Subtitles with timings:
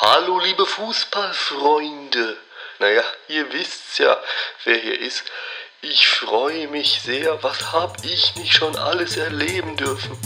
[0.00, 2.36] Hallo liebe Fußballfreunde.
[2.78, 4.16] Naja, ihr wisst's ja,
[4.62, 5.24] wer hier ist.
[5.80, 10.16] Ich freue mich sehr, was hab ich nicht schon alles erleben dürfen.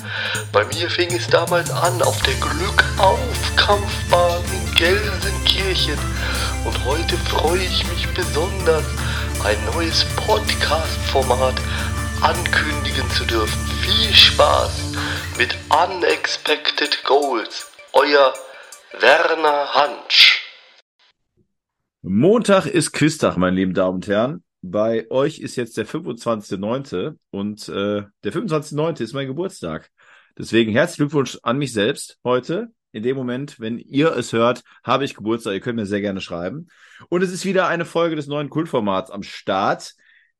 [0.53, 5.99] Bei mir fing es damals an auf der Glückauf-Kampfbahn in Gelsenkirchen.
[6.67, 8.85] Und heute freue ich mich besonders,
[9.43, 11.55] ein neues Podcast-Format
[12.21, 13.59] ankündigen zu dürfen.
[13.81, 14.83] Viel Spaß
[15.39, 17.71] mit Unexpected Goals.
[17.95, 18.35] Euer
[18.99, 20.43] Werner Hansch.
[22.03, 24.45] Montag ist Quiztag, meine lieben Damen und Herren.
[24.61, 27.17] Bei euch ist jetzt der 25.9.
[27.31, 29.01] und äh, der 25.9.
[29.01, 29.91] ist mein Geburtstag.
[30.37, 32.69] Deswegen herzlichen Glückwunsch an mich selbst heute.
[32.93, 35.55] In dem Moment, wenn ihr es hört, habe ich Geburtstag.
[35.55, 36.69] Ihr könnt mir sehr gerne schreiben.
[37.09, 39.95] Und es ist wieder eine Folge des neuen Kultformats am Start,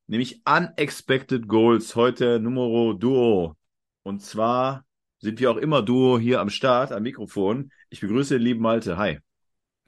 [0.05, 1.95] nämlich Unexpected Goals.
[1.95, 3.55] Heute Numero Duo.
[4.03, 4.85] Und zwar
[5.23, 7.71] sind wir auch immer Duo hier am Start, am Mikrofon.
[7.93, 8.97] Ich begrüße den lieben Malte.
[8.97, 9.19] Hi.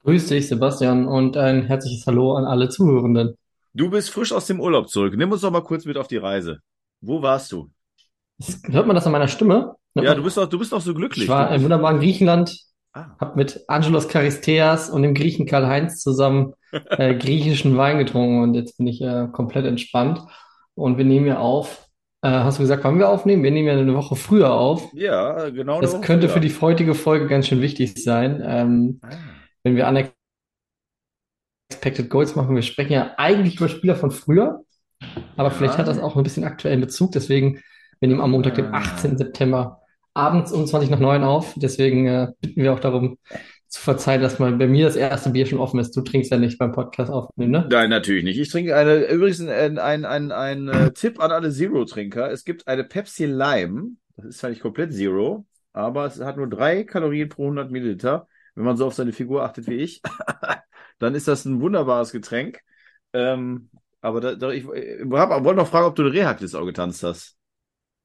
[0.03, 3.35] Grüß dich, Sebastian, und ein herzliches Hallo an alle Zuhörenden.
[3.73, 5.15] Du bist frisch aus dem Urlaub zurück.
[5.17, 6.59] Nimm uns doch mal kurz mit auf die Reise.
[7.01, 7.71] Wo warst du?
[8.65, 9.73] Hört man das an meiner Stimme?
[9.95, 11.23] Ja, du bist doch, du bist doch so glücklich.
[11.23, 12.55] Ich war im wunderbaren Griechenland,
[12.93, 13.07] Ah.
[13.19, 18.77] habe mit Angelos Charisteas und dem Griechen Karl-Heinz zusammen äh, griechischen Wein getrunken und jetzt
[18.77, 20.21] bin ich äh, komplett entspannt.
[20.75, 21.84] Und wir nehmen ja auf.
[22.25, 23.43] Äh, hast du gesagt, wann wir aufnehmen?
[23.43, 24.89] Wir nehmen ja eine Woche früher auf.
[24.93, 25.79] Ja, genau.
[25.79, 26.33] Das könnte früher.
[26.41, 28.41] für die heutige Folge ganz schön wichtig sein.
[28.43, 29.09] Ähm, Ah.
[29.63, 29.87] wenn wir
[31.69, 34.61] Unexpected Goals machen, wir sprechen ja eigentlich über Spieler von früher,
[35.37, 35.79] aber vielleicht Ja.
[35.79, 37.11] hat das auch ein bisschen aktuellen Bezug.
[37.11, 37.61] Deswegen,
[37.99, 38.77] wir nehmen am Montag, den Ah.
[38.79, 39.17] 18.
[39.19, 39.81] September,
[40.15, 41.53] abends um 20 nach 9 auf.
[41.57, 43.19] Deswegen äh, bitten wir auch darum
[43.75, 45.95] zu verzeihen, dass mal bei mir das erste Bier schon offen ist.
[45.95, 47.67] Du trinkst ja nicht beim Podcast aufnehmen, ne?
[47.69, 48.39] Nein, natürlich nicht.
[48.39, 52.31] Ich trinke eine, übrigens ein, ein, ein, ein äh, Tipp an alle Zero-Trinker.
[52.31, 53.91] Es gibt eine Pepsi Lime.
[54.15, 58.27] Das ist zwar nicht komplett Zero, aber es hat nur drei Kalorien pro 100 Milliliter.
[58.55, 60.01] Wenn man so auf seine Figur achtet wie ich,
[60.99, 62.61] dann ist das ein wunderbares Getränk.
[63.11, 64.69] Ähm, aber da, da, ich, ich
[65.09, 67.35] wollte noch fragen, ob du eine Rehaklis auch getanzt hast.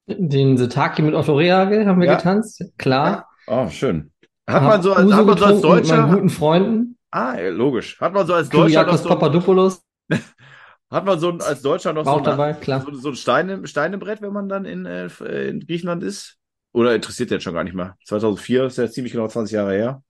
[0.07, 2.15] Den Setaki mit Otto Rehagel haben wir Ja.
[2.15, 3.29] getanzt, klar.
[3.47, 4.10] Oh, schön.
[4.47, 6.97] Hat man so als, Uso hat man so als getrunken mit Deutscher, guten Freunden.
[7.11, 7.99] ah, logisch.
[8.01, 9.83] Hat man so als Deutscher noch Kyriakos so, Papadopoulos
[10.91, 12.81] hat man so ein- als Deutscher noch so eine, dabei, klar.
[12.81, 15.07] So, so ein Steine, Steinebrett, wenn man dann in, äh,
[15.49, 16.37] in Griechenland ist?
[16.73, 17.95] Oder interessiert jetzt schon gar nicht mehr?
[18.05, 20.03] 2004 ist ja ziemlich genau 20 Jahre her.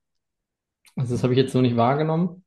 [0.96, 2.44] Also das habe ich jetzt so nicht wahrgenommen.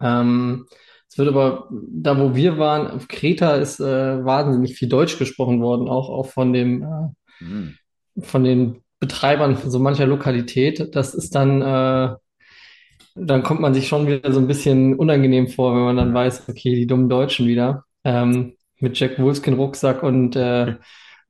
[0.00, 0.66] Ähm,
[1.08, 5.60] es wird aber, da wo wir waren, auf Kreta ist äh, wahnsinnig viel Deutsch gesprochen
[5.60, 7.08] worden, auch, auch von dem, äh,
[7.44, 7.74] Hm.
[8.20, 10.94] von den Betreibern von so mancher Lokalität.
[10.94, 12.14] Das ist dann, äh,
[13.14, 16.48] dann kommt man sich schon wieder so ein bisschen unangenehm vor, wenn man dann weiß,
[16.48, 17.84] okay, die dummen Deutschen wieder.
[18.04, 20.76] Ähm, mit Jack Wolfskin Rucksack und äh,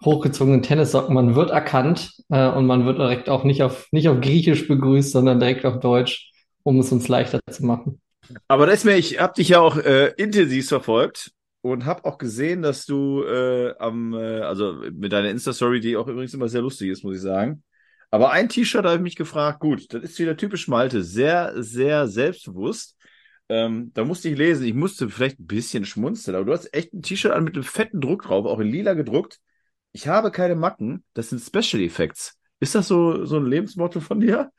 [0.05, 1.15] hochgezogenen Tennissocken.
[1.15, 5.13] Man wird erkannt äh, und man wird direkt auch nicht auf, nicht auf Griechisch begrüßt,
[5.13, 6.33] sondern direkt auf Deutsch,
[6.63, 8.01] um es uns leichter zu machen.
[8.49, 11.33] Aber das mir, ich habe dich ja auch äh, intensiv verfolgt
[11.63, 16.09] und habe auch gesehen, dass du äh, am, äh, also mit deiner Insta-Story, die auch
[16.09, 17.63] übrigens immer sehr lustig ist, muss ich sagen.
[18.11, 22.09] Aber ein T-Shirt habe ich mich gefragt, gut, das ist wieder typisch Malte, sehr, sehr
[22.09, 22.97] selbstbewusst.
[23.49, 26.93] Ähm, da musste ich lesen, ich musste vielleicht ein bisschen schmunzeln, aber du hast echt
[26.93, 29.39] ein T-Shirt an mit einem fetten Druck drauf, auch in lila gedruckt.
[29.93, 32.39] Ich habe keine Macken, das sind Special Effects.
[32.61, 34.53] Ist das so, so ein Lebensmotto von dir?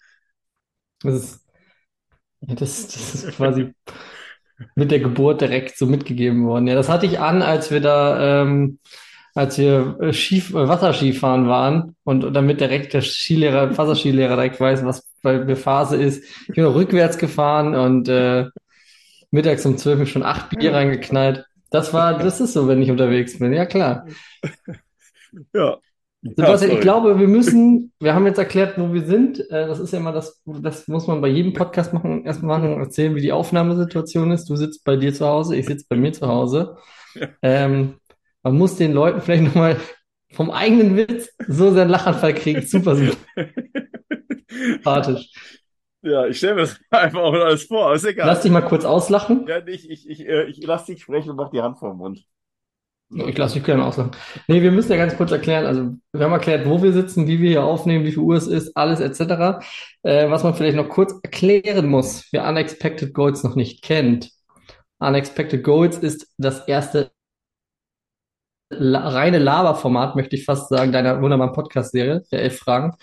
[1.01, 1.45] Das ist,
[2.41, 3.73] das, das ist quasi
[4.75, 6.67] mit der Geburt direkt so mitgegeben worden.
[6.67, 8.79] Ja, das hatte ich an, als wir da, ähm,
[9.33, 14.85] als wir äh, Skif äh, Wasserskifahren waren und, damit direkt der Skilehrer, Wasserskilehrer direkt weiß,
[14.85, 16.23] was bei mir Phase ist.
[16.47, 18.45] Ich bin rückwärts gefahren und äh,
[19.31, 21.45] mittags um zwölf schon acht Bier reingeknallt.
[21.69, 23.53] Das war, das ist so, wenn ich unterwegs bin.
[23.53, 24.05] Ja, klar.
[25.53, 25.77] Ja.
[26.23, 26.71] Sebastian, sorry.
[26.71, 29.39] ich glaube, wir müssen, wir haben jetzt erklärt, wo wir sind.
[29.49, 32.79] Äh, Das ist ja immer das, das muss man bei jedem Podcast machen, erst machen,
[32.79, 34.49] erzählen, wie die Aufnahmesituation ist.
[34.49, 36.77] Du sitzt bei dir zu Hause, ich sitze bei mir zu Hause.
[37.41, 37.95] Ähm,
[38.43, 39.77] man muss den Leuten vielleicht nochmal
[40.33, 42.61] vom eigenen Witz so seinen Lachanfall kriegen.
[42.65, 45.31] Super sympathisch.
[46.03, 48.25] Ja, ich stelle mir das einfach auch alles vor, ist egal.
[48.25, 49.45] Lass dich mal kurz auslachen.
[49.47, 51.97] Ja, ich, ich, ich, äh, ich lass dich sprechen und mach die Hand vor den
[51.97, 52.25] Mund.
[53.13, 54.12] Ich lasse dich gerne auslachen.
[54.48, 57.42] Nee, wir müssen ja ganz kurz erklären, also wir haben erklärt, wo wir sitzen, wie
[57.42, 59.60] wir hier aufnehmen, wie viel Uhr es ist, alles etc.
[60.04, 64.31] Äh, was man vielleicht noch kurz erklären muss, wer Unexpected Goals noch nicht kennt.
[65.00, 67.12] Unexpected Goals ist das erste
[68.69, 72.94] la reine Laberformat, möchte ich fast sagen, deiner wunderbaren Podcast-Serie, der elf Fragen.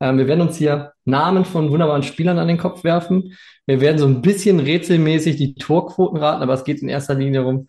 [0.00, 3.36] Ähm, wir werden uns hier Namen von wunderbaren Spielern an den Kopf werfen.
[3.66, 7.40] Wir werden so ein bisschen rätselmäßig die Torquoten raten, aber es geht in erster Linie
[7.40, 7.66] darum,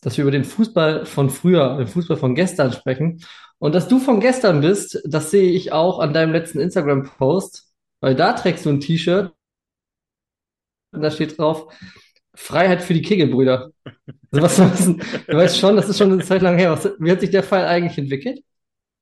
[0.00, 3.24] dass wir über den Fußball von früher, den Fußball von gestern sprechen.
[3.58, 8.14] Und dass du von gestern bist, das sehe ich auch an deinem letzten Instagram-Post, weil
[8.14, 9.32] da trägst du ein T-Shirt
[10.92, 11.72] da steht drauf,
[12.34, 13.72] Freiheit für die Kegelbrüder.
[14.30, 14.86] Also was, was,
[15.26, 16.70] du weißt schon, das ist schon eine Zeit lang her.
[16.72, 18.40] Was, wie hat sich der Fall eigentlich entwickelt?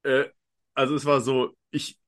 [0.02, 0.24] Äh,
[0.74, 1.98] also es war so, ich,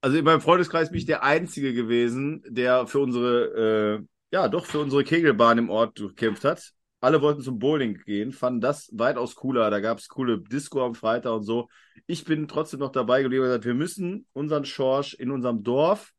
[0.00, 4.66] also in meinem Freundeskreis bin ich der Einzige gewesen, der für unsere, äh, ja, doch
[4.66, 6.72] für unsere Kegelbahn im Ort gekämpft hat.
[7.02, 9.70] Alle wollten zum Bowling gehen, fanden das weitaus cooler.
[9.70, 11.68] Da gab es coole Disco am Freitag und so.
[12.06, 16.12] Ich bin trotzdem noch dabei geblieben und gesagt, wir müssen unseren Schorsch in unserem Dorf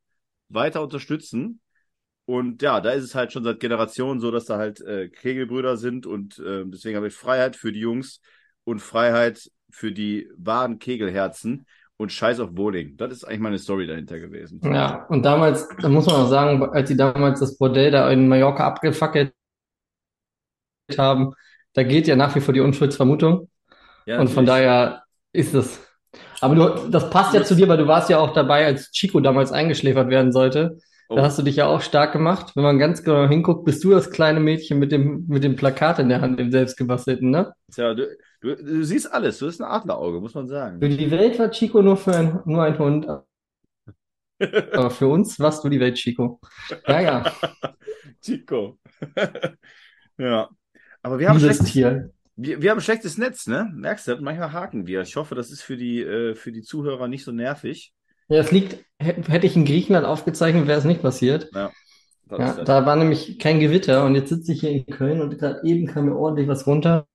[0.49, 1.61] weiter unterstützen.
[2.25, 5.77] Und ja, da ist es halt schon seit Generationen so, dass da halt äh, Kegelbrüder
[5.77, 8.19] sind und äh, deswegen habe ich Freiheit für die Jungs
[8.65, 11.65] und Freiheit für die wahren Kegelherzen
[11.95, 12.97] und Scheiß auf Bowling.
[12.97, 14.59] Das ist eigentlich meine Story dahinter gewesen.
[14.63, 18.27] Ja, und damals, da muss man auch sagen, als sie damals das Bordell da in
[18.27, 19.33] Mallorca abgefackelt
[20.97, 21.33] haben,
[21.73, 23.49] da geht ja nach wie vor die Unschuldsvermutung.
[24.05, 25.79] Ja, Und von daher ist es.
[26.41, 29.19] Aber du, das passt ja zu dir, weil du warst ja auch dabei, als Chico
[29.19, 30.77] damals eingeschläfert werden sollte.
[31.09, 31.15] Oh.
[31.15, 32.55] Da hast du dich ja auch stark gemacht.
[32.55, 35.99] Wenn man ganz genau hinguckt, bist du das kleine Mädchen mit dem, mit dem Plakat
[35.99, 37.53] in der Hand, dem selbstgebastelten, ne?
[37.71, 38.07] Tja, du,
[38.41, 39.37] du, du siehst alles.
[39.39, 40.79] Du bist ein Adlerauge, muss man sagen.
[40.81, 43.07] Für die Welt war Chico nur für ein, nur ein Hund.
[44.73, 46.39] Aber für uns warst du die Welt, Chico.
[46.87, 47.23] Ja, ja.
[48.21, 48.79] Chico.
[50.17, 50.49] ja.
[51.03, 53.69] Aber wir haben, schlechtes, wir, wir haben ein schlechtes Netz, ne?
[53.73, 54.15] Merkst du?
[54.21, 55.01] Manchmal haken wir.
[55.01, 57.93] Ich hoffe, das ist für die, äh, für die Zuhörer nicht so nervig.
[58.29, 61.49] Ja, es liegt, hätte ich in Griechenland aufgezeichnet, wäre es nicht passiert.
[61.53, 61.71] Ja,
[62.29, 62.63] das.
[62.63, 65.85] da war nämlich kein Gewitter und jetzt sitze ich hier in Köln und gerade eben
[65.87, 67.05] kam mir ordentlich was runter.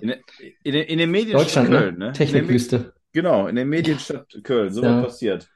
[0.00, 0.18] In, der-
[0.64, 2.06] in, der- in den Medien Deutschland, Köln, ne?
[2.06, 2.12] ne?
[2.12, 2.92] Technikwüste.
[3.12, 4.72] Genau, in der Medienstadt Köln.
[4.72, 4.96] So Ja.
[4.98, 5.42] was passiert.
[5.44, 5.48] Ich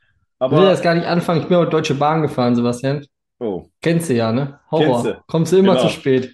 [0.51, 1.43] will Aber, das gar nicht anfangen.
[1.43, 3.05] Ich bin mit Deutsche Bahn gefahren, Sebastian.
[3.41, 3.67] oh.
[3.83, 4.61] Kennst du ja, ne?
[4.71, 5.25] Horror.
[5.27, 5.89] Kommst du immer Genau.
[5.89, 6.33] zu spät.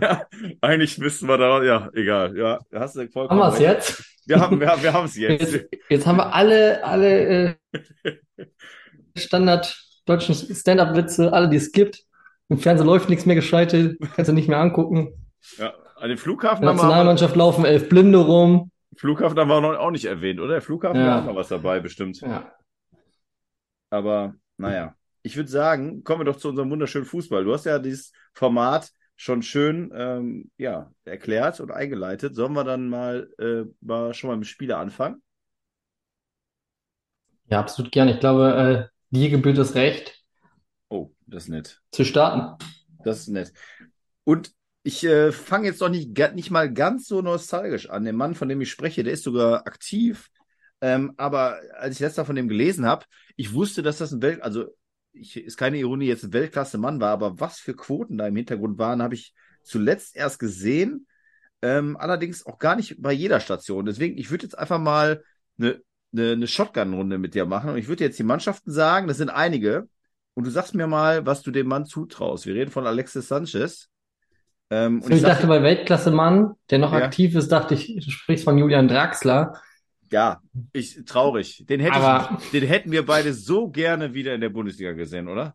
[0.00, 0.26] Ja,
[0.60, 2.36] eigentlich müssten wir da, ja, egal.
[2.36, 4.04] Ja, hast du Haben vollkommen wir es jetzt?
[4.26, 5.52] Wir haben, wir haben, wir haben es jetzt.
[5.52, 7.56] Jetzt, jetzt haben wir alle, alle
[8.04, 8.14] äh,
[9.16, 9.76] Standard
[10.06, 12.04] deutschen Stand-up-Witze, alle, die es gibt.
[12.48, 15.14] Im Fernsehen läuft nichts mehr geschaltet, kannst du nicht mehr angucken.
[15.56, 18.70] Ja, an den Flughafen In der haben wir, Nationalmannschaft laufen elf Blinde rum.
[18.96, 20.54] Flughafen haben wir noch, auch nicht erwähnt, oder?
[20.54, 21.06] Der Flughafen Ja.
[21.06, 22.20] war auch noch was dabei, bestimmt.
[22.20, 22.52] Ja.
[23.90, 27.44] Aber naja, ich würde sagen, kommen wir doch zu unserem wunderschönen Fußball.
[27.44, 32.34] Du hast ja dieses Format schon schön ähm, ja, erklärt und eingeleitet.
[32.34, 35.22] Sollen wir dann mal, äh, mal schon mal mit Spieler anfangen?
[37.46, 38.14] Ja, absolut gerne.
[38.14, 40.22] Ich glaube, äh, dir gebührt das Recht,
[40.88, 41.80] Oh, das ist nett.
[41.92, 42.56] zu starten.
[43.04, 43.52] Das ist nett.
[44.24, 44.52] Und
[44.82, 48.04] ich äh, fange jetzt doch nicht, nicht mal ganz so nostalgisch an.
[48.04, 50.28] Der Mann, von dem ich spreche, der ist sogar aktiv.
[50.80, 53.04] Ähm, aber als ich letztes Mal von dem gelesen habe,
[53.36, 54.66] ich wusste, dass das ein Welt, also
[55.12, 58.78] ich, ist keine Ironie, jetzt ein Weltklasse-Mann war, aber was für Quoten da im Hintergrund
[58.78, 61.06] waren, habe ich zuletzt erst gesehen.
[61.62, 63.84] Ähm, allerdings auch gar nicht bei jeder Station.
[63.84, 65.22] Deswegen, ich würde jetzt einfach mal
[65.58, 67.70] eine, eine, eine Shotgun-Runde mit dir machen.
[67.70, 69.88] Und ich würde jetzt die Mannschaften sagen, das sind einige.
[70.34, 72.46] Und du sagst mir mal, was du dem Mann zutraust.
[72.46, 73.90] Wir reden von Alexis Sanchez.
[74.70, 77.04] Ähm, und Ich dachte bei Weltklasse-Mann, der noch Ja.
[77.04, 79.60] aktiv ist, dachte ich, du sprichst von Julian Draxler.
[80.12, 80.40] Ja,
[80.72, 81.64] ich traurig.
[81.68, 85.28] Den hätte Aber- ich, den hätten wir beide so gerne wieder in der Bundesliga gesehen,
[85.28, 85.54] oder?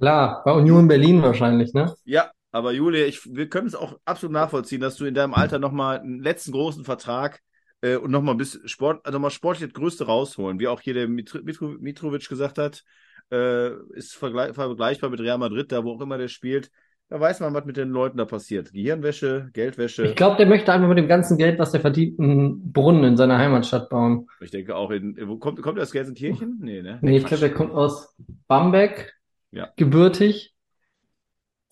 [0.00, 1.94] Klar, bei Union Berlin wahrscheinlich, ne?
[2.04, 5.58] Ja, aber Julia, ich, wir können es auch absolut nachvollziehen, dass du in deinem Alter
[5.58, 7.40] nochmal einen letzten großen Vertrag
[7.80, 11.08] äh, und nochmal bis Sport, also mal sportlich das Größte rausholen, wie auch hier der
[11.08, 12.84] Mitro, Mitro, Mitrovic gesagt hat,
[13.32, 16.70] äh, ist vergleich, vergleichbar mit Real Madrid, da wo auch immer der spielt.
[17.10, 18.72] Da weiß man, was mit den Leuten da passiert.
[18.72, 20.04] Gehirnwäsche, Geldwäsche.
[20.04, 23.16] Ich glaube, der möchte einfach mit dem ganzen Geld, was der verdient, einen Brunnen in
[23.16, 24.26] seiner Heimatstadt bauen.
[24.40, 26.58] Ich denke auch in, wo kommt, kommt er aus Gelsenkirchen?
[26.60, 26.98] Nee, ne?
[27.00, 28.14] Nee, ich glaube, der kommt aus
[28.46, 29.14] Bamberg,
[29.52, 29.70] Ja.
[29.76, 30.54] gebürtig.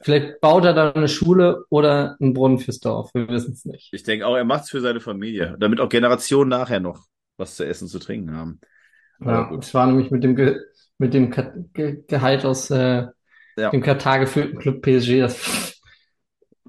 [0.00, 3.10] Vielleicht baut er da eine Schule oder einen Brunnen fürs Dorf.
[3.12, 3.90] Wir wissen es nicht.
[3.92, 7.04] Ich denke auch, er macht es für seine Familie, damit auch Generationen nachher noch
[7.36, 8.60] was zu essen, zu trinken haben.
[9.20, 10.58] Ja, es war nämlich mit dem, Ge
[10.98, 13.06] mit dem Ge Gehalt aus äh,
[13.58, 13.70] Ja.
[13.70, 15.20] dem Katar geführten Club PSG.
[15.20, 15.80] Das,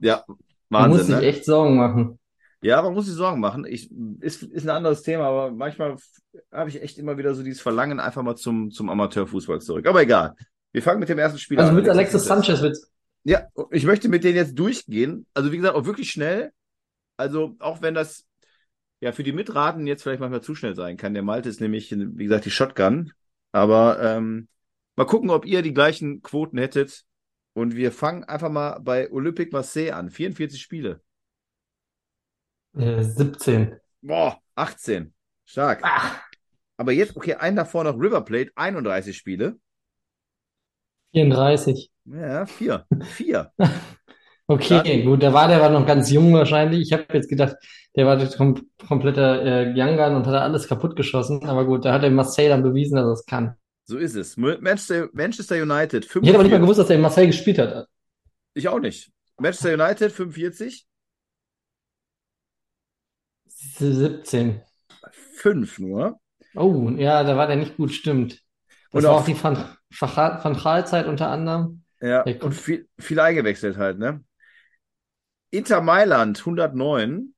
[0.01, 0.23] Ja,
[0.69, 1.27] man muss Wahnsinn, sich ne?
[1.27, 2.19] echt Sorgen machen.
[2.61, 3.65] Ja, man muss sich Sorgen machen.
[3.67, 5.95] Ich, ist, ist ein anderes Thema, aber manchmal
[6.51, 9.87] habe ich echt immer wieder so dieses Verlangen einfach mal zum, zum Amateurfußball zurück.
[9.87, 10.35] Aber egal.
[10.71, 11.75] Wir fangen mit dem ersten Spiel Also an.
[11.75, 12.91] mit Alexis Sanchez wird's.
[13.23, 15.25] Ja, ich möchte mit denen jetzt durchgehen.
[15.33, 16.51] Also wie gesagt, auch wirklich schnell.
[17.15, 18.25] Also auch wenn das
[18.99, 21.13] ja für die Mitraten jetzt vielleicht manchmal zu schnell sein kann.
[21.13, 23.11] Der Malte ist nämlich, wie gesagt, die Shotgun.
[23.51, 24.47] Aber ähm,
[24.97, 27.05] mal gucken, ob ihr die gleichen Quoten hättet.
[27.53, 30.09] Und wir fangen einfach mal bei Olympique Marseille an.
[30.09, 31.01] 44 Spiele.
[32.77, 33.77] Äh, 17.
[34.01, 35.13] Boah, 18.
[35.45, 35.79] Stark.
[35.83, 36.21] Ach,
[36.75, 39.57] Aber jetzt, okay, einen davor noch River Plate, 31 Spiele.
[41.13, 41.89] 34.
[42.05, 42.85] Ja, vier.
[43.03, 43.51] Vier.
[44.49, 46.79] Okay, gut, da war der war noch ganz jung wahrscheinlich.
[46.79, 47.57] Ich habe jetzt gedacht,
[47.97, 51.45] der war der kom kompletter äh, Young Gun und hat alles kaputt geschossen.
[51.45, 53.57] Aber gut, da hat der Marseille dann bewiesen, dass er es kann.
[53.89, 54.35] So ist es.
[54.37, 56.61] Manchester, Manchester United, Ich hätte aber nicht mal 45.
[56.61, 57.87] gewusst, dass er in Marseille gespielt hat.
[58.53, 59.11] Ich auch nicht.
[59.39, 60.85] Manchester United, 45.
[63.47, 64.61] 17.
[65.35, 66.19] Fünf nur.
[66.55, 68.43] Oh, ja, da war der nicht gut, stimmt.
[68.91, 69.57] Das Und war auch- auch die Van,
[69.89, 71.83] Van, Gaal-Zeit unter anderem.
[72.01, 72.43] Ja, gut.
[72.43, 74.23] und viel, viel eingewechselt halt, ne?
[75.49, 77.33] Inter Mailand, 109.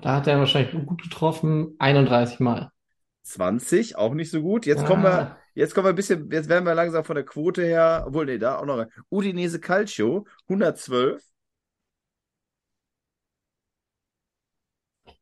[0.00, 2.70] Da hat er wahrscheinlich gut getroffen, 31 Mal.
[3.22, 4.66] 20, auch nicht so gut.
[4.66, 7.24] Jetzt kommen wir, Ah, jetzt kommen wir ein bisschen, jetzt werden wir langsam von der
[7.24, 8.86] Quote her, obwohl, nee, da auch noch.
[9.10, 11.22] Udinese Calcio, 112.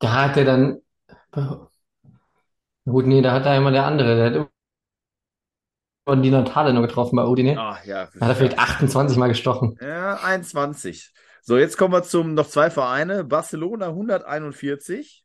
[0.04, 0.82] da hat er dann.
[2.84, 4.16] Gut, nee, da hat er immer der andere.
[4.16, 4.50] Der hat
[6.06, 7.58] immer die Natale noch getroffen bei Udine.
[7.58, 8.08] Ah, ja.
[8.14, 9.78] Da hat er vielleicht 28 Mal gestochen.
[9.80, 11.12] Ja, 21.
[11.42, 13.24] So, jetzt kommen wir zum noch zwei Vereine.
[13.24, 15.24] Barcelona 141.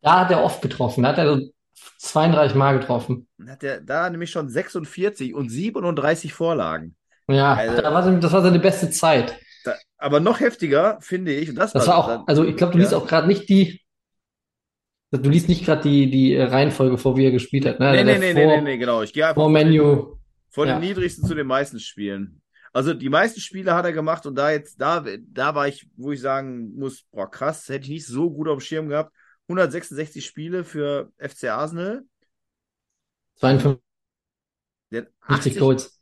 [0.00, 1.02] Da hat er oft getroffen.
[1.02, 1.53] Da hat er so
[1.98, 3.26] 32 Mal getroffen.
[3.46, 6.96] Hat der da nämlich schon 46 und 37 Vorlagen.
[7.28, 9.38] Ja, Also- da war, seine- das war seine beste Zeit.
[9.64, 12.56] Da, aber noch heftiger finde ich, und das Das war war auch, dann- also ich
[12.56, 12.84] glaube, du ja.
[12.84, 13.80] liest auch gerade nicht die,
[15.10, 17.80] du liest nicht gerade die, die Reihenfolge vor, wie er gespielt hat.
[17.80, 17.92] Ne?
[17.92, 19.02] Nee, nee, nee, nee, vor, nee, nee, genau.
[19.02, 20.16] Ich gehe einfach vor Menu.
[20.50, 20.74] von ja.
[20.78, 22.40] den niedrigsten zu den meisten Spielen.
[22.72, 26.10] Also die meisten Spiele hat er gemacht und da jetzt, da, da war ich, wo
[26.10, 29.12] ich sagen muss, boah, krass, hätte ich nicht so gut auf dem Schirm gehabt.
[29.48, 32.04] 166 Spiele für FC Arsenal.
[33.36, 33.82] 52
[34.90, 36.00] Der hat 80, Goals.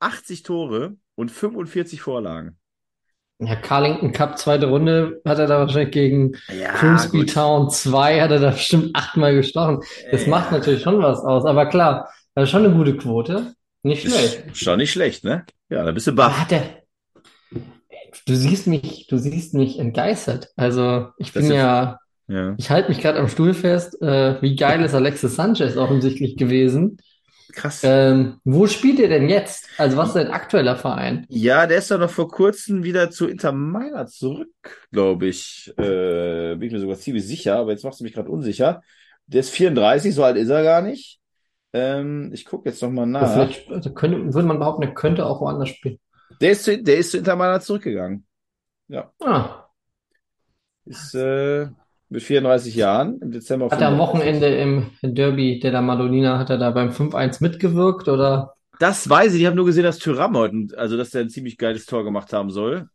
[0.00, 2.58] 80 Tore und 45 Vorlagen.
[3.40, 7.24] Ja, Carlington Cup, zweite Runde, hat er da wahrscheinlich gegen Ja, Grimsby.
[7.26, 9.80] Town 2, hat er da bestimmt achtmal gestochen.
[10.10, 10.28] Das Ja.
[10.30, 11.44] macht natürlich schon was aus.
[11.44, 13.54] Aber klar, das ist schon eine gute Quote.
[13.82, 14.44] Nicht schlecht.
[14.46, 15.46] Ist schon nicht schlecht, ne?
[15.68, 16.36] Ja, da bist du baff.
[16.36, 16.82] hat er.
[18.26, 20.48] Du siehst mich, du siehst mich entgeistert.
[20.56, 21.98] Also, ich Das bin ja,
[22.28, 22.54] Ja.
[22.58, 24.00] ich halte mich gerade am Stuhl fest.
[24.02, 26.98] Äh, wie geil ist Alexis Sanchez offensichtlich gewesen?
[27.52, 27.80] Krass.
[27.82, 29.66] Ähm, wo spielt er denn jetzt?
[29.78, 31.26] Also, was ist sein aktueller Verein?
[31.28, 34.50] Ja, der ist doch noch vor kurzem wieder zu Inter Mailand zurück,
[34.92, 35.72] glaube ich.
[35.78, 38.82] Äh, bin ich mir sogar ziemlich sicher, aber jetzt machst du mich gerade unsicher.
[39.26, 41.20] Der ist 34, so alt ist er gar nicht.
[41.72, 43.32] Ähm, ich gucke jetzt noch mal Oder nach.
[43.32, 45.98] Vielleicht also könnte, würde man behaupten, er könnte auch woanders spielen.
[46.40, 48.26] Der ist zu, der ist zu Inter Mailand zurückgegangen.
[49.20, 49.64] Ah,
[50.84, 51.68] Ist äh,
[52.10, 53.98] mit 34 Jahren im Dezember hat er am 35.
[53.98, 58.54] Wochenende im Derby della Madonnina, hat er da beim 5-1 mitgewirkt oder?
[58.78, 59.40] Das weiß ich.
[59.40, 62.32] Ich habe nur gesehen, dass Thuram heute, also dass der ein ziemlich geiles Tor gemacht
[62.32, 62.88] haben soll.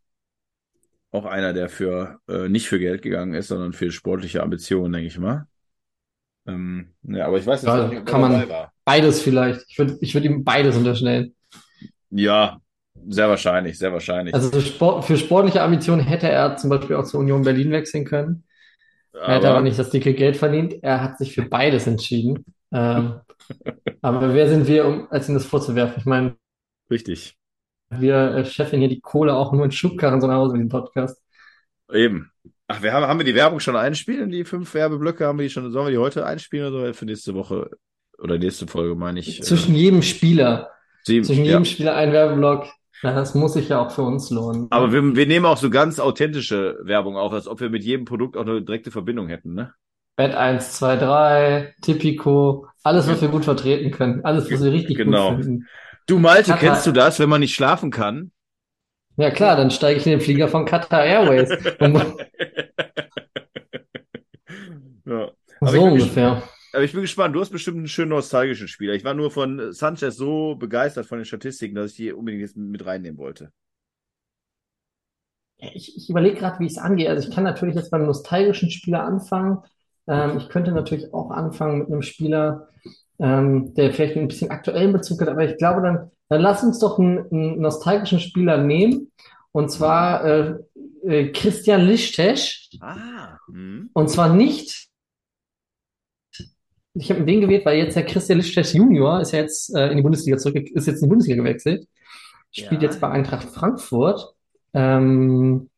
[1.12, 5.06] Auch einer, der für äh, nicht für Geld gegangen ist, sondern für sportliche Ambitionen, denke
[5.06, 5.46] ich mal.
[6.46, 8.46] Ähm, ja, aber ich weiß Ja, nicht, ob er kann man-.
[8.84, 9.64] Beides vielleicht.
[9.68, 11.34] Ich würde, ich würde ihm beides unterstellen.
[12.10, 12.58] Ja,
[13.08, 14.34] sehr wahrscheinlich, sehr wahrscheinlich.
[14.34, 18.44] Also Sport, für sportliche Ambitionen hätte er zum Beispiel auch zur Union Berlin wechseln können.
[19.14, 20.82] Er hätte aber nicht das dicke Geld verdient.
[20.82, 22.44] Er hat sich für beides entschieden.
[22.72, 23.20] Ähm,
[24.02, 25.98] aber wer sind wir, um als ihm das vorzuwerfen?
[25.98, 26.36] Ich meine,
[26.90, 27.36] richtig.
[27.90, 30.68] wir äh, scheffeln hier die Kohle auch nur in Schubkarren so nach Hause mit dem
[30.68, 31.22] Podcast.
[31.92, 32.30] Eben.
[32.66, 35.26] Ach, wir haben, haben wir die Werbung schon einspielen, die fünf Werbeblöcke?
[35.26, 37.70] Haben wir die schon, sollen wir die heute einspielen oder für nächste Woche
[38.18, 39.42] oder nächste Folge, meine ich?
[39.42, 41.52] Zwischen jedem Spieler, äh, sieben, zwischen ja.
[41.52, 42.66] jedem Spieler ein Werbeblock.
[43.04, 44.66] Na, das muss sich ja auch für uns lohnen.
[44.70, 48.06] Aber wir, wir nehmen auch so ganz authentische Werbung auf, als ob wir mit jedem
[48.06, 49.74] Produkt auch eine direkte Verbindung hätten, ne?
[50.16, 54.24] Bett 1, 2, 3, Tipico, alles, was wir gut vertreten können.
[54.24, 55.34] Alles, was wir richtig Genau.
[55.34, 55.66] gut finden.
[56.06, 58.30] Du, Malte, Katar- kennst du das, wenn man nicht schlafen kann?
[59.18, 61.50] Ja klar, dann steige ich in den Flieger von Qatar Airways.
[65.06, 65.30] Ja.
[65.60, 66.42] So ungefähr.
[66.74, 67.34] Aber ich bin gespannt.
[67.36, 68.94] Du hast bestimmt einen schönen nostalgischen Spieler.
[68.94, 72.56] Ich war nur von Sanchez so begeistert von den Statistiken, dass ich die unbedingt jetzt
[72.56, 73.52] mit reinnehmen wollte.
[75.58, 77.08] Ich, ich überlege gerade, wie ich es angehe.
[77.08, 79.58] Also ich kann natürlich jetzt beim nostalgischen Spieler anfangen.
[80.08, 82.68] Ähm, ich könnte natürlich auch anfangen mit einem Spieler,
[83.18, 86.80] ähm, der vielleicht ein bisschen aktuellen Bezug hat, aber ich glaube dann, dann lass uns
[86.80, 89.12] doch einen, einen nostalgischen Spieler nehmen.
[89.52, 90.54] Und zwar äh,
[91.04, 92.68] äh, Christian Lichtech.
[92.80, 93.38] Ah.
[93.46, 93.90] Hm.
[93.92, 94.88] Und zwar nicht,
[96.94, 99.96] ich habe den gewählt, weil jetzt der Christian Lichtech Junior ist ja jetzt äh, in
[99.96, 101.86] die Bundesliga zurück, ist jetzt in die Bundesliga gewechselt,
[102.52, 102.88] spielt Ja.
[102.88, 104.34] jetzt bei Eintracht Frankfurt.
[104.74, 105.70] Ähm,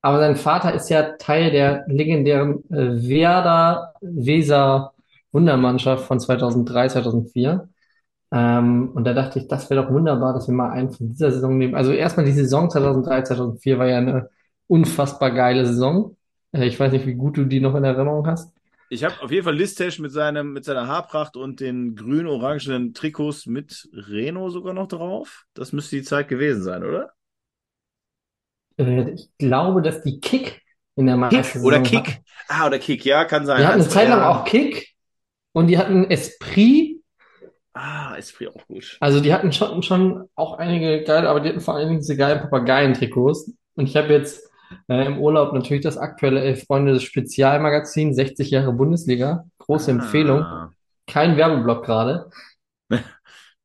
[0.00, 4.92] aber sein Vater ist ja Teil der legendären äh, Werder Weser
[5.30, 7.68] Wundermannschaft von 2003, 2004.
[8.32, 11.30] Ähm, und da dachte ich, das wäre doch wunderbar, dass wir mal einen von dieser
[11.32, 11.74] Saison nehmen.
[11.74, 14.30] Also erstmal die Saison 2003, 2004 war ja eine
[14.66, 16.16] unfassbar geile Saison.
[16.52, 18.52] Äh, ich weiß nicht, wie gut du die noch in Erinnerung hast.
[18.92, 23.46] Ich habe auf jeden Fall Listesh mit seinem, mit seiner Haarpracht und den grün-orangenen Trikots
[23.46, 25.44] mit Reno sogar noch drauf.
[25.54, 27.10] Das müsste die Zeit gewesen sein, oder?
[28.76, 30.60] Äh, ich glaube, dass die Kick
[30.96, 31.96] in der Kick oder Kick?
[32.00, 32.24] hatten.
[32.48, 33.60] Ah, oder Kick, ja, kann sein.
[33.60, 34.90] Wir hatten eine Eins, Zeit lang auch Kick.
[35.52, 37.02] Und die hatten Esprit,
[37.72, 38.98] Ah, Esprit auch gut.
[39.00, 42.18] also die hatten schon, schon auch einige geile, aber die hatten vor allen Dingen diese
[42.18, 43.54] geilen Papageien-Trikots.
[43.74, 44.51] Und ich habe jetzt
[44.88, 49.44] äh, im Urlaub natürlich das aktuelle Elf Freunde des Spezialmagazin, 60 Jahre Bundesliga.
[49.58, 50.40] Große Empfehlung.
[50.42, 50.70] Ah,
[51.06, 52.30] Kein Werbeblock gerade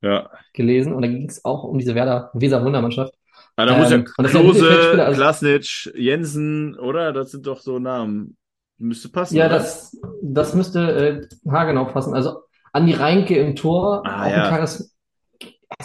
[0.02, 0.30] ja.
[0.54, 0.94] gelesen.
[0.94, 3.14] Und da ging es auch um diese Werder Weser-Wundermannschaft.
[3.56, 7.12] Ah, da muss Ähm, ist ja ein Klose, also- Klasnic, Jensen, oder?
[7.14, 8.38] Das sind doch so Namen.
[8.78, 9.56] Müsste passen, Ja, oder?
[9.58, 12.14] das, das müsste äh, haargenau passen.
[12.14, 12.42] Also
[12.74, 14.44] Andi Reinke im Tor, Ah, auch ja.
[14.44, 14.96] ein, Charis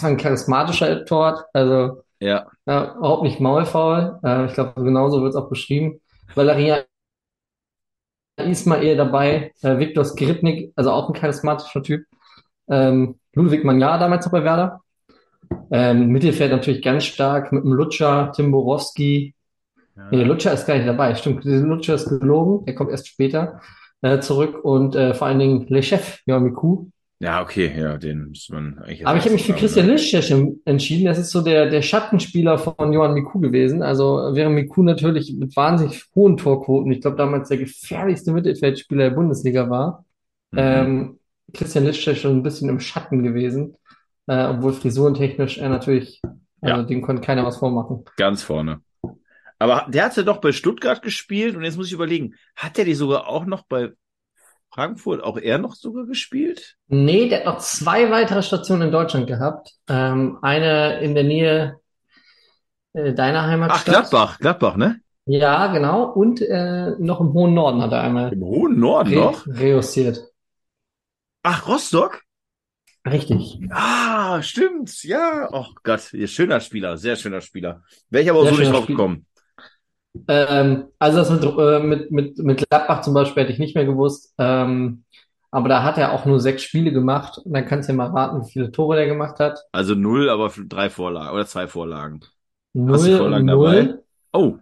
[0.02, 2.46] ein charismatischer Torwart, also Ja.
[2.66, 4.20] ja, überhaupt nicht maulfaul.
[4.22, 6.00] Äh, ich glaube, genauso wird es auch beschrieben.
[6.36, 6.84] Valeria
[8.36, 12.04] Ismail dabei, äh, Viktor Skripnik, also auch ein charismatischer Typ.
[12.68, 14.80] Ähm, Ludwig Magnar damals noch bei Werder.
[15.72, 19.34] Ähm, Mittelfeld natürlich ganz stark mit dem Lutscher, Tim Borowski.
[19.96, 21.16] Nee, der Lutscher ist gar nicht dabei.
[21.16, 22.64] Stimmt, der Lutscher ist gelogen.
[22.66, 23.60] Der kommt erst später
[24.00, 24.64] äh, zurück.
[24.64, 26.86] Und äh, vor allen Dingen Le Chef, Johan Miku.
[27.22, 29.92] Ja, okay, ja, den müsste man eigentlich Aber ich habe mich für Christian ne?
[29.92, 31.04] Lischech entschieden.
[31.04, 33.80] Das ist so der, der Schattenspieler von Johan Miku gewesen.
[33.80, 39.14] Also während Miku natürlich mit wahnsinnig hohen Torquoten, ich glaube damals der gefährlichste Mittelfeldspieler der
[39.14, 40.04] Bundesliga war,
[40.50, 40.58] Mhm.
[40.58, 41.18] ähm,
[41.54, 43.76] Christian Lischech schon ein bisschen im Schatten gewesen.
[44.26, 46.20] Äh, obwohl frisurentechnisch er natürlich,
[46.60, 46.82] also Ja.
[46.82, 48.04] dem konnte keiner was vormachen.
[48.16, 48.80] Ganz vorne.
[49.60, 52.94] Aber der hatte doch bei Stuttgart gespielt und jetzt muss ich überlegen, hat der die
[52.94, 53.92] sogar auch noch bei
[54.72, 56.76] Frankfurt, auch er noch sogar gespielt?
[56.88, 59.72] Nee, der hat noch zwei weitere Stationen in Deutschland gehabt.
[59.88, 61.76] Ähm, eine in der Nähe
[62.94, 63.84] äh, deiner Ach, Heimatstadt.
[63.84, 65.00] Gladbach, Gladbach, ne?
[65.26, 66.04] Ja, genau.
[66.04, 69.46] Und äh, noch im hohen Norden hat er einmal Im hohen Norden re noch?
[69.46, 70.24] reüssiert.
[71.42, 72.22] Ach, Rostock?
[73.04, 73.60] Richtig.
[73.70, 75.48] Ah, stimmt, ja.
[75.52, 77.82] Oh Gott, ihr schöner Spieler, sehr schöner Spieler.
[78.10, 79.26] Wäre ich aber auch so nicht drauf gekommen.
[80.28, 83.84] Ähm, also das mit, äh, mit, mit, mit Gladbach zum Beispiel hätte ich nicht mehr
[83.86, 84.34] gewusst.
[84.38, 85.04] Ähm,
[85.50, 87.38] aber da hat er auch nur sechs Spiele gemacht.
[87.38, 89.60] Und dann kannst du ja mal raten, wie viele Tore der gemacht hat.
[89.72, 92.20] Also null, aber drei Vorlagen oder zwei Vorlagen.
[92.22, 93.82] Hast du Null Vorlagen dabei?
[93.82, 94.02] null.
[94.32, 94.54] Oh,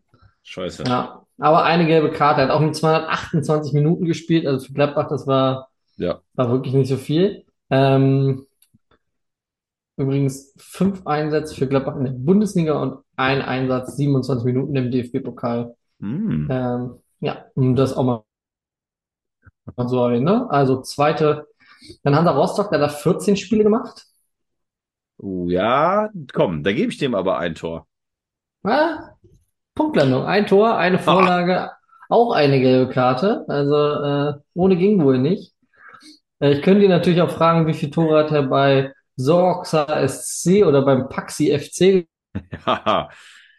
[0.43, 0.85] scheiße.
[0.85, 1.23] Ja.
[1.39, 2.41] Aber eine gelbe Karte.
[2.43, 4.47] Er hat auch mit 228 Minuten gespielt.
[4.47, 6.21] Also für Gladbach, das war, Ja.
[6.35, 7.45] war wirklich nicht so viel.
[7.71, 8.47] Ähm,
[9.97, 15.75] übrigens fünf Einsätze für Gladbach in der Bundesliga und ein Einsatz, 27 Minuten im DFB-Pokal.
[16.01, 16.49] Hm.
[16.51, 18.25] Ähm, ja, um das auch mal
[19.87, 20.49] so erinnern.
[20.49, 21.47] Also zweite,
[22.03, 24.07] dann Hansa Rostock, der hat da 14 Spiele gemacht.
[25.19, 27.87] Oh, ja, komm, da gebe ich dem aber ein Tor.
[28.63, 29.17] Ah,
[29.75, 31.71] Punktlandung, ein Tor, eine Vorlage,
[32.09, 33.45] auch eine gelbe Karte.
[33.49, 35.55] Also äh, ohne ging wohl nicht.
[36.41, 38.93] Äh, ich könnte ihn natürlich auch fragen, wie viele Tore hat er bei
[39.25, 42.07] Sorxa SC oder beim Paxi FC.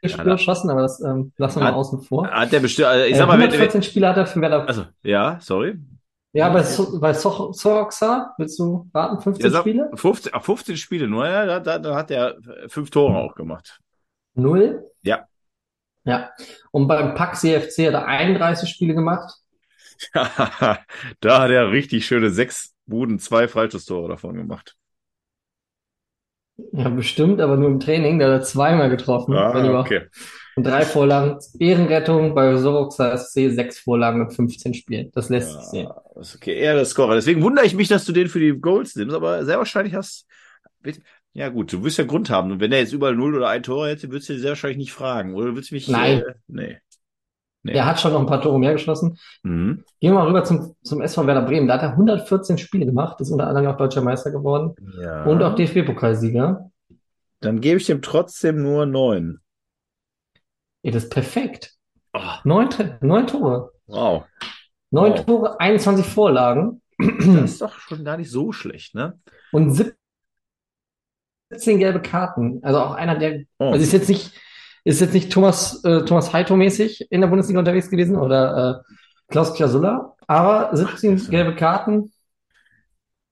[0.04, 2.28] Ja, da- geschossen, aber das ähm, lassen wir mal Hat- außen vor.
[2.28, 4.42] Hat der bestimmt, also ich Äh, sag mal, wenn, wenn, 114 Spiele hat er für
[4.42, 4.68] Werder.
[4.68, 5.78] also, ja, sorry.
[6.34, 9.92] Ja, bei, so bei so Sorxa, willst du raten, 15 Ja, sag, Spiele?
[9.94, 12.36] 15, ach, 15 Spiele nur, ja, da, da, da hat er
[12.68, 13.80] fünf Tore auch gemacht.
[14.34, 14.90] Null?
[15.04, 15.28] Ja.
[16.04, 16.32] Ja.
[16.72, 19.36] Und beim Paxi FC hat er 31 Spiele gemacht.
[20.14, 24.76] da hat er richtig schöne sechs Buden, zwei Freistoßtore davon gemacht.
[26.72, 28.20] Ja, bestimmt, aber nur im Training.
[28.20, 30.02] Da hat er zweimal getroffen, Ah, okay.
[30.56, 31.40] Und drei Vorlagen.
[31.60, 35.12] Ehrenrettung bei Sorxa SC, sechs Vorlagen in 15 Spielen.
[35.14, 35.88] Das lässt sich sehen.
[35.88, 37.16] Ja, ist okay, eher der Scorer.
[37.16, 40.28] Deswegen wundere ich mich, dass du den für die Goals nimmst, aber sehr wahrscheinlich hast.
[41.34, 42.52] Ja, gut, du wirst ja Grund haben.
[42.52, 44.92] Und wenn er jetzt überall null oder ein Tor hätte, würdest du sehr wahrscheinlich nicht
[44.92, 45.34] fragen.
[45.36, 45.88] Oder würdest du mich.
[45.88, 46.20] Nein.
[46.20, 46.78] Äh, nee.
[47.64, 47.74] Nee.
[47.74, 49.18] Er hat schon noch ein paar Tore mehr geschossen.
[49.44, 49.84] Mhm.
[50.00, 51.68] Gehen wir mal rüber zum, zum SV Werder Bremen.
[51.68, 55.24] Da hat er 114 Spiele gemacht, ist unter anderem auch deutscher Meister geworden Ja.
[55.26, 56.72] und auch DFB-Pokalsieger.
[57.40, 59.40] Dann gebe ich dem trotzdem nur neun.
[60.84, 61.74] Ja, das ist perfekt.
[62.14, 62.70] Oh, Neun,
[63.02, 63.72] neun Tore.
[63.88, 64.24] wow.
[64.90, 65.26] Neun Wow.
[65.26, 69.20] Tore, 21 Vorlagen Das ist doch schon gar nicht so schlecht, ne?
[69.52, 69.98] und 17
[71.80, 72.60] gelbe Karten.
[72.64, 73.72] Also auch einer, der Oh.
[73.72, 74.34] Also ist jetzt nicht,
[74.84, 78.94] ist jetzt nicht Thomas, äh, Thomas Heito-mäßig in der Bundesliga unterwegs gewesen oder äh,
[79.32, 82.12] Klaus Klasulla, aber 17 das ist- gelbe Karten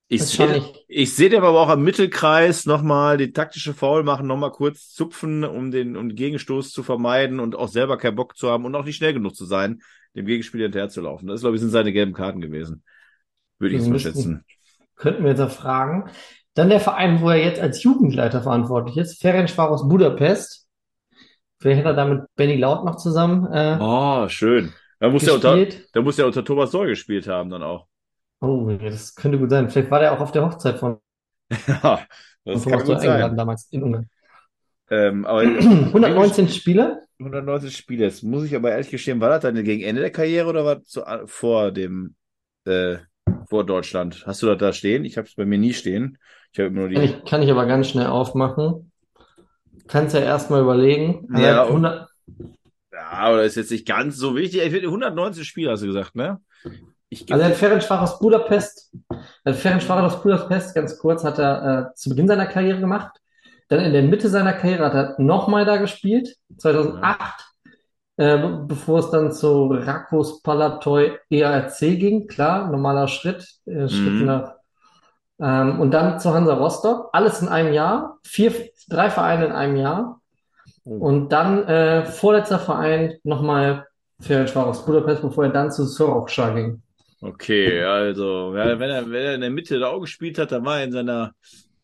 [0.07, 4.89] Ich sehe, ich sehe aber auch am Mittelkreis nochmal die taktische Foul machen, nochmal kurz
[4.91, 8.65] zupfen, um den, um den Gegenstoß zu vermeiden und auch selber keinen Bock zu haben
[8.65, 9.81] und auch nicht schnell genug zu sein,
[10.15, 11.27] dem Gegenspieler hinterherzulaufen.
[11.27, 12.83] Das, glaube ich, sind seine gelben Karten gewesen.
[13.59, 14.45] Würde ich so müssten- schätzen.
[14.95, 16.09] Könnten wir jetzt auch fragen.
[16.55, 20.58] Dann der Verein, wo er jetzt als Jugendleiter verantwortlich ist, Ferencváros Budapest.
[21.59, 24.73] Vielleicht hat er da mit Benny Laut noch zusammen äh, Oh, schön.
[24.99, 27.87] Da muss er unter, da muss er unter Thomas Doll gespielt haben dann auch.
[28.41, 29.69] Oh, ja, das könnte gut sein.
[29.69, 30.97] Vielleicht war der auch auf der Hochzeit von,
[31.67, 32.05] Ja,
[32.45, 34.09] das von kann Thomas Doll eingeladen damals in Ungarn.
[34.89, 37.03] Ähm, aber 119 Spiele?
[37.19, 38.05] 190 Spiele.
[38.05, 40.75] Jetzt muss ich aber ehrlich gestehen, war das dann gegen Ende der Karriere oder war
[40.77, 42.15] das zu, vor dem,
[42.65, 42.97] äh,
[43.49, 44.23] vor Deutschland.
[44.25, 45.05] Hast du das da stehen?
[45.05, 46.17] Ich habe es bei mir nie stehen.
[46.53, 47.05] Ich habe nur Kann die.
[47.05, 48.88] ich, kann ich aber ganz schnell aufmachen.
[49.87, 51.27] Kannst ja erstmal überlegen.
[51.31, 52.09] Also Ja, er hat und- 100,
[52.91, 54.61] Ja, aber das ist jetzt nicht ganz so wichtig.
[54.63, 56.39] Ich finde 119 Spiele, hast du gesagt, ne?
[57.09, 58.93] Ich also er hat Ferencváros aus Budapest,
[59.45, 63.17] äh, Ferencváros aus Budapest, ganz kurz, hat er äh, zu Beginn seiner Karriere gemacht.
[63.69, 67.45] Dann in der Mitte seiner Karriere hat er nochmal da gespielt, 2008,
[68.17, 72.27] äh, be- bevor es dann zu Rakos Palatoi ERC ging.
[72.27, 74.25] Klar, normaler Schritt, äh, Schritt Mhm.
[74.25, 74.53] nach.
[75.41, 77.09] Ähm, und dann zu Hansa Rostock.
[77.13, 78.19] Alles in einem Jahr.
[78.23, 78.53] Vier,
[78.89, 80.21] drei Vereine in einem Jahr.
[80.83, 80.97] Oh.
[80.97, 83.87] Und dann äh, vorletzter Verein nochmal
[84.21, 86.81] Ferencváros Budapest, bevor er dann zu Soroksa ging.
[87.21, 90.63] Okay, also, ja, wenn er, wenn er in der Mitte da auch gespielt hat, dann
[90.63, 91.33] war er in seiner,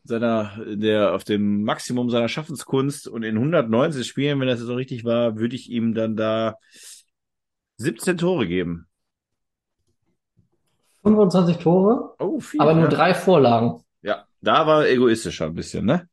[0.04, 4.76] seiner, in der, auf dem Maximum seiner Schaffenskunst und in 190 Spielen, wenn das so
[4.76, 6.56] richtig war, würde ich ihm dann da
[7.78, 8.88] 17 Tore geben.
[11.06, 12.60] 25 Tore, Oh, viel.
[12.62, 12.90] aber nur ja.
[12.90, 13.82] drei Vorlagen.
[14.02, 16.08] Ja, da war er egoistischer ein bisschen, ne?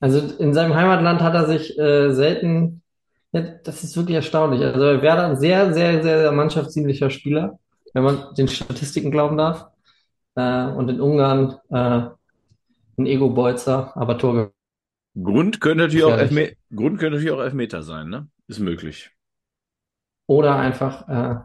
[0.00, 2.82] Also in seinem Heimatland hat er sich äh, selten,
[3.32, 4.62] ja, das ist wirklich erstaunlich.
[4.62, 7.58] Also er wäre ein sehr, sehr, sehr, sehr mannschaftsdienlicher Spieler,
[7.94, 9.66] wenn man den Statistiken glauben darf.
[10.34, 12.08] Äh, und in Ungarn äh,
[12.98, 14.52] ein Ego-Bolzer, aber Tor.
[15.22, 16.16] Grund könnte natürlich auch.
[16.16, 18.28] Elfme Grund könnte natürlich auch Elfmeter sein, ne?
[18.48, 19.10] Ist möglich.
[20.26, 21.40] Oder einfach äh,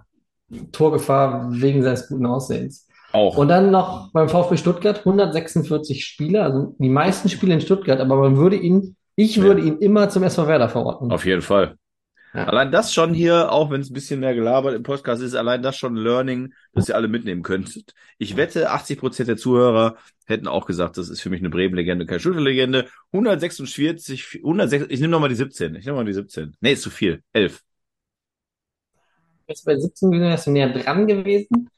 [0.71, 2.87] Torgefahr wegen seines guten Aussehens.
[3.13, 3.37] Auch.
[3.37, 8.17] Und dann noch beim VfB Stuttgart 146 Spiele, also die meisten Spiele in Stuttgart, aber
[8.17, 9.43] man würde ihn, ich Ja.
[9.43, 11.11] würde ihn immer zum SV Werder verorten.
[11.11, 11.75] Auf jeden Fall.
[12.33, 12.43] Ja.
[12.45, 15.61] Allein das schon hier, auch wenn es ein bisschen mehr gelabert im Podcast ist, allein
[15.63, 17.93] das schon ein Learning, das ihr alle mitnehmen könntet.
[18.17, 22.05] Ich wette, 80 Prozent der Zuhörer hätten auch gesagt, das ist für mich eine Bremen-Legende,
[22.05, 22.87] keine Stuttgart-Legende.
[23.13, 25.75] 146, 106, ich nehme nochmal die 17.
[25.75, 26.55] Ich nehme mal die 17.
[26.59, 27.23] Nee, ist zu viel.
[27.33, 27.63] 11.
[29.47, 31.69] Jetzt bei 17 gewesen, wärst du näher dran gewesen.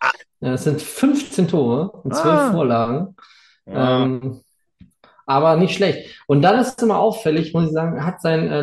[0.42, 2.52] Äh, Es sind 15 Tore und 12 Ah.
[2.52, 3.16] Vorlagen.
[3.66, 4.04] Ja.
[4.04, 4.42] Ähm,
[5.26, 6.24] aber nicht schlecht.
[6.28, 8.62] Und dann ist es immer auffällig, muss ich sagen, hat sein äh,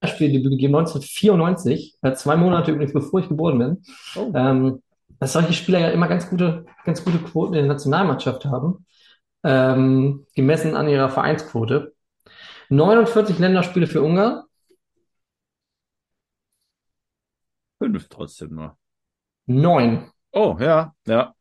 [0.00, 3.82] Länderspieldebüt gegeben 1994, äh, zwei Monate übrigens bevor ich geboren bin.
[4.14, 4.30] Oh.
[4.34, 4.82] Ähm,
[5.18, 8.86] dass solche Spieler ja immer ganz gute, ganz gute Quoten in der Nationalmannschaft haben,
[9.42, 11.92] ähm, gemessen an ihrer Vereinsquote.
[12.68, 14.42] 49 Länderspiele für Ungarn,
[17.78, 18.76] Fünf trotzdem nur.
[19.46, 20.10] neun.
[20.32, 21.34] Oh, ja, ja.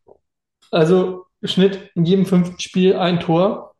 [0.71, 3.73] Also Schnitt in jedem fünften Spiel ein Tor.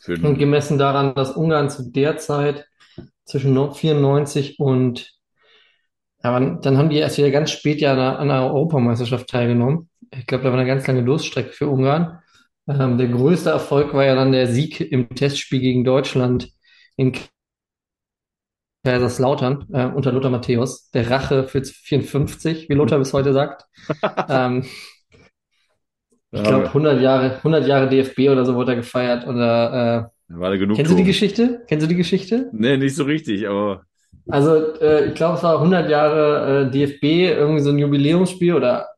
[0.00, 2.66] Für Und gemessen daran, dass Ungarn zu der Zeit
[3.24, 5.12] zwischen no- 94 und
[6.22, 9.88] aber dann haben die erst wieder ganz spät ja an einer Europameisterschaft teilgenommen.
[10.10, 12.18] Ich glaube, da war eine ganz lange Durststrecke für Ungarn.
[12.68, 16.50] Ähm, der größte Erfolg war ja dann der Sieg im Testspiel gegen Deutschland
[16.96, 17.12] in
[18.84, 20.90] Kaiserslautern äh, unter Lothar Matthäus.
[20.90, 23.64] Der Rache für 54, wie Lothar bis heute sagt.
[24.28, 24.64] ähm,
[26.30, 29.26] ich glaube, 100 Jahre, 100 Jahre DFB oder so wurde er gefeiert.
[29.26, 31.04] Oder, äh, war da genug Kennst du die.
[31.04, 31.64] Geschichte?
[31.68, 32.50] Kennst du die Geschichte?
[32.52, 33.82] Nee, nicht so richtig, aber
[34.28, 37.04] Also, äh, ich glaube, es war 100 Jahre äh, DFB,
[37.38, 38.88] irgendwie so ein Jubiläumsspiel oder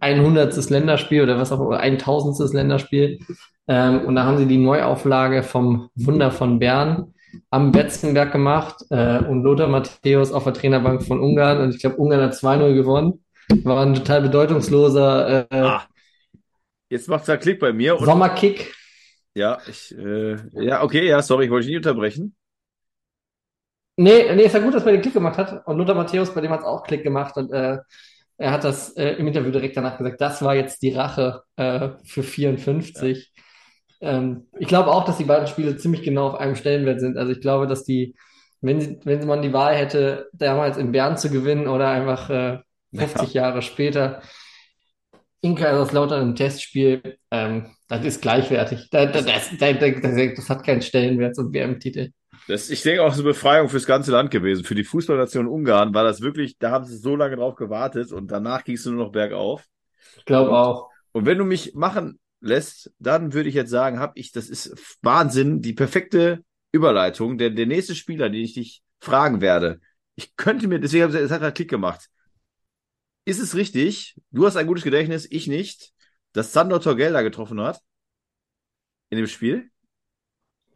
[0.00, 0.68] 100.
[0.70, 2.52] Länderspiel oder was auch immer, 1000.
[2.52, 3.20] Länderspiel.
[3.68, 7.14] Ähm, und da haben sie die Neuauflage vom Wunder von Bern
[7.50, 11.60] am Betzenberg gemacht äh, und Lothar Matthäus auf der Trainerbank von Ungarn.
[11.60, 13.24] Und ich glaube, Ungarn hat 2-0 gewonnen.
[13.64, 15.82] War ein total bedeutungsloser äh, ah,
[16.90, 18.74] jetzt macht's da Klick bei mir und Sommerkick.
[19.34, 22.36] ja, ich äh, ja, okay, ja, sorry, ich wollte dich nicht unterbrechen.
[23.96, 25.66] Nee, nee, ist ja gut, dass man den Klick gemacht hat.
[25.66, 27.36] Und Lothar Matthäus, bei dem hat es auch Klick gemacht.
[27.36, 27.78] Und äh,
[28.38, 31.90] er hat das äh, im Interview direkt danach gesagt, das war jetzt die Rache äh,
[32.04, 33.32] für 54.
[34.00, 37.16] Ähm, ich glaube auch, dass die beiden Spiele ziemlich genau auf einem Stellenwert sind.
[37.16, 38.14] Also ich glaube, dass die,
[38.60, 42.58] wenn sie, wenn man die Wahl hätte, damals in Bern zu gewinnen oder einfach äh,
[42.94, 44.22] 50 Jahre später
[45.42, 48.88] in Kaiserslautern im Testspiel, ähm, das ist gleichwertig.
[48.90, 52.10] Da, da, das, da, da, das, das hat keinen Stellenwert, ein WM-Titel.
[52.48, 54.64] Das, ich denke auch so eine Befreiung fürs ganze Land gewesen.
[54.64, 58.30] Für die Fußballnation Ungarn war das wirklich, da haben sie so lange drauf gewartet und
[58.30, 59.64] danach ging es nur noch bergauf.
[60.16, 60.88] Ich glaube auch.
[61.12, 64.74] Und wenn du mich machen lässt, dann würde ich jetzt sagen, habe ich, das ist
[65.02, 67.38] Wahnsinn, die perfekte Überleitung.
[67.38, 69.80] Denn der nächste Spieler, den ich dich fragen werde,
[70.14, 72.08] ich könnte mir, deswegen habe ich, es hat halt Klick gemacht.
[73.24, 74.16] Ist es richtig?
[74.30, 75.92] Du hast ein gutes Gedächtnis, ich nicht,
[76.32, 77.80] dass Sandor Torgelda getroffen hat
[79.10, 79.70] in dem Spiel?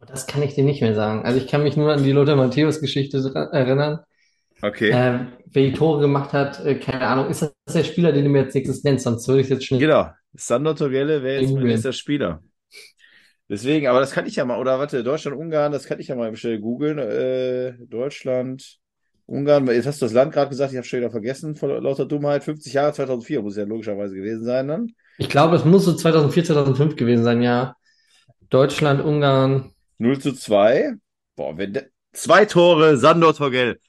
[0.05, 1.25] Das kann ich dir nicht mehr sagen.
[1.25, 3.17] Also ich kann mich nur an die Lothar Matthäus-Geschichte
[3.51, 4.01] erinnern.
[4.61, 4.89] Okay.
[4.89, 7.29] Äh, wer die Tore gemacht hat, äh, keine Ahnung.
[7.29, 9.03] Ist das der Spieler, den du mir jetzt nächstes nennst?
[9.03, 9.79] Sonst würde ich jetzt schnell.
[9.79, 10.09] Genau.
[10.33, 12.41] Sandor Torgelle wäre jetzt mein nächster Spieler.
[13.47, 16.15] Deswegen, aber das kann ich ja mal, oder warte, Deutschland, Ungarn, das kann ich ja
[16.15, 16.97] mal schnell googeln.
[16.97, 18.79] Äh, Deutschland,
[19.27, 22.05] Ungarn, jetzt hast du das Land gerade gesagt, ich habe schon wieder vergessen, vor lauter
[22.05, 22.43] Dummheit.
[22.43, 24.95] 50 Jahre, 2004 muss ja logischerweise gewesen sein dann.
[25.17, 27.75] Ich glaube, es muss so 2004, 2005 gewesen sein, ja.
[28.49, 29.71] Deutschland, Ungarn.
[29.99, 30.93] 0 zu 2.
[31.35, 31.83] Boah, wenn de...
[32.13, 33.79] zwei Tore, Sandor Torgel.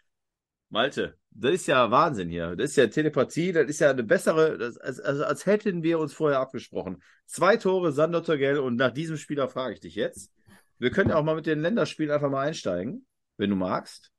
[0.68, 2.57] Malte, das ist ja Wahnsinn hier.
[2.57, 5.98] Das ist ja Telepathie, das ist ja eine bessere, das, als, also als hätten wir
[5.98, 7.02] uns vorher abgesprochen.
[7.26, 10.33] Zwei Tore, Sandor Torgel und nach diesem Spieler frage ich dich jetzt.
[10.79, 14.11] Wir können auch mal mit den Länderspielen einfach mal einsteigen, wenn du magst.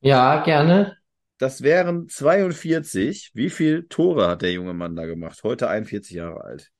[0.00, 0.96] Ja, gerne.
[1.38, 3.32] Das wären 42.
[3.34, 5.42] Wie viele Tore hat der junge Mann da gemacht?
[5.42, 6.70] Heute 41 Jahre alt.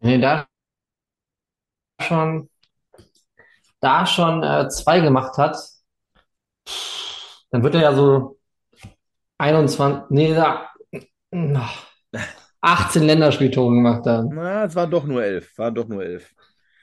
[0.00, 0.46] Nee, da
[2.00, 2.50] schon,
[3.80, 5.56] da schon äh, zwei gemacht hat,
[7.52, 8.38] dann wird er ja so
[9.38, 10.70] 21, nee, da,
[12.60, 14.34] 18 Länderspieltore gemacht haben.
[14.34, 15.56] Na, es waren doch nur elf.
[15.58, 16.34] Waren doch nur elf.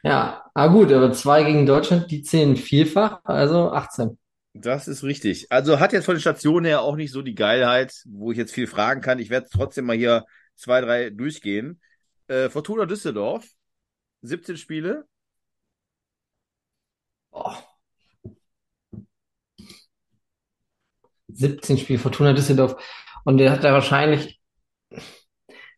[0.03, 4.17] Ja, ah gut, aber zwei gegen Deutschland, die zählen vielfach, also 18.
[4.53, 5.51] Das ist richtig.
[5.51, 8.53] Also hat jetzt von den Stationen her auch nicht so die Geilheit, wo ich jetzt
[8.53, 9.19] viel fragen kann.
[9.19, 11.81] Ich werde trotzdem mal hier zwei, drei durchgehen.
[12.27, 13.47] Äh, Fortuna Düsseldorf,
[14.21, 15.05] 17 Spiele.
[17.31, 17.68] Oh.
[21.33, 22.75] 17 Spiele Fortuna Düsseldorf.
[23.25, 24.39] Und der hat da wahrscheinlich,
[24.89, 25.01] ich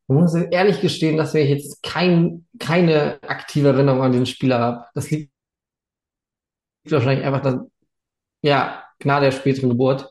[0.08, 4.86] muss ehrlich gestehen, dass ich jetzt kein, keine aktive Erinnerung an den Spieler habe.
[4.94, 5.32] Das liegt
[6.86, 7.72] wahrscheinlich einfach dann,
[8.42, 10.08] ja, Gnade der späteren Geburt.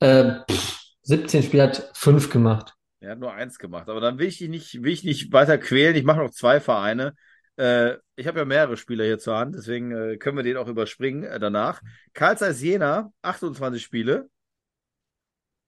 [0.00, 2.74] Äh, pff, 17 Spiele hat 5 gemacht.
[3.00, 3.88] Er hat nur eins gemacht.
[3.88, 5.96] Aber dann will ich dich nicht, will ich nicht weiter quälen.
[5.96, 7.14] Ich mache noch zwei Vereine.
[7.56, 10.68] Äh, ich habe ja mehrere Spieler hier zur Hand, deswegen äh, können wir den auch
[10.68, 11.82] überspringen äh, danach.
[12.14, 14.28] Karl Zeiss Jena, 28 Spiele.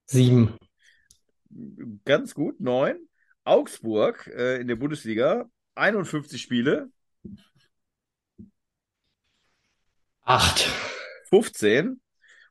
[0.07, 0.57] Sieben.
[2.05, 2.97] Ganz gut, neun.
[3.45, 6.91] Augsburg äh, in der Bundesliga, 51 Spiele.
[10.23, 10.69] Acht.
[11.29, 12.01] 15.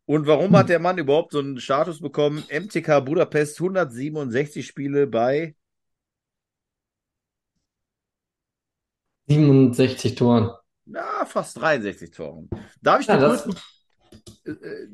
[0.05, 2.43] Und warum hat der Mann überhaupt so einen Status bekommen?
[2.49, 5.55] MTK Budapest 167 Spiele bei
[9.27, 10.51] 67 Toren.
[10.85, 12.49] na, fast 63 Toren.
[12.81, 13.55] Darf ich Ja, das, kurz,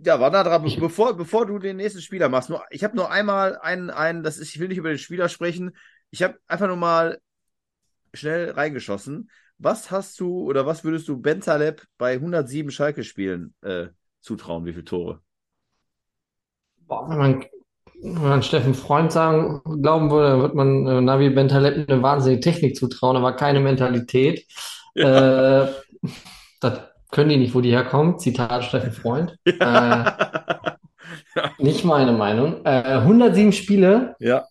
[0.04, 3.12] ja, war da dran, bevor, bevor du den nächsten Spieler machst, nur, ich habe nur
[3.12, 5.76] einmal einen, einen, das ist, ich will nicht über den Spieler sprechen,
[6.12, 7.20] ich habe einfach nur mal
[8.14, 9.30] schnell reingeschossen.
[9.58, 13.88] Was hast du oder was würdest du Bentaleb bei 107 Schalke-Spielen äh,
[14.22, 14.66] zutrauen?
[14.66, 15.22] Wie viele Tore?
[16.90, 17.46] boah, wenn man,
[18.02, 22.76] wenn man Steffen Freund sagen, glauben würde, wird man äh, Navi Bentaleb eine wahnsinnige Technik
[22.76, 24.46] zutrauen, aber keine Mentalität.
[24.96, 25.68] Äh,
[26.60, 28.20] das können die nicht, wo die herkommen.
[28.20, 29.38] Zitat Steffen Freund.
[31.36, 32.64] Äh, nicht meine Meinung.
[32.66, 34.46] Äh, 107 Spiele, Ja.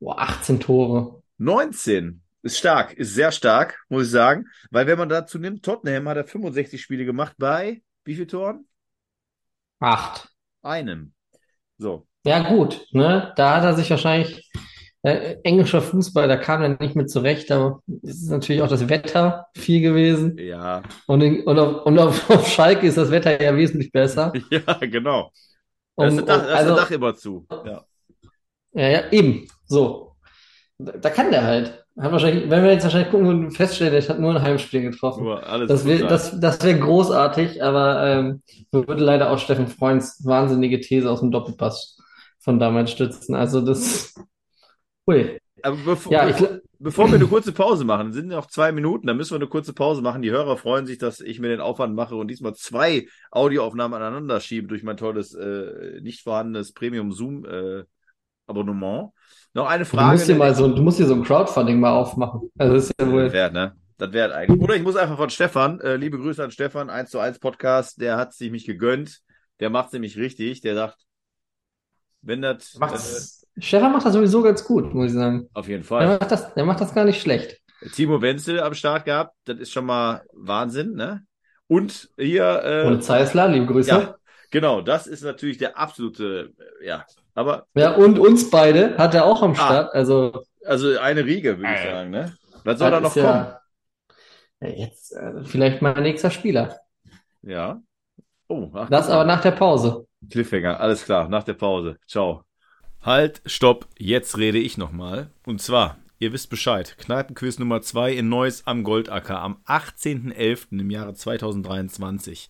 [0.00, 1.22] boah, 18 Tore.
[1.38, 4.46] 19 ist stark, ist sehr stark, muss ich sagen.
[4.70, 8.66] Weil wenn man dazu nimmt, Tottenham hat er 65 Spiele gemacht bei wie viel Toren?
[9.80, 10.28] Acht.
[10.62, 11.14] Einem.
[11.78, 12.06] So.
[12.24, 13.32] Ja, gut, ne?
[13.36, 14.50] Da hat er sich wahrscheinlich,
[15.04, 19.48] äh, englischer Fußball, da kam er nicht mit zurecht, es ist natürlich auch das Wetter
[19.54, 20.38] viel gewesen.
[20.38, 20.82] Ja.
[21.06, 24.32] Und, in, und, auf, und auf, auf Schalke ist das Wetter ja wesentlich besser.
[24.50, 25.30] Ja, genau.
[25.96, 27.46] Da ist Und, das Dach, da ist also, Dach immer zu.
[27.50, 27.84] Ja.
[28.72, 30.16] ja, ja, eben, so.
[30.78, 31.84] Da, da kann der halt.
[32.00, 35.26] Hat wahrscheinlich, wenn wir jetzt wahrscheinlich gucken und feststellen, der hat nur ein Heimspiel getroffen.
[35.68, 41.08] Das wäre das, das wär großartig, aber ähm, würde leider auch Steffen Freunds wahnsinnige These
[41.10, 41.98] aus dem Doppelpass
[42.40, 43.34] von damals stützen.
[43.34, 44.14] Also das,
[45.06, 45.38] ui.
[45.62, 46.36] Aber bevor, Ja, ich,
[46.78, 49.72] bevor, wir eine kurze Pause machen, sind noch zwei Minuten, dann müssen wir eine kurze
[49.72, 50.20] Pause machen.
[50.20, 54.40] Die Hörer freuen sich, dass ich mir den Aufwand mache und diesmal zwei Audioaufnahmen aneinander
[54.40, 57.84] schiebe durch mein tolles, äh, nicht vorhandenes Premium Zoom äh.
[58.46, 60.12] Noch eine du Frage.
[60.12, 62.50] musst dir mal so, du musst dir so ein Crowdfunding mal aufmachen.
[62.58, 63.74] Also das ist ja wohl, wäre, ne?
[63.96, 64.60] Das wäre eigentlich.
[64.60, 68.00] Oder ich muss einfach von Stefan, äh, liebe Grüße an Stefan, 1 zu 1 Podcast,
[68.00, 69.22] der hat sich mich gegönnt.
[69.60, 70.60] Der macht es nämlich richtig.
[70.60, 70.98] Der sagt,
[72.20, 75.48] wenn das, äh, macht's, Stefan macht das sowieso ganz gut, muss ich sagen.
[75.54, 76.18] auf jeden Der Fall.
[76.18, 77.60] macht das, der macht das gar nicht schlecht.
[77.92, 81.24] Timo Wenzel am Start gehabt, das ist schon mal Wahnsinn, ne?
[81.66, 83.90] Und hier, äh, Und Zeisler, liebe Grüße.
[83.90, 84.14] ja,
[84.50, 89.24] genau, das ist natürlich der absolute, äh, ja, aber, Ja, und uns beide hat er
[89.26, 89.56] auch am Ah.
[89.56, 89.94] Start.
[89.94, 91.90] Also, also eine Riege, würde ich Äh.
[91.90, 92.36] sagen, ne?
[92.64, 93.46] Was soll da noch kommen?
[94.60, 96.78] ja, jetzt äh, vielleicht mein nächster Spieler.
[97.42, 97.82] Ja.
[98.48, 100.06] Oh, ach, Das aber nach der Pause.
[100.30, 101.98] Cliffhanger, alles klar, nach der Pause.
[102.06, 102.44] Ciao.
[103.04, 105.28] Halt, stopp, jetzt rede ich nochmal.
[105.44, 110.80] Und zwar, ihr wisst Bescheid, Kneipenquiz Nummer 2 in Neuss am Goldacker am 18.11.
[110.80, 112.48] im Jahre 2023.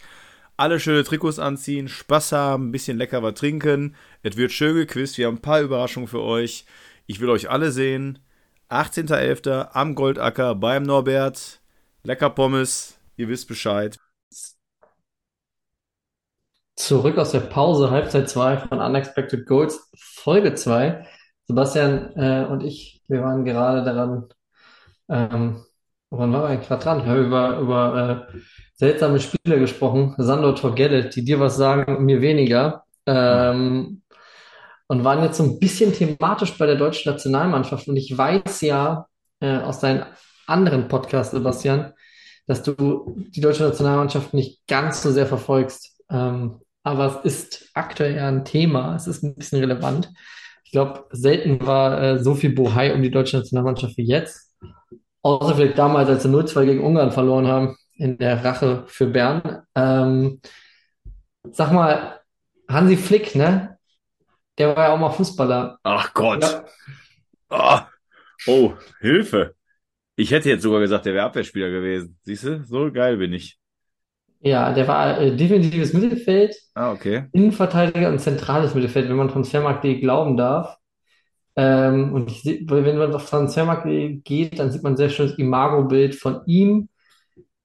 [0.56, 3.96] Alle schöne Trikots anziehen, Spaß haben, ein bisschen lecker was trinken.
[4.22, 6.66] Es wird schön gequizt, wir haben ein paar Überraschungen für euch.
[7.08, 8.20] Ich will euch alle sehen.
[8.70, 9.70] 18.11.
[9.72, 11.58] am Goldacker beim Norbert.
[12.04, 13.98] Lecker Pommes, ihr wisst Bescheid.
[16.76, 21.06] Zurück aus der Pause, Halbzeit 2 von Unexpected Goals, Folge 2.
[21.46, 24.28] Sebastian äh, und ich, wir waren gerade daran,
[25.08, 25.64] ähm,
[26.10, 27.04] waren wir eigentlich dran?
[27.04, 28.38] Wir haben über, über äh,
[28.74, 32.84] seltsame Spiele gesprochen, Sandor Torgelle, die dir was sagen, mir weniger.
[33.06, 34.02] Ähm,
[34.86, 37.88] und waren jetzt so ein bisschen thematisch bei der deutschen Nationalmannschaft.
[37.88, 39.06] Und ich weiß ja
[39.40, 40.04] äh, aus deinen
[40.46, 41.92] anderen Podcasts, Sebastian,
[42.46, 45.98] dass du die deutsche Nationalmannschaft nicht ganz so sehr verfolgst.
[46.10, 50.10] Ähm, aber es ist aktuell ja ein Thema, es ist ein bisschen relevant.
[50.64, 54.54] Ich glaube, selten war äh, so viel Bohai um die deutsche Nationalmannschaft wie jetzt.
[55.22, 59.62] Außer vielleicht damals, als sie 0-2 gegen Ungarn verloren haben, in der Rache für Bern.
[59.74, 60.40] Ähm,
[61.50, 62.20] sag mal,
[62.68, 63.78] Hansi Flick, ne?
[64.58, 65.78] Der war ja auch mal Fußballer.
[65.82, 66.42] Ach Gott.
[66.42, 66.64] Ja,
[67.50, 67.88] Ah.
[68.46, 69.54] Oh, Hilfe.
[70.16, 72.18] Ich hätte jetzt sogar gesagt, der wäre Abwehrspieler gewesen.
[72.22, 73.58] Siehst du, so geil bin ich.
[74.44, 77.26] Ja, der war äh, defensives Mittelfeld, Ah, okay.
[77.32, 80.76] Innenverteidiger und zentrales Mittelfeld, wenn man Transfermarkt.de glauben darf.
[81.56, 86.16] Ähm, und seh, wenn man auf Transfermarkt.de geht, dann sieht man ein sehr schönes Imago-Bild
[86.16, 86.88] von ihm.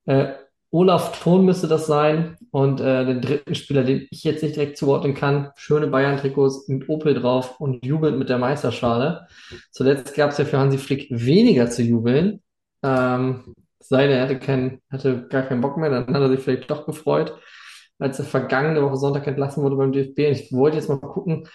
[0.06, 0.34] Äh,
[0.72, 2.38] Olaf Thon müsste das sein.
[2.52, 6.88] Und äh, den dritten Spieler, den ich jetzt nicht direkt zuordnen kann, schöne Bayern-Trikots mit
[6.90, 9.28] Opel drauf und jubelt mit der Meisterschale.
[9.72, 12.42] Zuletzt gab es ja für Hansi Flick weniger zu jubeln.
[12.84, 13.56] Ähm,
[13.90, 16.72] sei denn, er hatte keinen, hatte gar keinen Bock mehr, dann hat er sich vielleicht
[16.72, 17.38] doch gefreut,
[18.00, 20.28] als er vergangene Woche Sonntag entlassen wurde beim DFB.
[20.28, 21.48] Und ich wollte jetzt mal gucken,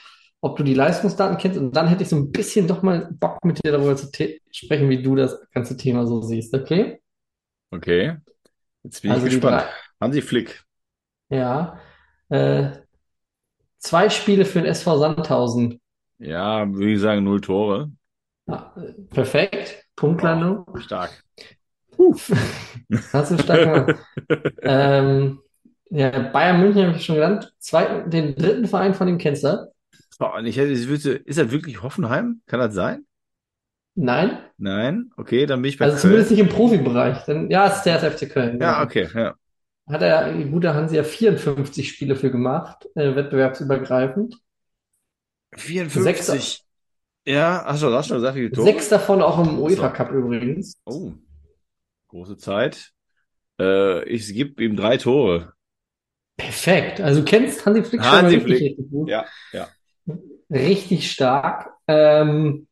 [0.42, 1.59] ob du die Leistungsdaten kennst.
[1.59, 4.09] Und dann hätte ich so ein bisschen doch mal Bock mit dir darüber zu
[4.53, 6.55] sprechen, wie du das ganze Thema so siehst.
[6.55, 7.01] Okay?
[7.73, 8.16] Okay.
[8.83, 9.64] Jetzt bin ich Also die gespannt.
[10.01, 10.64] Hansi Flick.
[11.31, 11.79] ja.
[12.29, 12.70] Äh,
[13.79, 15.81] zwei Spiele für den SV Sandhausen.
[16.18, 17.92] Ja, würde ich sagen, null Tore.
[18.47, 19.87] Ja, äh, perfekt.
[20.66, 21.24] Oh, Punktlandung.
[21.98, 22.38] Stark.
[23.12, 23.98] Hast du stark.
[24.62, 25.40] Ähm,
[25.90, 27.54] ja, Bayern München habe ich schon genannt.
[27.59, 29.70] Zwei, den dritten Verein von dem kennst du?
[30.20, 32.40] Oh, ich hätte, ich würde, ist er wirklich Hoffenheim?
[32.46, 33.04] Kann das sein?
[33.96, 34.38] Nein?
[34.57, 35.11] Nein?
[35.16, 36.02] Okay, dann bin ich bei Also Köln.
[36.02, 37.24] zumindest nicht im Profibereich.
[37.26, 38.85] Dann, ja, es ist der FC Köln, Ja, genau.
[38.85, 39.35] okay, ja.
[39.88, 44.37] Hat er, die gute Hansi, ja 54 Spiele für gemacht, äh, wettbewerbsübergreifend.
[45.57, 46.64] Sechs, 54.
[47.26, 49.59] Ja, hast du das schon gesagt, sechs davon auch im.
[49.59, 50.76] UEFA Cup übrigens.
[50.85, 51.12] Oh,
[52.14, 52.92] große Zeit.
[53.61, 55.53] Äh, ich gebe ihm drei Tore.
[56.37, 57.00] Perfekt.
[57.00, 58.62] Also du kennst Hansi Flick schon Hansi richtig, Flick.
[58.70, 59.09] richtig gut.
[59.09, 59.68] Ja, ja.
[60.50, 61.70] Richtig stark.
[61.88, 62.66] Ähm,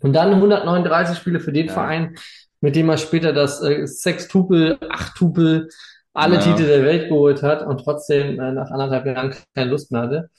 [0.00, 1.72] und dann 139 Spiele für den Ja.
[1.72, 2.16] Verein,
[2.60, 5.68] mit dem er später das äh, Sextupel, Achttupel,
[6.12, 6.40] alle Ja.
[6.42, 10.30] Titel der Welt geholt hat und trotzdem äh, nach anderthalb Jahren keine Lust mehr hatte.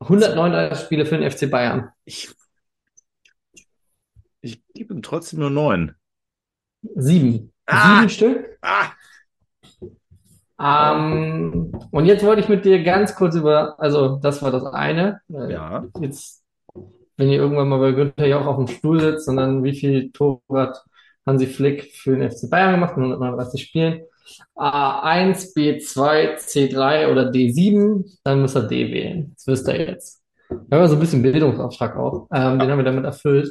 [0.00, 1.90] 139 Spiele für den FC Bayern.
[2.04, 2.30] Ich,
[4.40, 5.94] ich gebe ihm trotzdem nur neun.
[6.96, 7.52] Sieben.
[7.66, 7.96] Ah!
[7.98, 8.58] Sieben Stück.
[8.62, 8.92] Ah!
[10.62, 15.20] Ähm, und jetzt wollte ich mit dir ganz kurz über, also das war das eine.
[15.32, 15.84] Äh, Ja.
[16.00, 16.42] Jetzt,
[17.16, 20.40] wenn ihr irgendwann mal bei Günther Jauch auf dem Stuhl sitzt, sondern wie viel Tore
[20.52, 20.84] hat
[21.26, 24.02] Hansi Flick für den FC Bayern gemacht in 139 Spielen?
[24.54, 29.32] A1, B2, C3 oder D7, dann müsst ihr D wählen.
[29.34, 30.22] Das wisst ihr jetzt.
[30.48, 32.28] Wir haben ja so ein bisschen Bildungsauftrag auch.
[32.32, 33.50] Ähm, den haben wir damit erfüllt.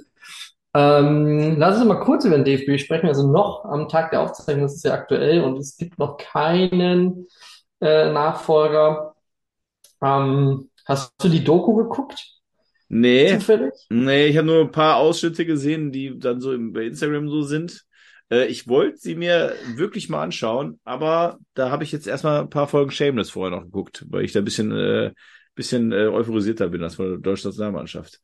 [0.74, 3.08] Ähm, lass uns mal kurz über den DFB sprechen.
[3.08, 7.28] Also noch am Tag der Aufzeichnung, das ist ja aktuell und es gibt noch keinen
[7.82, 9.16] äh, Nachfolger.
[10.04, 12.26] Ähm, hast du die Doku geguckt,
[12.88, 13.74] Nee, zufällig?
[13.90, 17.44] nee, ich habe nur ein paar Ausschnitte gesehen, die dann so im, bei Instagram so
[17.44, 17.86] sind.
[18.32, 22.50] Äh, ich wollte sie mir wirklich mal anschauen, aber da habe ich jetzt erstmal ein
[22.50, 25.14] paar Folgen Shameless vorher noch geguckt, weil ich da ein bisschen, äh,
[25.56, 28.20] bisschen äh, euphorisierter bin als von der deutschen Nationalmannschaft.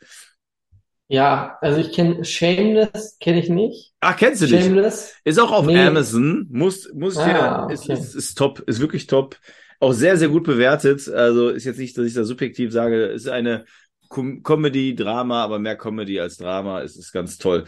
[1.07, 3.93] Ja, also ich kenne Shameless, kenne ich nicht.
[4.01, 4.63] Ach, kennst du dich?
[4.63, 5.15] Shameless?
[5.23, 5.79] Ist auch auf Nee.
[5.79, 6.47] Amazon.
[6.51, 7.93] Muss, muss ich Ah, dir, ist, okay.
[7.93, 9.37] ist, ist top, ist wirklich top.
[9.79, 11.07] Auch sehr, sehr gut bewertet.
[11.09, 13.65] Also ist jetzt nicht, dass ich da subjektiv sage, ist eine
[14.07, 16.81] Com Comedy, Drama, aber mehr Comedy als Drama.
[16.81, 17.65] Es ist ganz toll.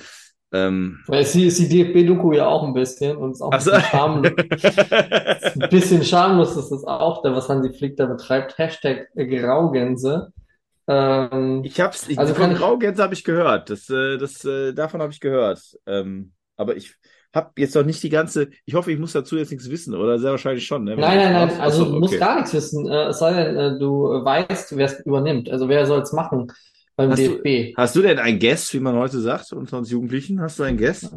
[0.51, 3.81] Ähm, Weil sie ist die DFB-Doku ja auch ein bisschen und ist auch ein bisschen
[3.81, 4.31] schamlos.
[5.59, 8.57] Ein bisschen schamlos ist das auch, da was Hansi Flick da betreibt.
[8.57, 10.31] Hashtag Graugänse.
[10.87, 13.69] Ähm, Ich hab's, ich, Also von Graugänse habe ich gehört.
[13.69, 15.59] Das, äh, das, äh, davon habe ich gehört.
[15.85, 16.95] Ähm, aber ich
[17.35, 18.49] habe jetzt noch nicht die ganze.
[18.65, 20.85] Ich hoffe, ich muss dazu jetzt nichts wissen, oder sehr wahrscheinlich schon.
[20.85, 20.95] Ne?
[20.95, 21.59] Nein, du nein, nein, machst.
[21.59, 22.19] also du musst okay.
[22.19, 22.87] gar nichts wissen.
[22.89, 25.49] Äh, es sei denn, äh, du weißt, wer es übernimmt.
[25.49, 26.47] Also wer soll es machen
[26.95, 27.75] beim Hast du- DFB?
[27.77, 30.41] Hast du denn ein Guess, wie man heute sagt, unter uns Jugendlichen?
[30.41, 31.11] Hast du ein Guess?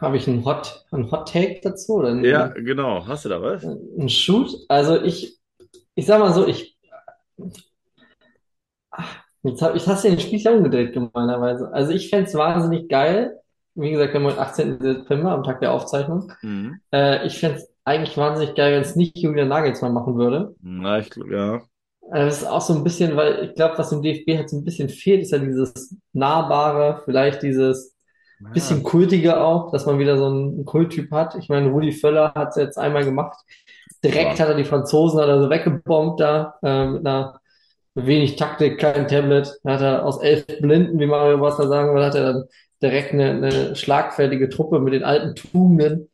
[0.00, 3.04] Habe ich einen Hot, einen Hot Take dazu oder einen, Ja, genau.
[3.06, 3.64] Hast du da was?
[3.64, 4.50] einen Shoot?
[4.68, 5.38] Also ich,
[5.94, 6.76] ich sag mal so, ich,
[9.48, 11.70] jetzt hab, ich hast den Spieß ja umgedreht gemeinerweise.
[11.72, 13.38] Also ich fänd's wahnsinnig geil.
[13.74, 14.78] Wie gesagt, wir haben heute 18.
[14.80, 16.32] September am Tag der Aufzeichnung.
[16.42, 16.80] Mhm.
[16.92, 20.54] Äh, ich fänd's eigentlich wahnsinnig geil, wenn es nicht Julian Nagelsmann machen würde.
[20.62, 21.56] Na, ich glaube, ja.
[22.12, 24.56] Äh, Das ist auch so ein bisschen, weil ich glaube, was im DFB halt so
[24.56, 27.94] ein bisschen fehlt, ist ja dieses Nahbare, vielleicht dieses
[28.52, 31.36] bisschen kultige auch, dass man wieder so einen Kulttyp hat.
[31.36, 33.38] Ich meine, Rudi Völler hat es jetzt einmal gemacht.
[34.04, 34.44] Direkt Ja.
[34.44, 37.40] hat er die Franzosen hat er so weggebombt da, äh, mit einer
[37.96, 39.52] wenig Taktik, kein Tablet.
[39.64, 42.44] Hat er aus elf Blinden, wie Mario Basler sagen würde, hat er dann
[42.82, 46.08] direkt eine, eine schlagfertige Truppe mit den alten Tugenden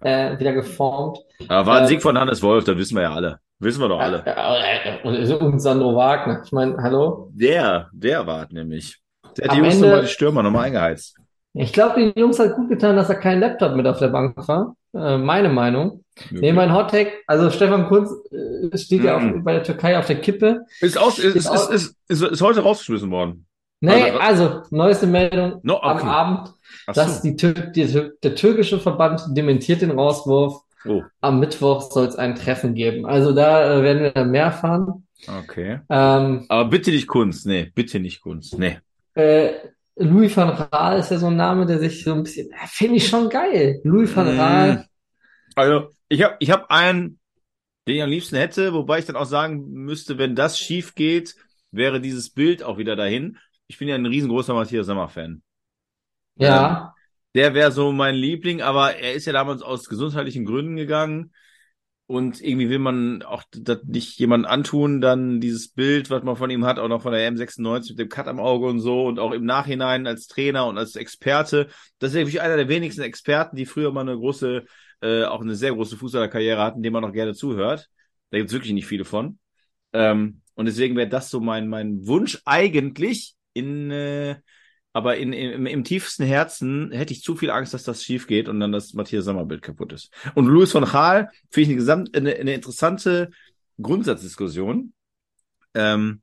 [0.00, 1.18] äh, wieder geformt.
[1.48, 3.38] Aber war ein Äh, Sieg von Hannes Wolf, das wissen wir ja alle.
[3.60, 4.22] Wissen wir doch alle.
[4.24, 6.42] Äh, Und Sandro Wagner.
[6.44, 7.30] Ich meine, hallo?
[7.32, 8.98] Der, der war nämlich.
[9.36, 11.16] Der hat Am die Jungs Ende- nochmal die Stürmer nochmal eingeheizt.
[11.54, 14.36] Ich glaube, den Jungs hat gut getan, dass er kein Laptop mit auf der Bank
[14.46, 14.76] war.
[14.94, 16.04] Äh, meine Meinung.
[16.30, 19.38] Nee, mein Hottag, also Stefan Kunz äh, steht ja Mhm.
[19.38, 20.64] auf, bei der Türkei auf der Kippe.
[20.80, 23.46] Ist, aus, ist, ist, aus- ist, ist, ist heute rausgeschmissen worden.
[23.80, 26.06] Nee, Also- also, neueste Meldung No, am okay.
[26.06, 26.52] Abend,
[26.88, 27.28] Ach dass so.
[27.28, 30.62] die, Tür die, der türkische Verband dementiert den Rauswurf.
[30.84, 33.04] Oh, Am Mittwoch soll es ein Treffen geben.
[33.06, 35.06] Also da äh, werden wir dann mehr erfahren.
[35.42, 35.80] okay.
[35.90, 37.46] Ähm, Aber bitte nicht Kunst.
[37.46, 38.58] Nee, bitte nicht Kunst.
[38.58, 38.78] Nee.
[39.14, 39.50] äh,
[39.98, 43.08] Louis van Gaal ist ja so ein Name, der sich so ein bisschen, finde ich
[43.08, 43.80] schon geil.
[43.84, 44.36] Louis van Mm.
[44.36, 44.86] Gaal.
[45.56, 47.20] Also, ich habe ich hab einen,
[47.88, 51.36] den ich am liebsten hätte, wobei ich dann auch sagen müsste, wenn das schief geht,
[51.72, 53.38] wäre dieses Bild auch wieder dahin.
[53.68, 55.42] Ich bin ja ein riesengroßer Matthias Sammer-Fan.
[56.36, 56.94] Ja,
[57.34, 61.32] Der wäre so mein Liebling, aber er ist ja damals aus gesundheitlichen Gründen gegangen.
[62.08, 66.48] Und irgendwie will man auch das nicht jemandem antun, dann dieses Bild, was man von
[66.48, 69.18] ihm hat, auch noch von der M96 mit dem Cut am Auge und so und
[69.18, 71.68] auch im Nachhinein als Trainer und als Experte.
[71.98, 74.64] Das ist wirklich einer der wenigsten Experten, die früher mal eine große,
[75.02, 77.90] äh, auch eine sehr große Fußballerkarriere hatten, dem man noch gerne zuhört.
[78.30, 79.38] Da gibt's wirklich nicht viele von.
[79.92, 84.36] Ähm, und deswegen wäre das so mein, mein Wunsch eigentlich in, äh,
[84.98, 88.48] aber in, im, im tiefsten Herzen hätte ich zu viel Angst, dass das schief geht
[88.48, 90.10] und dann das Matthias Sommerbild kaputt ist.
[90.34, 93.30] Und Louis von Gaal finde ich eine, gesamt, eine, eine interessante
[93.80, 94.92] Grundsatzdiskussion.
[95.74, 96.20] Ähm,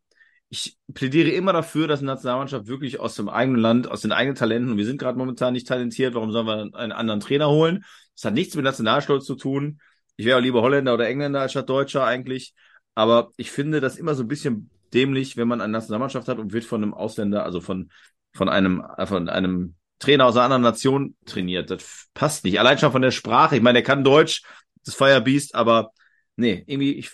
[0.49, 4.35] ich plädiere immer dafür, dass eine Nationalmannschaft wirklich aus dem eigenen Land, aus den eigenen
[4.35, 7.85] Talenten, und wir sind gerade momentan nicht talentiert, warum sollen wir einen anderen Trainer holen?
[8.13, 9.79] Das hat nichts mit Nationalstolz zu tun.
[10.17, 12.53] Ich wäre auch lieber Holländer oder Engländer als statt Deutscher eigentlich.
[12.93, 16.51] Aber ich finde das immer so ein bisschen dämlich, wenn man eine Nationalmannschaft hat und
[16.51, 17.89] wird von einem Ausländer, also von,
[18.35, 21.69] von einem, äh, von einem Trainer aus einer anderen Nation trainiert.
[21.69, 22.59] Das passt nicht.
[22.59, 23.55] Allein schon von der Sprache.
[23.55, 24.43] Ich meine, er kann Deutsch,
[24.85, 25.91] das Firebeast, aber
[26.35, 27.11] nee, irgendwie, ich,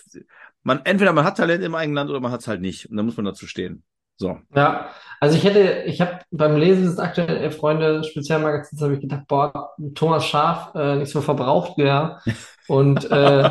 [0.62, 2.90] man, entweder man hat Talent im eigenen Land oder man hat es halt nicht.
[2.90, 3.84] Und dann muss man dazu stehen.
[4.16, 4.38] So.
[4.54, 4.90] ja.
[5.20, 9.26] Also ich hätte, ich habe beim Lesen des aktuellen Elf Freunde Spezialmagazins habe ich gedacht,
[9.26, 12.20] boah, Thomas Schaf, äh, nicht so verbraucht wäre.
[12.68, 13.50] Und äh,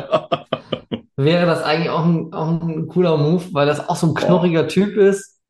[1.16, 4.68] wäre das eigentlich auch ein, auch ein cooler Move, weil das auch so ein knorriger
[4.68, 5.40] Typ ist.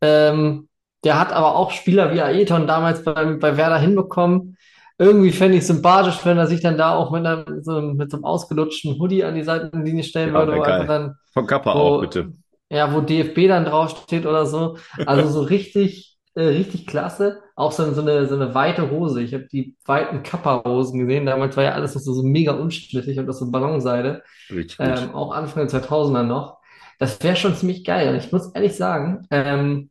[0.00, 0.67] Ähm,
[1.04, 4.56] der hat aber auch Spieler wie Aeton damals bei, bei Werder hinbekommen.
[4.98, 8.16] Irgendwie fände ich sympathisch, wenn er sich dann da auch mit, einer, so, mit so
[8.16, 12.00] einem ausgelutschten Hoodie an die Seitenlinie stellen Ja, würde, einfach dann, Von Kappa wo, auch,
[12.00, 12.32] bitte.
[12.70, 14.76] ja, wo DFB dann draufsteht oder so.
[15.04, 17.42] Also so richtig, äh, richtig klasse.
[17.56, 19.22] Auch so, so eine, so eine weite Hose.
[19.22, 21.26] Ich habe die weiten Kappa-Hosen gesehen.
[21.26, 24.22] Damals war ja alles noch so, so mega unschlüssig und das so Ballonseide.
[24.50, 24.98] Richtig gut.
[24.98, 26.58] Ähm, auch Anfang der 2000er noch.
[26.98, 28.08] Das wäre schon ziemlich geil.
[28.10, 29.90] Und ich muss ehrlich sagen, ähm,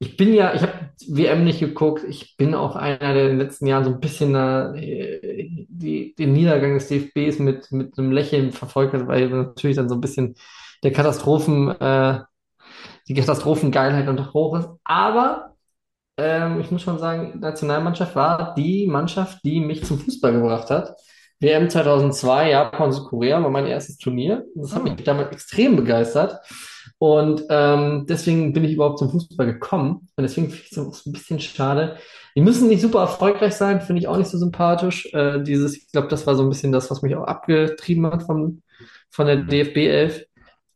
[0.00, 2.04] ich bin ja, ich habe WM nicht geguckt.
[2.08, 6.32] Ich bin auch einer, der in den letzten Jahren so ein bisschen äh, die, den
[6.32, 10.36] Niedergang des DFBs mit, mit einem Lächeln verfolgt hat, weil natürlich dann so ein bisschen
[10.84, 12.20] der Katastrophen, äh,
[13.08, 14.68] die Katastrophengeilheit noch hoch ist.
[14.84, 15.54] Aber
[16.18, 20.94] ähm, ich muss schon sagen, Nationalmannschaft war die Mannschaft, die mich zum Fußball gebracht hat.
[21.40, 24.44] WM 2002, Japan, Südkorea war mein erstes Turnier.
[24.54, 24.84] Das hat Ah.
[24.84, 26.40] mich damals extrem begeistert.
[26.98, 30.08] Und ähm, deswegen bin ich überhaupt zum Fußball gekommen.
[30.16, 31.96] Und deswegen finde ich es auch so ein bisschen schade.
[32.34, 35.08] Die müssen nicht super erfolgreich sein, finde ich auch nicht so sympathisch.
[35.12, 38.24] Äh, dieses, ich glaube, das war so ein bisschen das, was mich auch abgetrieben hat
[38.24, 38.62] von,
[39.10, 40.24] von der DFB 11.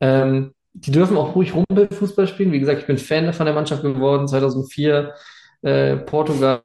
[0.00, 2.52] Ähm, die dürfen auch ruhig Rumpelfußball spielen.
[2.52, 4.28] Wie gesagt, ich bin Fan von der Mannschaft geworden.
[4.28, 5.14] 2004
[5.62, 6.62] äh, Portugal.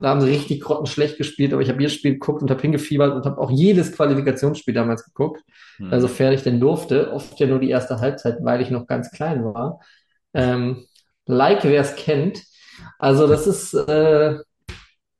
[0.00, 3.14] Da haben sie richtig grottenschlecht gespielt, aber ich habe jedes Spiel geguckt und habe hingefiebert
[3.14, 5.42] und habe auch jedes Qualifikationsspiel damals geguckt,
[5.78, 5.92] Hm.
[5.92, 7.12] also sofern ich denn durfte.
[7.12, 9.80] Oft ja nur die erste Halbzeit, weil ich noch ganz klein war.
[10.34, 10.84] Ähm,
[11.26, 12.42] like, wer es kennt.
[12.98, 14.38] Also das ist, äh,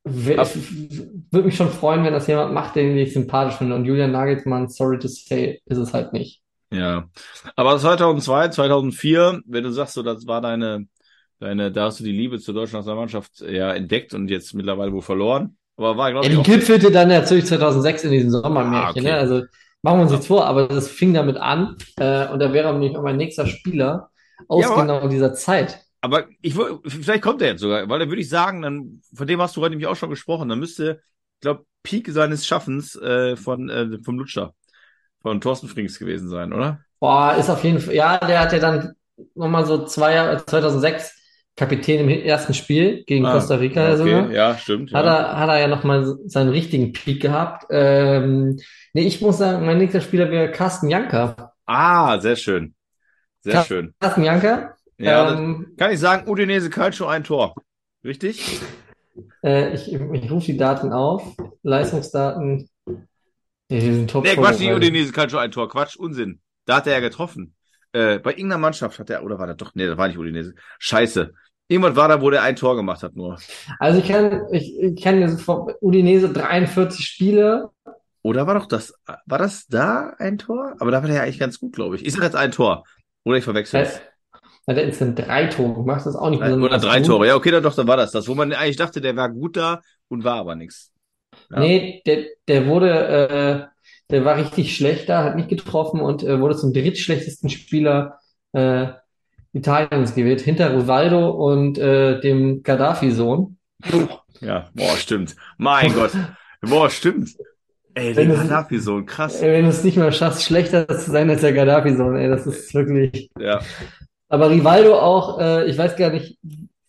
[0.05, 3.74] würde mich schon freuen, wenn das jemand macht, den ich sympathisch finde.
[3.74, 6.43] Und Julian Nagelsmann, sorry to say, ist es halt nicht.
[6.70, 7.09] Ja.
[7.57, 10.87] Aber 2002, 2004, wenn du sagst, so, das war deine,
[11.39, 15.03] deine, da hast du die Liebe zur deutschen Nationalmannschaft ja entdeckt und jetzt mittlerweile wohl
[15.03, 15.57] verloren.
[15.76, 19.05] Aber war, glaube Ja, ich, die gipfelte dann natürlich 2006 in diesem Sommermärchen, Ah, okay.
[19.05, 19.14] ne?
[19.14, 19.43] Also
[19.82, 22.97] machen wir uns nichts vor, aber das fing damit an äh, und da wäre nämlich
[22.97, 24.11] auch mein nächster Spieler
[24.49, 25.80] aus Ja, genau dieser Zeit.
[26.01, 26.55] aber ich
[26.86, 29.61] vielleicht kommt er jetzt sogar, weil dann würde ich sagen, dann, von dem hast du
[29.61, 31.03] heute nämlich auch schon gesprochen, dann müsste,
[31.36, 34.55] ich glaube, Peak seines Schaffens äh, von, äh, vom Lutscher,
[35.22, 36.84] von Thorsten Frings gewesen sein, oder?
[37.01, 38.95] Boah, ist auf jeden Fall, ja, der hat ja dann
[39.34, 41.14] nochmal so zwei Jahre, 2006
[41.59, 44.30] Kapitän im ersten Spiel gegen Ah, Costa Rica okay, sogar.
[44.30, 44.92] ja, stimmt.
[44.94, 45.16] Hat Ja.
[45.16, 47.66] er, hat er ja nochmal seinen richtigen Peak gehabt.
[47.70, 48.59] Ähm,
[48.94, 51.52] nee, ich muss sagen, mein nächster Spieler wäre Carsten Janka.
[51.66, 52.74] Ah, sehr schön.
[53.40, 53.92] Sehr Ka- schön.
[54.00, 54.74] Carsten Janka.
[54.98, 57.54] Ja, ähm, Kann ich sagen, Udinese Calcio ein Tor.
[58.04, 58.61] Richtig?
[59.44, 61.34] äh, ich, ich rufe die Daten auf.
[61.64, 62.68] Leistungsdaten.
[62.86, 64.72] Nee, die sind top Nee, Quatsch, nicht.
[64.72, 65.68] Udinese Calcio ein Tor.
[65.68, 66.40] Quatsch, Unsinn.
[66.66, 67.54] Da hat er ja getroffen.
[67.92, 69.74] Äh, bei irgendeiner Mannschaft hat er, oder war das doch?
[69.74, 70.54] Nee, das war nicht Udinese.
[70.78, 71.32] Scheiße.
[71.69, 73.39] Irgendwas war da, wo der ein Tor gemacht hat nur.
[73.79, 77.71] Also ich kann, ich, ich dir von Udinese 43 Spiele.
[78.23, 78.95] Oder war doch das,
[79.27, 80.75] war das da ein Tor?
[80.79, 82.07] Aber da war der ja eigentlich ganz gut, glaube ich.
[82.07, 82.85] Ich sag jetzt ein Tor.
[83.25, 84.01] Oder ich verwechsel es.
[84.66, 86.01] hat er insgesamt drei Tore gemacht.
[86.01, 87.07] Das ist auch nicht Oder besonders drei gut.
[87.07, 87.27] Tore.
[87.27, 89.57] Ja, okay, dann doch, dann war das das, wo man eigentlich dachte, der war gut
[89.57, 90.93] da und war aber nix.
[91.51, 91.61] Ja.
[91.61, 96.41] Nee, der, der wurde, äh, der war richtig schlecht da, hat nicht getroffen und äh,
[96.41, 98.19] wurde zum drittschlechtesten Spieler
[98.53, 98.89] äh,
[99.53, 103.57] Italiens gewählt, hinter Rivaldo und äh, dem Gaddafi-Sohn.
[104.40, 105.36] Ja, boah, stimmt.
[105.57, 106.12] Mein Gott.
[106.62, 107.30] Boah, stimmt.
[107.94, 109.40] Ey, der Gaddafi-Sohn, krass.
[109.40, 112.46] Ey, wenn du es nicht mehr schaffst, schlechter zu sein als der Gaddafi-Sohn, ey, das
[112.46, 113.30] ist wirklich.
[113.38, 113.61] Ja.
[114.28, 116.38] Aber Rivaldo auch, äh, ich weiß gar nicht,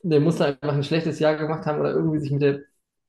[0.03, 2.60] der muss da einfach ein schlechtes Jahr gemacht haben oder irgendwie sich mit der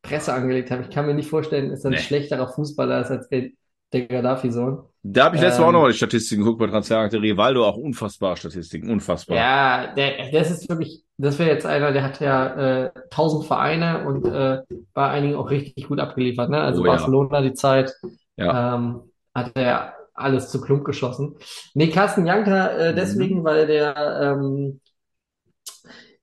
[0.02, 0.82] Presse angelegt haben.
[0.82, 1.98] Ich kann mir nicht vorstellen, dass er ein Nee.
[1.98, 3.50] schlechterer Fußballer ist als der,
[3.92, 4.84] der Gaddafi-Sohn.
[5.02, 7.14] Da habe ich letztes Mal auch Ähm, nochmal die Statistiken geguckt bei Transfermarkt.
[7.14, 9.36] Rivaldo auch unfassbare Statistiken, unfassbar.
[9.36, 14.04] Ja, der, das ist wirklich, das wäre jetzt einer, der hat ja äh, 1000 Vereine
[14.06, 14.58] und äh,
[14.92, 16.50] bei einigen auch richtig gut abgeliefert.
[16.50, 16.60] Ne?
[16.60, 16.92] Also Oh ja.
[16.92, 17.92] Barcelona die Zeit
[18.36, 18.74] Ja.
[18.76, 19.02] ähm,
[19.34, 21.36] hat er alles zu Klump geschossen.
[21.74, 22.96] Nee, Carsten Janka äh, Mhm.
[22.96, 24.80] deswegen, weil der, ähm,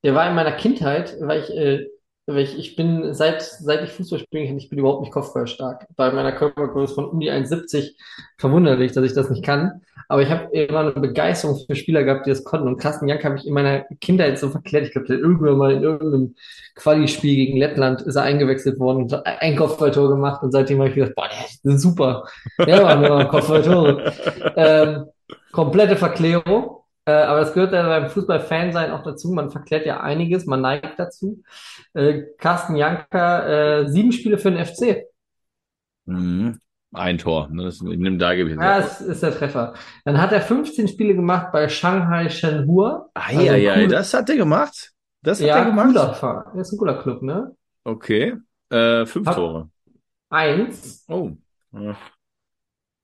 [0.03, 1.87] der war in meiner Kindheit, weil ich, äh,
[2.35, 5.87] ich, ich bin seit, seit ich Fußball spielen kann, ich bin überhaupt nicht kopfballstark.
[5.95, 7.93] Bei meiner Körpergröße von um die 1,70
[8.37, 9.81] verwunderlich, dass ich das nicht kann.
[10.09, 12.67] Aber ich habe immer eine Begeisterung für Spieler gehabt, die das konnten.
[12.67, 14.85] Und Carsten Jank habe ich in meiner Kindheit so verklärt.
[14.85, 16.35] Ich glaube, der irgendwann mal in irgendeinem
[16.75, 20.43] Quali-Spiel gegen Lettland ist er eingewechselt worden und hat ein Kopfballtor gemacht.
[20.43, 22.25] Und seitdem habe ich gedacht, boah, der ist super.
[22.59, 24.13] Der war nur Kopfballtore.
[24.55, 25.05] Ähm,
[25.51, 26.76] komplette Verklärung.
[27.07, 29.31] Äh, aber das gehört ja beim Fußballfan sein auch dazu.
[29.31, 31.41] Man verklärt ja einiges, man neigt dazu.
[31.93, 33.47] Äh, Carsten Janka,
[33.79, 35.05] äh, sieben Spiele für den FC.
[36.05, 36.59] Mhm.
[36.93, 37.47] Ein Tor.
[37.49, 37.63] Ne?
[37.63, 39.73] Das, ich nehme da gebe ich jetzt Ja, das ist der Treffer.
[40.03, 43.09] Dann hat er 15 Spiele gemacht bei Shanghai Shenhua.
[43.13, 44.91] Also Eieiei, cool- das hat der gemacht?
[45.21, 45.87] Das hat Ja, der gemacht?
[45.87, 46.45] cooler.
[46.55, 47.55] Das ist ein cooler Club, ne?
[47.85, 48.35] Okay.
[48.69, 49.69] Äh, fünf Hab- Tore.
[50.29, 51.05] Eins.
[51.07, 51.31] Oh.
[51.71, 51.95] Ja.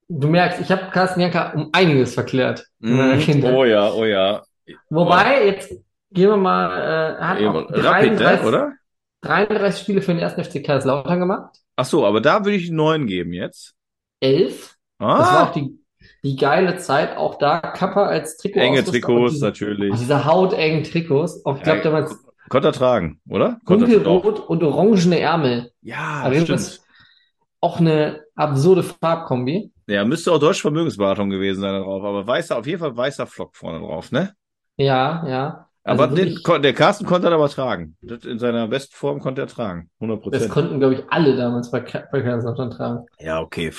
[0.09, 2.65] Du merkst, ich habe Carsten Janka um einiges verklärt.
[2.81, 3.53] Kindheit.
[3.53, 4.43] Oh ja, oh ja.
[4.89, 5.69] Wobei, jetzt
[6.11, 8.47] gehen wir mal, äh, hat Eben, auch Rapid, 33, ne?
[8.47, 8.71] oder?
[9.21, 11.55] 33 Spiele für den ersten FC Kaiserslautern gemacht.
[11.75, 13.73] Ach so, aber da würde ich neun geben jetzt.
[14.19, 14.75] Elf.
[14.99, 15.79] Das war Ah, auch die,
[16.23, 17.17] die geile Zeit.
[17.17, 19.93] Auch da Kappa als Trikot enge Trikots natürlich.
[19.95, 21.45] Diese hautengen Trikots.
[21.45, 23.57] Auch, ich glaube, Ja, damals Konnte er tragen, oder?
[23.67, 25.71] Er dunkelrot und orangene Ärmel.
[25.81, 26.59] Ja, Also stimmt.
[26.59, 26.85] das
[27.61, 29.72] auch eine absurde Farbkombi.
[29.87, 33.27] Ja, müsste auch Deutsche Vermögensberatung gewesen sein da drauf, aber weißer, auf jeden Fall weißer
[33.27, 34.33] Flock vorne drauf, ne?
[34.77, 35.69] Ja, ja.
[35.83, 37.95] Aber Also den, wirklich, kon- der Carsten konnte er aber tragen.
[38.01, 39.89] Das in seiner Bestform konnte er tragen.
[39.99, 40.49] 100% das Prozent.
[40.49, 43.05] konnten, glaube ich, alle damals bei, bei Kaiserslautern tragen.
[43.19, 43.71] Ja, okay.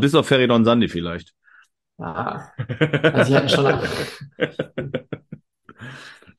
[0.00, 1.32] Bis auf Feridon Sandi vielleicht.
[1.98, 2.52] Ja,
[3.10, 3.66] also sie hatten schon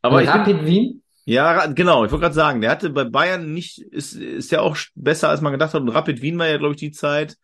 [0.01, 1.03] aber ich bin, Rapid Wien.
[1.25, 4.77] ja, genau, ich wollte gerade sagen, der hatte bei Bayern nicht, ist, ist ja auch
[4.95, 5.81] besser, als man gedacht hat.
[5.81, 7.37] Und Rapid Wien war ja, glaube ich, die Zeit,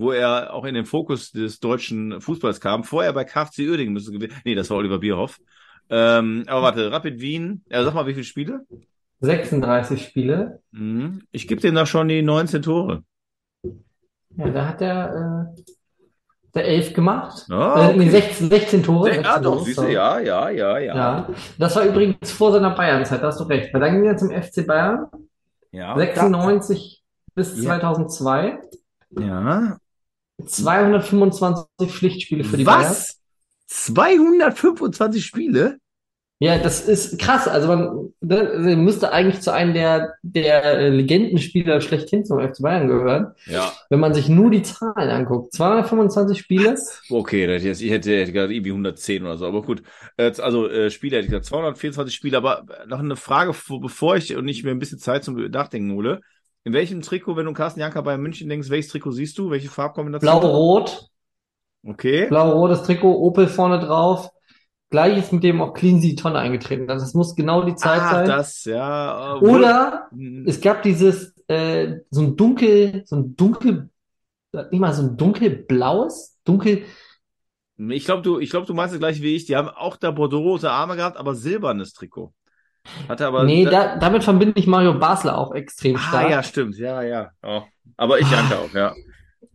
[0.00, 2.84] wo er auch in den Fokus des deutschen Fußballs kam.
[2.84, 4.34] Vorher bei KfC Uerdingen müsste gewesen.
[4.44, 5.38] Nee, das war Oliver Bierhoff.
[5.90, 8.66] Ähm, aber warte, Rapid Wien, ja, sag mal, wie viele Spiele?
[9.20, 10.60] 36 Spiele.
[10.72, 11.22] Mhm.
[11.30, 13.02] Ich gebe dem da schon die 19 Tore.
[14.36, 15.62] Ja, da hat er äh,
[16.54, 17.46] der 11 gemacht.
[17.50, 18.10] Äh, nee, okay.
[18.10, 19.08] 16, 16 Tore.
[19.08, 20.96] Ja, 16 doch, siehst du, ja, ja, ja, ja.
[20.96, 21.28] Ja,
[21.58, 23.74] das war übrigens vor seiner Bayern-Zeit, da hast du recht.
[23.74, 25.06] Weil dann ging er zum FC Bayern,
[25.72, 27.02] Ja, 96
[27.34, 27.64] bis Ja.
[27.64, 28.58] 2002,
[29.18, 29.76] Ja.
[30.46, 32.82] 225 Pflichtspiele für die Bayern.
[32.90, 33.18] Was?
[33.68, 35.78] 225 Spiele?
[36.42, 37.46] Ja, das ist krass.
[37.46, 38.36] Also man ne,
[38.70, 43.70] er müsste eigentlich zu einem der, der Legendenspieler schlechthin zum FC Bayern gehören, Ja.
[43.90, 45.52] wenn man sich nur die Zahlen anguckt.
[45.52, 46.78] 225 Spiele.
[47.10, 49.82] Okay, da hätte ich jetzt- ich hätte, hätte gerade irgendwie 110 oder so, aber gut.
[50.16, 54.16] Äh, Also äh, Spiele hätte ich gesagt, 224 Spiele, aber noch eine Frage, vor- bevor
[54.16, 56.22] ich und ich mir ein bisschen Zeit zum Nachdenken hole.
[56.64, 59.50] In welchem Trikot, wenn du Carsten Janka bei München denkst, welches Trikot siehst du?
[59.50, 60.40] Welche Farbkombination?
[60.40, 61.08] Blau-Rot.
[61.86, 62.26] Okay.
[62.28, 64.30] Blau-rotes Trikot, Opel vorne drauf.
[64.90, 66.90] Gleiches mit dem auch Clean die Tonne eingetreten.
[66.90, 68.26] Also das muss genau die Zeit Ah, sein.
[68.26, 69.36] das, ja.
[69.36, 73.88] äh, wohl- Oder Hm, es gab dieses, äh, so ein dunkel, so ein dunkel,
[74.52, 76.82] nicht mal so ein dunkelblaues, dunkel,
[77.78, 79.46] Ich glaube, du, ich glaube, du meinst das gleich wie ich.
[79.46, 82.34] Die haben auch da bordeaux-rote Arme gehabt, aber silbernes Trikot.
[83.08, 83.44] Hatte aber.
[83.44, 86.30] Nee, da, damit verbinde ich Mario Basler auch extrem ah, stark.
[86.30, 86.76] ja, stimmt.
[86.76, 87.30] Ja, ja.
[87.42, 87.62] Oh.
[87.96, 88.94] Aber ich Janka auch, ja.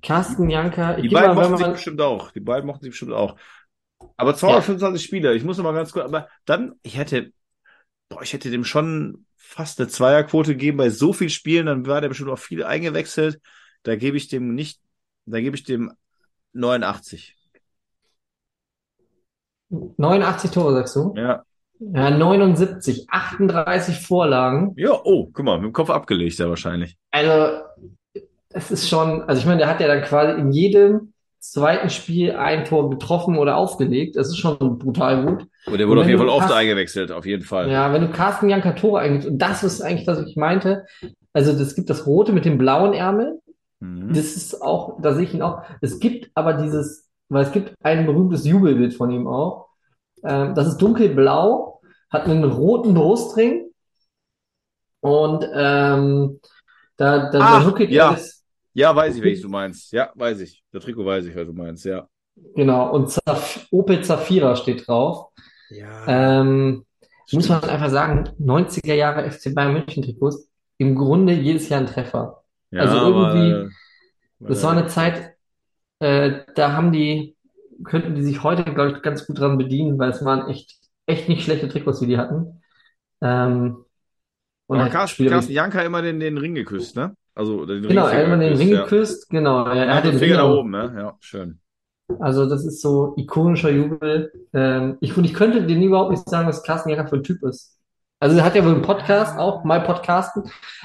[0.02, 2.32] Carsten Janka, ich Die beiden mal, mochten sich bestimmt auch.
[2.32, 3.38] Die beiden mochten sich bestimmt auch.
[4.18, 7.32] Aber 225 Spiele, ich muss noch mal ganz kurz, aber dann, ich hätte,
[8.10, 12.02] boah, ich hätte dem schon fast eine Zweierquote gegeben bei so vielen Spielen, dann war
[12.02, 13.42] der bestimmt auch viel eingewechselt.
[13.84, 14.80] Da gebe ich dem nicht,
[15.26, 15.92] da gebe ich dem
[16.54, 17.36] 89.
[19.70, 21.14] 89 Tore, sagst du?
[21.16, 21.44] Ja.
[21.80, 24.74] Ja, 79, 38 Vorlagen.
[24.78, 26.98] Ja, oh, guck mal, mit dem Kopf abgelegt, ja wahrscheinlich.
[27.12, 27.62] Also,
[28.50, 32.32] es ist schon, also ich meine, der hat ja dann quasi in jedem zweiten Spiel
[32.32, 34.16] ein Tor getroffen oder aufgelegt.
[34.16, 35.48] Das ist schon brutal gut.
[35.66, 37.70] Und der Und wurde auf wenn jeden Fall oft eingewechselt, auf jeden Fall.
[37.70, 40.86] Ja, wenn du Carsten Janka Tore eigentlich, und das ist eigentlich das, was ich meinte.
[41.34, 43.40] Also, es gibt das Rote mit dem blauen Ärmel.
[43.80, 44.14] Mhm.
[44.14, 45.64] Das ist auch, da sehe ich ihn auch.
[45.82, 49.64] Es gibt aber dieses, weil es gibt ein berühmtes Jubelbild von ihm auch.
[50.26, 53.70] Ähm, das ist dunkelblau, hat einen roten Brustring
[55.02, 56.40] und ähm,
[56.98, 58.10] da, da, Ach, da ruckelt ja.
[58.10, 59.92] er das, Ja, weiß ich, welches du meinst.
[59.92, 60.64] Ja, weiß ich.
[60.74, 62.08] Der Trikot weiß ich, was du meinst, ja.
[62.56, 65.28] genau, und Zaf Opel Zafira steht drauf.
[65.70, 66.06] Ja.
[66.42, 66.86] Ähm,
[67.32, 70.48] muss man einfach sagen, 90er Jahre FC Bayern München Trikots,
[70.78, 72.44] im Grunde jedes Jahr ein Treffer.
[72.72, 73.70] ja, also irgendwie- aber,
[74.40, 75.34] Das war eine Zeit,
[76.00, 77.35] äh, da haben die,
[77.84, 81.30] könnten die sich heute, glaube ich, ganz gut dran bedienen, weil es waren echt, echt
[81.30, 82.62] nicht schlechte Trikots, die die hatten.
[83.22, 83.78] Ähm,
[84.68, 87.16] und Aber Carsten, Carsten Janka immer den, den Ring geküsst, ne?
[87.36, 88.82] Also den genau, er hat immer den Ring ja.
[88.84, 90.96] geküsst, genau, er, er Er hat den den Finger Ring nach oben, ne?
[90.98, 91.60] Ja, schön.
[92.20, 94.32] Also das ist so ikonischer Jubel.
[94.54, 97.44] Ähm, ich, und ich könnte dir überhaupt nicht sagen, was Carsten Janka für ein Typ
[97.44, 97.80] ist.
[98.20, 100.44] Also er hat ja wohl einen Podcast, auch mal Podcasten,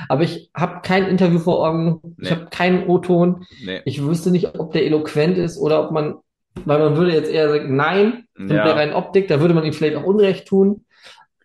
[0.09, 2.37] aber ich habe kein Interview vor Augen, ich Nee.
[2.37, 3.47] habe keinen O-Ton.
[3.65, 3.81] Nee.
[3.85, 6.17] Ich wüsste nicht, ob der eloquent ist oder ob man,
[6.65, 8.65] weil man würde jetzt eher sagen, nein, von Ja.
[8.65, 10.85] der reinen Optik, da würde man ihm vielleicht auch Unrecht tun.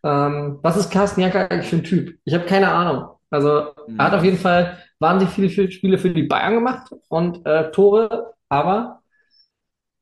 [0.03, 2.17] Ähm, was ist Carsten Janka eigentlich für ein Typ?
[2.25, 3.09] Ich habe keine Ahnung.
[3.29, 4.17] Also er hat Ja.
[4.19, 9.01] auf jeden Fall wahnsinnig viele, viele Spiele für die Bayern gemacht und äh, Tore, aber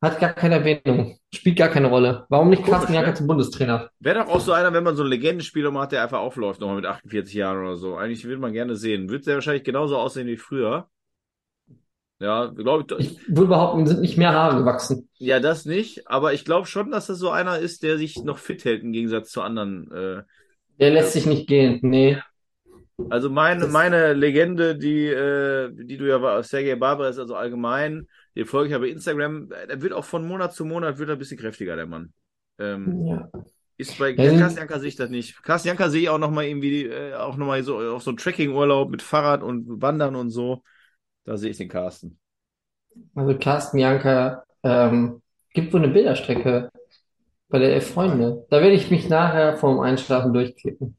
[0.02, 2.26] hat gar keine Erwähnung, spielt gar keine Rolle.
[2.28, 3.14] Warum nicht Carsten Janka ne?
[3.14, 3.88] zum Bundestrainer?
[4.00, 6.60] Wäre doch auch so einer, wenn man so einen Legendenspieler mal hat, der einfach aufläuft,
[6.60, 7.96] nochmal mit 48 Jahren oder so.
[7.96, 9.08] Eigentlich würde man gerne sehen.
[9.08, 10.88] Wird der wahrscheinlich genauso aussehen wie früher.
[12.20, 13.10] Ja, glaube ich.
[13.12, 15.08] Ich würde behaupten, sind nicht mehr Haare gewachsen.
[15.18, 18.38] Ja, das nicht, aber ich glaube schon, dass das so einer ist, der sich noch
[18.38, 19.90] fit hält im Gegensatz zu anderen.
[19.92, 20.22] Äh,
[20.78, 21.80] Der lässt sich nicht gehen.
[21.82, 22.18] Nee.
[23.10, 27.34] also meine, Das- meine Legende, die, äh, die du ja war, Sergei Barber ist also
[27.34, 31.16] allgemein, den folge ich aber Instagram, der wird auch von Monat zu Monat wird er
[31.16, 32.12] ein bisschen kräftiger, der Mann.
[32.58, 33.28] Ähm, Ja.
[33.76, 35.42] ist bei Ja, Carsten Janka sehe ich das nicht.
[35.42, 38.90] Carsten Janka sehe ich auch nochmal irgendwie, äh, auch nochmal so auf so einen Trekkingurlaub
[38.90, 40.62] mit Fahrrad und Wandern und so.
[41.24, 42.18] Da sehe ich den Carsten.
[43.14, 45.22] Also Carsten Janka ähm,
[45.52, 46.70] gibt wohl eine Bilderstrecke
[47.48, 48.46] bei der Elf Freunde.
[48.50, 50.96] Da werde ich mich nachher vorm Einschlafen durchklicken.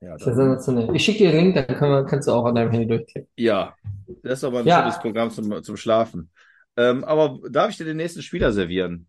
[0.00, 0.96] Ja, Das ist sensationell.
[0.96, 3.30] Ich schicke dir den Link, dann können wir, kannst du auch an deinem Handy durchklicken.
[3.36, 3.76] ja,
[4.22, 4.82] das ist aber ein Ja.
[4.82, 6.30] schönes Programm zum, zum Schlafen.
[6.76, 9.08] Ähm, aber darf ich dir den nächsten Spieler servieren?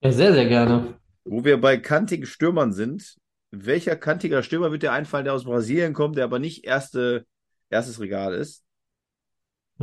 [0.00, 0.98] Ja, sehr, sehr gerne.
[1.24, 3.16] Wo wir bei kantigen Stürmern sind,
[3.50, 7.26] welcher kantiger Stürmer wird dir einfallen, der aus Brasilien kommt, der aber nicht erste,
[7.70, 8.64] erstes Regal ist?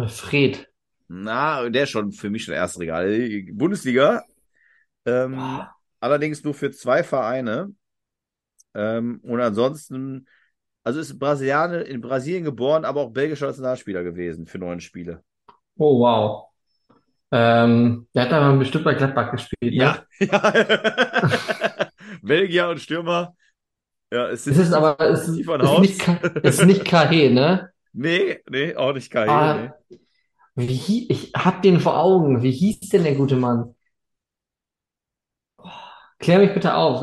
[0.08, 0.68] Fred.
[1.08, 3.08] Na, der ist schon für mich schon erstes Regal.
[3.54, 4.24] Bundesliga.
[5.06, 5.76] Ähm, Ah.
[6.00, 7.74] allerdings nur für zwei Vereine.
[8.74, 10.28] Ähm, und ansonsten,
[10.84, 15.24] also ist Brasilianer in Brasilien geboren, aber auch belgischer Nationalspieler gewesen für neun Spiele.
[15.78, 16.48] Oh, wow.
[17.32, 20.06] Ähm, der hat aber bestimmt bei Gladbach gespielt, ne?
[20.20, 20.54] Ja.
[22.22, 23.36] Belgier und Stürmer.
[24.12, 26.08] Ja, es Es ist aber, es ist, ist nicht,
[26.44, 27.72] es ist nicht Kahe, ne?
[27.98, 29.28] Nee, nee, auch nicht Kai.
[29.30, 29.74] Ah,
[30.56, 32.42] Wie, hie- ich hab den vor Augen.
[32.44, 33.76] Wie hieß denn der gute Mann?
[35.58, 35.70] Oh,
[36.20, 37.02] Klär mich bitte auf.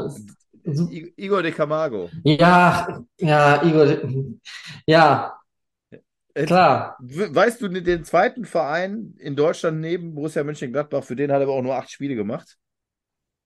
[0.65, 1.13] Nee.
[1.17, 2.09] Igor de Camargo.
[2.25, 3.87] Ja, ja, Igor,
[4.87, 5.33] ja,
[6.35, 6.97] Äh, klar.
[7.01, 11.43] We- Weißt du den zweiten Verein in Deutschland neben Borussia Mönchengladbach, für den hat er
[11.45, 12.59] aber auch nur acht Spiele gemacht?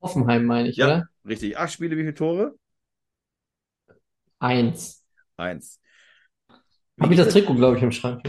[0.01, 0.87] Hoffenheim meine ich, Ja.
[0.87, 1.09] oder?
[1.27, 1.59] Richtig.
[1.59, 2.55] Acht Spiele, wie viele Tore?
[4.41, 5.03] Eins.
[5.37, 5.81] Eins.
[7.01, 8.23] Habe ich das Trikot, glaube ich, im Schrank.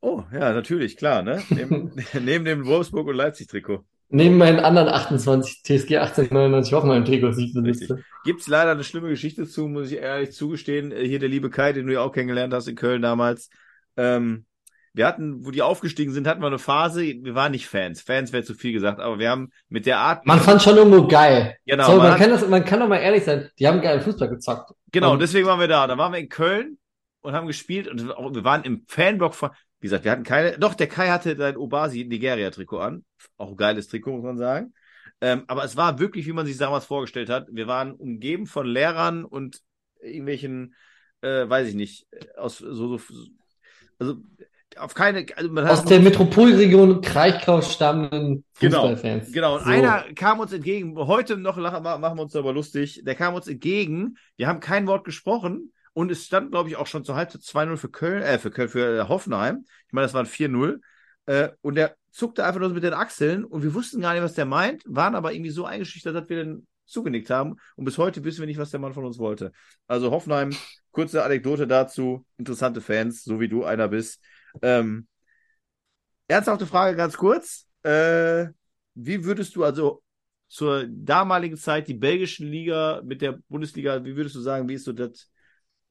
[0.00, 1.42] Oh, ja, natürlich, klar, ne?
[1.50, 3.84] Neben, neben dem Wolfsburg- und Leipzig-Trikot.
[4.10, 8.04] Neben meinen anderen 28 TSG 1899 Hoffenheim-Trikots, besitze.
[8.24, 10.92] Gibt's leider eine schlimme Geschichte zu, muss ich ehrlich zugestehen.
[10.92, 13.48] Äh, Hier der liebe Kai, den du ja auch kennengelernt hast in Köln damals.
[13.96, 14.44] Ähm,
[14.92, 18.02] wir hatten, wo die aufgestiegen sind, hatten wir eine Phase, wir waren nicht Fans.
[18.02, 20.24] Fans wäre zu viel gesagt, aber wir haben mit der Art.
[20.26, 21.56] Man fand schon irgendwo geil.
[21.66, 24.02] Genau, so, man man kann das, man kann doch mal ehrlich sein, die haben geilen
[24.02, 24.72] Fußball gezockt.
[24.92, 25.86] Genau, Und- deswegen waren wir da.
[25.88, 26.78] Da waren wir in Köln
[27.24, 29.50] und haben gespielt und wir waren im Fanblock von,
[29.80, 33.04] wie gesagt, wir hatten keine, doch, der Kai hatte sein Obasi Nigeria-Trikot an.
[33.38, 34.74] Auch geiles Trikot, muss man sagen.
[35.22, 37.48] Ähm, aber es war wirklich, wie man sich damals vorgestellt hat.
[37.50, 39.60] Wir waren umgeben von Lehrern und
[40.02, 40.74] irgendwelchen,
[41.22, 42.06] äh, weiß ich nicht,
[42.36, 43.00] aus so, so
[43.98, 44.16] also
[44.76, 45.24] auf keine.
[45.36, 49.32] Also man Aus der Metropolregion Kraichgau stammenden Genau, Fußballfans.
[49.32, 49.54] genau.
[49.54, 49.70] Und So.
[49.70, 54.16] einer kam uns entgegen, heute noch machen wir uns darüber lustig, der kam uns entgegen,
[54.36, 57.76] wir haben kein Wort gesprochen und es stand, glaube ich, auch schon zur Halbzeit 2-0
[57.76, 59.64] für Köln, äh, für Köln, für Hoffenheim.
[59.86, 60.80] Ich meine, das waren 4-0.
[61.26, 64.22] Äh, und der zuckte einfach nur so mit den Achseln und wir wussten gar nicht,
[64.22, 67.96] was der meint, waren aber irgendwie so eingeschüchtert, dass wir dann zugenickt haben und bis
[67.98, 69.52] heute wissen wir nicht, was der Mann von uns wollte.
[69.86, 70.54] Also Hoffenheim,
[70.90, 74.20] kurze Anekdote dazu, interessante Fans, so wie du einer bist.
[74.62, 75.08] Ähm,
[76.28, 77.66] ernsthafte Frage ganz kurz.
[77.82, 78.46] Äh,
[78.94, 80.02] wie würdest du also
[80.48, 84.84] zur damaligen Zeit die belgische Liga mit der Bundesliga, wie würdest du sagen, wie ist
[84.84, 85.30] so das,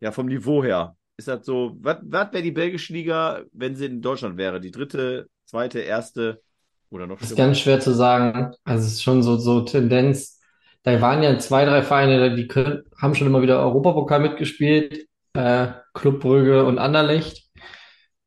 [0.03, 0.95] ja, vom Niveau her?
[1.17, 4.59] Ist das so, was wäre die belgische Liga, wenn sie in Deutschland wäre?
[4.59, 6.41] Die dritte, zweite, erste
[6.89, 8.53] oder noch Das ist ganz schwer zu sagen.
[8.63, 10.39] Also es ist schon so, so Tendenz.
[10.83, 15.67] Da waren ja zwei, drei Vereine, die können, haben schon immer wieder Europapokal mitgespielt, äh,
[15.93, 17.47] Club Brügge und Anderlecht.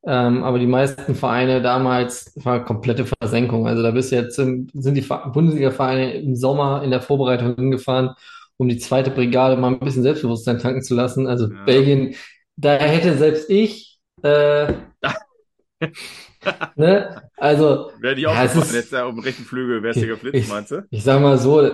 [0.07, 3.67] Ähm, aber die meisten Vereine damals war komplette Versenkung.
[3.67, 8.11] Also da bist jetzt im, sind die Ver- Bundesliga-Vereine im Sommer in der Vorbereitung hingefahren,
[8.59, 11.27] um die zweite Brigade mal ein bisschen Selbstbewusstsein tanken zu lassen.
[11.27, 11.65] Also Ja.
[11.67, 12.15] Belgien,
[12.57, 14.73] da hätte selbst ich, äh,
[16.77, 20.07] ne, also Wäre die Ja, es aufgefallen, ist- jetzt ja um rechten Flügel wärst du
[20.07, 20.83] geflitzt, ich- meinst du?
[20.91, 21.73] Ich sag mal so, äh,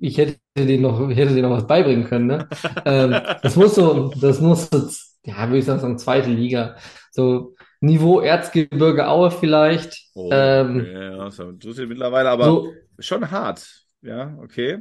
[0.00, 2.48] ich hätte denen noch, ich hätte denen noch was beibringen können, ne?
[2.84, 4.88] Ähm, das muss so, das muss so,
[5.24, 6.76] ja, würde ich sagen, zweite Liga.
[7.12, 9.96] So Niveau Erzgebirge Aue vielleicht.
[10.14, 13.84] Oh, Ähm, ja, ist es mittlerweile, aber so, schon hart.
[14.02, 14.78] Ja, okay.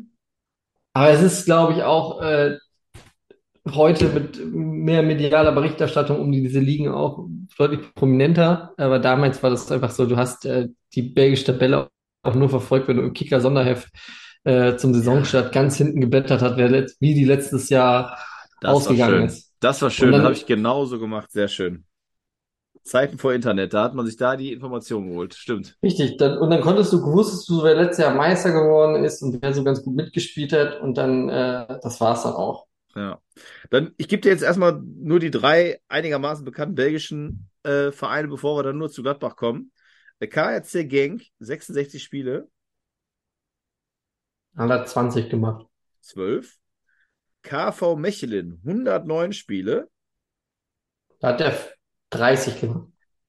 [0.96, 2.58] Aber es ist, glaube ich, auch äh,
[3.70, 7.28] heute mit mehr medialer Berichterstattung um diese Ligen auch
[7.58, 8.74] deutlich prominenter.
[8.78, 11.89] Aber damals war das einfach so, du hast äh, die belgische Tabelle
[12.24, 13.89] auch nur verfolgt, wenn du im Kicker-Sonderheft
[14.43, 18.18] äh, zum Saisonstart ganz hinten geblättert hat, wer wie die letztes Jahr
[18.62, 19.52] Das ausgegangen ist.
[19.60, 21.85] Das war schön, dann- habe ich genauso gemacht, sehr schön.
[22.86, 25.34] Zeiten vor Internet, da hat man sich da die Informationen geholt.
[25.34, 25.76] Stimmt.
[25.82, 29.42] Richtig, dann, und dann konntest du, wusstest du, wer letztes Jahr Meister geworden ist und
[29.42, 32.68] wer so ganz gut mitgespielt hat und dann, äh, das war's dann auch.
[32.96, 33.20] Ja.
[33.72, 38.58] Dann, ich gebe dir jetzt erstmal nur die drei einigermaßen bekannten belgischen äh, Vereine, bevor
[38.58, 39.72] wir dann nur zu Gladbach kommen.
[40.22, 42.48] Der KRC Genk, 66 Spiele,
[44.56, 45.66] Hat er 20 gemacht.
[46.02, 46.58] 12.
[47.42, 49.90] KV Mechelen, 109 Spiele,
[51.20, 51.75] Da hat er
[52.18, 52.88] 30 gemacht.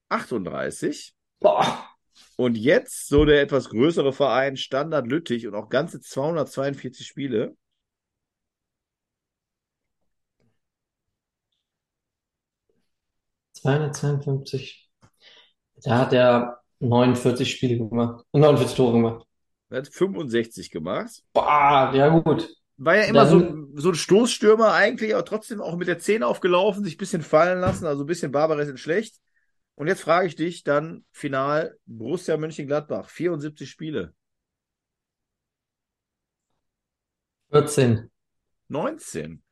[0.08, 1.14] 38.
[1.40, 1.86] Boah.
[2.36, 7.56] Und jetzt so der etwas größere Verein Standard Lüttich und auch ganze 242 Spiele.
[13.52, 14.90] zweihundertzweiundfünfzig.
[15.82, 18.24] Da hat er 49 Spiele gemacht.
[18.32, 19.26] 49 Tore gemacht.
[19.70, 21.22] Er hat 65 gemacht.
[21.32, 22.48] Boah, ja gut.
[22.78, 26.26] War ja immer Dann- so, so ein Stoßstürmer eigentlich, aber trotzdem auch mit der Zähne
[26.26, 29.16] aufgelaufen, sich ein bisschen fallen lassen, also ein bisschen Barbares in schlecht.
[29.76, 34.14] Und jetzt frage ich dich dann final Borussia Mönchengladbach, 74 Spiele.
[37.50, 38.10] 14.
[38.68, 39.42] 19.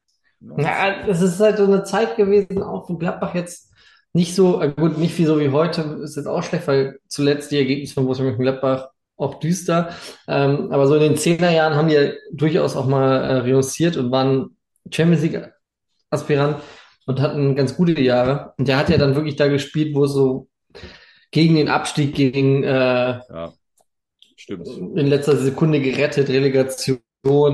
[0.40, 0.64] 19.
[0.64, 3.72] Ja, es ist halt so eine Zeit gewesen, auch wo Gladbach jetzt
[4.12, 7.50] nicht so, äh, gut, nicht wie so wie heute, ist jetzt auch schlecht, weil zuletzt
[7.50, 9.90] die Ergebnisse von Borussia Mönchengladbach auch düster.
[10.28, 14.10] Ähm, aber so in den Zehnerjahren haben die ja durchaus auch mal äh, reüssiert und
[14.10, 14.56] waren
[14.90, 15.50] Champions League
[16.10, 16.56] Aspirant
[17.06, 18.54] und hatten ganz gute Jahre.
[18.58, 20.48] Und der hat ja dann wirklich da gespielt, wo es so
[21.30, 22.68] gegen den Abstieg ging, äh,
[23.28, 23.52] Ja,
[24.36, 24.68] stimmt.
[24.68, 27.00] in letzter Sekunde gerettet, Relegation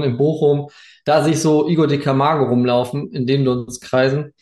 [0.03, 0.69] in Bochum,
[1.05, 4.35] da sich so Igor de Camargo rumlaufen, in den Dunstkreisen.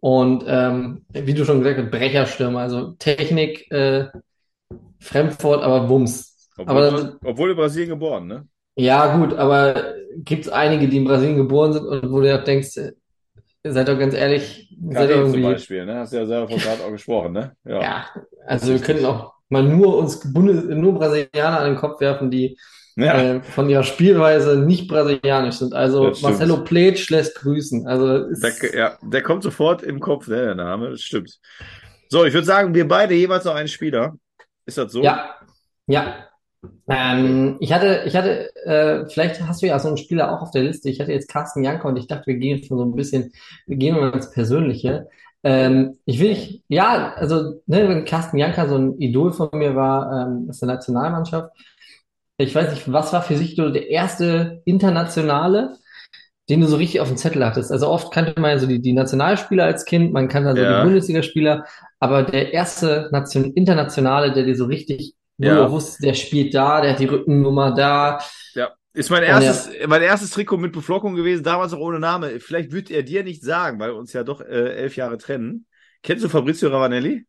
[0.00, 4.08] Und ähm, wie du schon gesagt hast, Brecherstürmer, also Technik, äh,
[5.00, 6.33] Fremdwort, aber Wumms.
[6.56, 8.46] Obwohl, Aber obwohl in Brasilien geboren, ne?
[8.76, 12.38] ja, gut, aber gibt es einige, die in Brasilien geboren sind und wo du ja
[12.38, 12.92] denkst, äh,
[13.64, 15.42] seid doch ganz ehrlich, seid doch zum.
[15.42, 15.96] Beispiel, ne?
[15.98, 17.52] Hast du ja selber von gerade auch gesprochen, ne?
[17.64, 17.82] Ja.
[17.82, 18.06] Ja,
[18.46, 22.56] also wir können auch mal nur uns Bundes nur Brasilianer an den Kopf werfen, die
[22.96, 23.20] Ja.
[23.20, 25.74] äh, von ihrer Spielweise nicht brasilianisch sind.
[25.74, 26.12] Also.
[26.22, 27.86] Marcelo Pletsch lässt grüßen.
[27.86, 31.38] Also Der, ja, der kommt sofort im Kopf, ne, der Name, das stimmt.
[32.08, 34.14] So, ich würde sagen, wir beide jeweils noch einen Spieler.
[34.66, 35.02] Ist das so?
[35.02, 35.34] ja,
[35.86, 36.28] ja.
[36.88, 40.50] Ähm, ich hatte, ich hatte, äh, vielleicht hast du ja so einen Spieler auch auf
[40.50, 40.90] der Liste.
[40.90, 43.32] Ich hatte jetzt Carsten Janker und ich dachte, wir gehen schon so ein bisschen,
[43.66, 45.08] wir gehen mal ins Persönliche.
[45.42, 49.74] Ähm, ich will, ich, ja, also, ne, wenn Carsten Janker so ein Idol von mir
[49.76, 51.50] war, ähm, aus der Nationalmannschaft.
[52.38, 55.76] Ich weiß nicht, was war für sich so der erste internationale,
[56.50, 57.72] den du so richtig auf dem Zettel hattest?
[57.72, 60.82] Also oft kannte man ja so die, die Nationalspieler als Kind, man kannte also Ja.
[60.82, 61.64] die Bundesligaspieler,
[62.00, 65.64] aber der erste Nation, internationale, der dir so richtig wo Ja.
[65.66, 68.18] du wusstest, der spielt da, der hat die Rückennummer da.
[68.54, 68.70] Ja.
[68.92, 72.38] Ist mein erstes, mein erstes Trikot mit Beflockung gewesen, damals auch ohne Name.
[72.40, 75.66] Vielleicht wird er dir nicht sagen, weil wir uns ja doch äh, elf Jahre trennen.
[76.02, 77.26] Kennst du Fabrizio Ravanelli?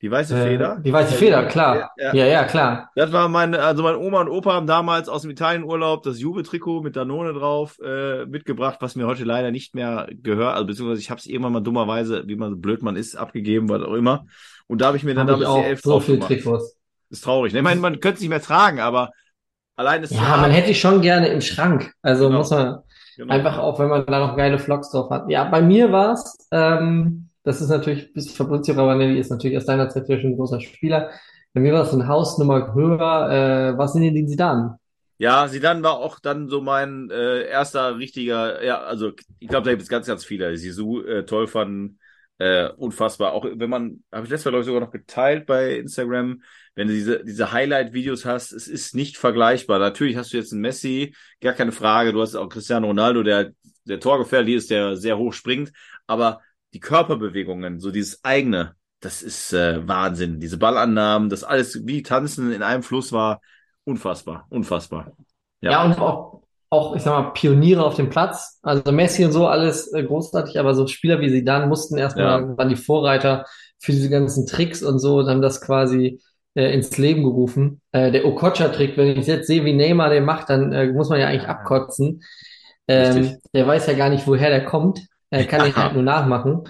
[0.00, 0.76] Die weiße Feder?
[0.78, 1.90] Äh, die weiße Feder, klar.
[1.96, 2.14] Ja.
[2.14, 2.90] Ja, ja, klar.
[2.94, 6.82] Das war meine, also meine Oma und Opa haben damals aus dem Italienurlaub das Juve-Trikot
[6.82, 10.54] mit Danone drauf äh, mitgebracht, was mir heute leider nicht mehr gehört.
[10.54, 13.68] Also beziehungsweise ich habe es irgendwann mal dummerweise, wie man so blöd man ist, abgegeben,
[13.68, 14.26] was auch immer.
[14.66, 16.20] Und da habe ich mir dann ich damals die auch elf so viele.
[16.20, 16.76] Trikots.
[17.10, 17.52] Ist traurig.
[17.52, 17.60] ne?
[17.60, 19.10] Ich meine, man könnte es nicht mehr tragen, aber
[19.76, 21.92] allein ist Ja, man hätte die schon gerne im Schrank.
[22.02, 22.38] Also Genau.
[22.38, 22.78] muss man
[23.16, 23.32] genau.
[23.34, 25.28] einfach auch, wenn man da noch geile Vlogs drauf hat.
[25.28, 29.88] Ja, bei mir war's, ähm, das ist natürlich, bis Fabrizio Ravanelli ist natürlich aus deiner
[29.88, 31.10] Zeit schon ein großer Spieler.
[31.52, 33.72] Bei mir war es eine Hausnummer höher.
[33.74, 34.78] Äh, was sind denn die Zidane?
[35.18, 39.70] Ja, Zidane war auch dann so mein äh, erster richtiger, ja, also ich glaube, da
[39.70, 40.50] gibt es ganz, ganz viele.
[40.50, 42.00] die Sisu äh, toll fanden,
[42.38, 43.32] äh, unfassbar.
[43.32, 46.42] Auch wenn man, habe ich letztes Mal glaube ich sogar noch geteilt bei Instagram,
[46.74, 49.78] wenn du diese, diese Highlight-Videos hast, es ist nicht vergleichbar.
[49.78, 52.12] Natürlich hast du jetzt einen Messi, gar keine Frage.
[52.12, 53.52] Du hast auch Cristiano Ronaldo, der
[53.84, 55.72] der torgefährlich ist, der sehr hoch springt,
[56.06, 56.40] aber
[56.72, 60.40] die Körperbewegungen, so dieses eigene, das ist äh, Wahnsinn.
[60.40, 63.40] Diese Ballannahmen, das alles wie Tanzen in einem Fluss war
[63.84, 65.12] unfassbar, unfassbar.
[65.60, 65.72] Ja.
[65.72, 66.42] Ja, und auch,
[66.74, 68.58] auch, ich sag mal, Pioniere auf dem Platz.
[68.62, 72.58] Also Messi und so alles äh, großartig, aber so Spieler wie Zidane mussten erstmal, Ja.
[72.58, 73.46] waren die Vorreiter
[73.80, 76.20] für diese ganzen Tricks und so und haben das quasi
[76.54, 77.80] äh, ins Leben gerufen.
[77.92, 81.20] Äh, der Okocha-Trick, wenn ich jetzt sehe, wie Neymar den macht, dann äh, muss man
[81.20, 82.22] ja eigentlich abkotzen.
[82.88, 83.38] Ähm, Richtig.
[83.54, 85.00] der weiß ja gar nicht, woher der kommt.
[85.30, 86.64] Er kann ihn halt nur nachmachen.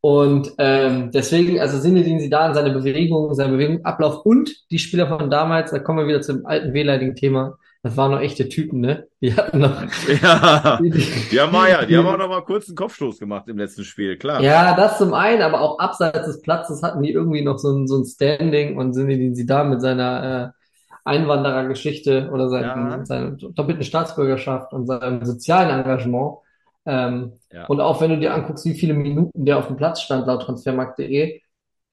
[0.00, 5.72] Und ähm, deswegen, also Zinedine Zidane, seine Bewegung, sein Bewegungsablauf und die Spieler von damals,
[5.72, 7.58] da kommen wir wieder zum alten wehleidigen Thema.
[7.86, 9.06] Das waren noch echte Typen, ne?
[9.20, 9.80] Die hatten noch.
[10.20, 10.90] Ja, Die,
[11.30, 14.16] die haben, ja, die haben auch noch mal kurz einen Kopfstoß gemacht im letzten Spiel,
[14.18, 14.42] klar.
[14.42, 17.86] ja, das zum einen, aber auch abseits des Platzes hatten die irgendwie noch so ein,
[17.86, 23.04] so ein Standing und Zinedine Zidane mit seiner äh, Einwanderergeschichte oder seinem, Ja.
[23.06, 26.38] seiner doppelten Staatsbürgerschaft und seinem sozialen Engagement.
[26.86, 27.66] Ähm, Ja.
[27.66, 30.42] Und auch wenn du dir anguckst, wie viele Minuten der auf dem Platz stand laut
[30.42, 31.40] transfermarkt.de,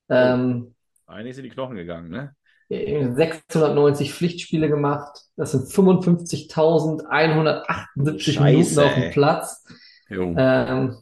[0.09, 0.73] ähm,
[1.05, 2.33] Eigentlich sind die Knochen gegangen, ne?
[2.70, 5.20] 690 Pflichtspiele gemacht.
[5.36, 9.11] Das sind 55.178 Scheiße, Minuten auf dem.
[9.11, 9.64] Platz.
[10.09, 10.95] Ähm,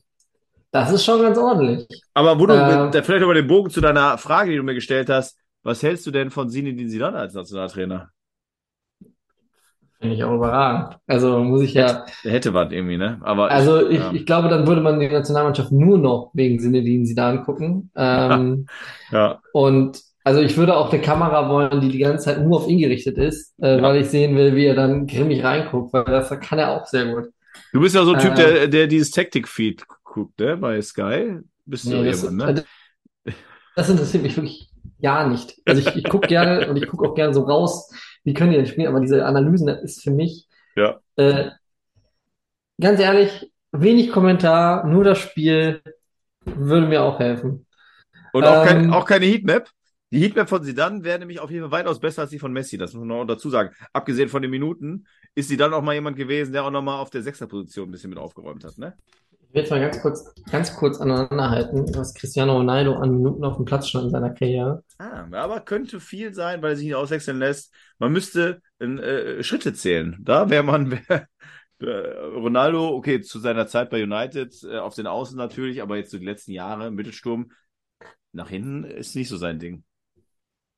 [0.71, 1.85] das ist schon ganz ordentlich.
[2.13, 2.91] Aber wo du, Ähm.
[2.91, 6.05] da vielleicht über den Bogen zu deiner Frage, die du mir gestellt hast, was hältst
[6.07, 8.09] du denn von Zinedine Zidane als Nationaltrainer?
[9.99, 10.97] Finde ich auch überragend.
[11.05, 13.19] Also muss ich ja, Der hätte was irgendwie, ne?
[13.21, 14.11] Aber also ich, ja.
[14.11, 17.91] ich glaube, dann würde man die Nationalmannschaft nur noch wegen Zinedine Zidane gucken.
[17.95, 18.65] Ähm,
[19.11, 22.67] ja, und also ich würde auch eine Kamera wollen, die die ganze Zeit nur auf
[22.67, 23.81] ihn gerichtet ist, äh, Ja.
[23.81, 27.05] weil ich sehen will, wie er dann grimmig reinguckt, weil das kann er auch sehr
[27.05, 27.29] gut.
[27.73, 28.35] du bist ja so ein Typ, Ähm.
[28.37, 30.57] der, der dieses Tactic-Feed guckt, ne?
[30.57, 31.39] Bei Sky.
[31.65, 33.33] Bist du Nee, das, jemand, ne?
[33.75, 34.69] das interessiert mich wirklich
[35.01, 35.55] gar nicht.
[35.65, 37.89] Also ich, ich gucke gerne und ich gucke auch gerne so raus,
[38.23, 40.99] wie können die denn spielen, aber diese Analysen, das ist für mich, Ja.
[41.15, 41.49] äh,
[42.79, 45.81] ganz ehrlich, wenig Kommentar, nur das Spiel
[46.45, 47.65] würde mir auch helfen.
[48.33, 48.93] Und auch, kein, Ähm.
[48.93, 49.69] auch keine Heatmap.
[50.11, 52.77] Die Heatmap von Zidane wäre nämlich auf jeden Fall weitaus besser als die von Messi.
[52.77, 53.73] Das muss man auch dazu sagen.
[53.93, 55.05] Abgesehen von den Minuten
[55.35, 58.09] ist Zidane auch mal jemand gewesen, der auch noch mal auf der Sechserposition ein bisschen
[58.09, 58.93] mit aufgeräumt hat, ne?
[59.31, 63.55] Ich will jetzt mal ganz kurz, ganz kurz aneinanderhalten, was Cristiano Ronaldo an Minuten auf
[63.55, 64.83] dem Platz stand in seiner Karriere.
[64.97, 67.73] Ah, aber könnte viel sein, weil er sich nicht auswechseln lässt.
[67.97, 70.17] Man müsste äh, Schritte zählen.
[70.21, 71.27] Da wäre man wär,
[71.79, 76.11] äh, Ronaldo, okay, zu seiner Zeit bei United, äh, auf den Außen natürlich, aber jetzt
[76.11, 77.51] so die letzten Jahre Mittelsturm,
[78.33, 79.83] nach hinten ist nicht so sein Ding.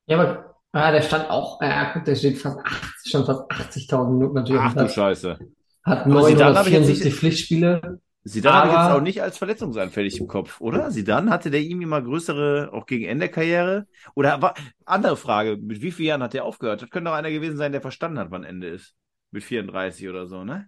[0.06, 4.10] Ja, aber ah, der stand auch, äh, guck, der steht fast 80, stand fast 80.000
[4.12, 4.90] Minuten natürlich Ach du.
[4.90, 5.40] Scheiße.
[5.84, 8.00] Hat Aber Zidane habe ich jetzt 974 nicht- Pflichtspiele.
[8.26, 10.90] Zidane habe ich jetzt auch nicht als verletzungsanfällig im Kopf, oder?
[10.92, 13.86] Zidane hatte der irgendwie mal größere, auch gegen Ende der Karriere?
[14.16, 14.54] Oder war,
[14.86, 16.82] andere Frage, mit wie vielen Jahren hat der aufgehört?
[16.82, 18.94] Das könnte doch einer gewesen sein, der verstanden hat, wann Ende ist.
[19.32, 20.68] Mit 34 oder so, ne?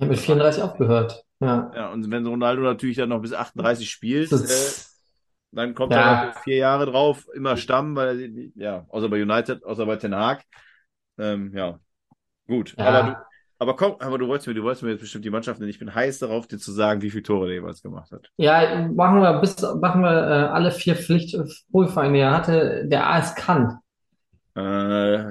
[0.00, 1.22] Habe mit 34 aufgehört.
[1.40, 1.70] Ja.
[1.74, 4.36] Ja, und wenn Ronaldo natürlich dann noch bis 38 spielt, äh,
[5.52, 6.30] dann kommt Ja.
[6.30, 10.14] er vier Jahre drauf, immer Stamm, weil, er- ja, außer bei United, außer bei Ten
[10.14, 10.44] Hag.
[11.18, 11.80] Ähm, ja,
[12.48, 12.74] gut.
[12.78, 12.86] Ja.
[12.86, 13.16] Aber, du,
[13.58, 15.70] aber komm, aber du wolltest mir, du wolltest mir jetzt bestimmt die Mannschaft nennen.
[15.70, 18.30] Ich bin heiß darauf, dir zu sagen, wie viele Tore der jeweils gemacht hat.
[18.38, 22.18] ja, machen wir bis, machen wir äh, alle vier Pflichtprofivereine.
[22.18, 23.74] Er hatte der AS Cannes
[24.56, 24.60] Äh,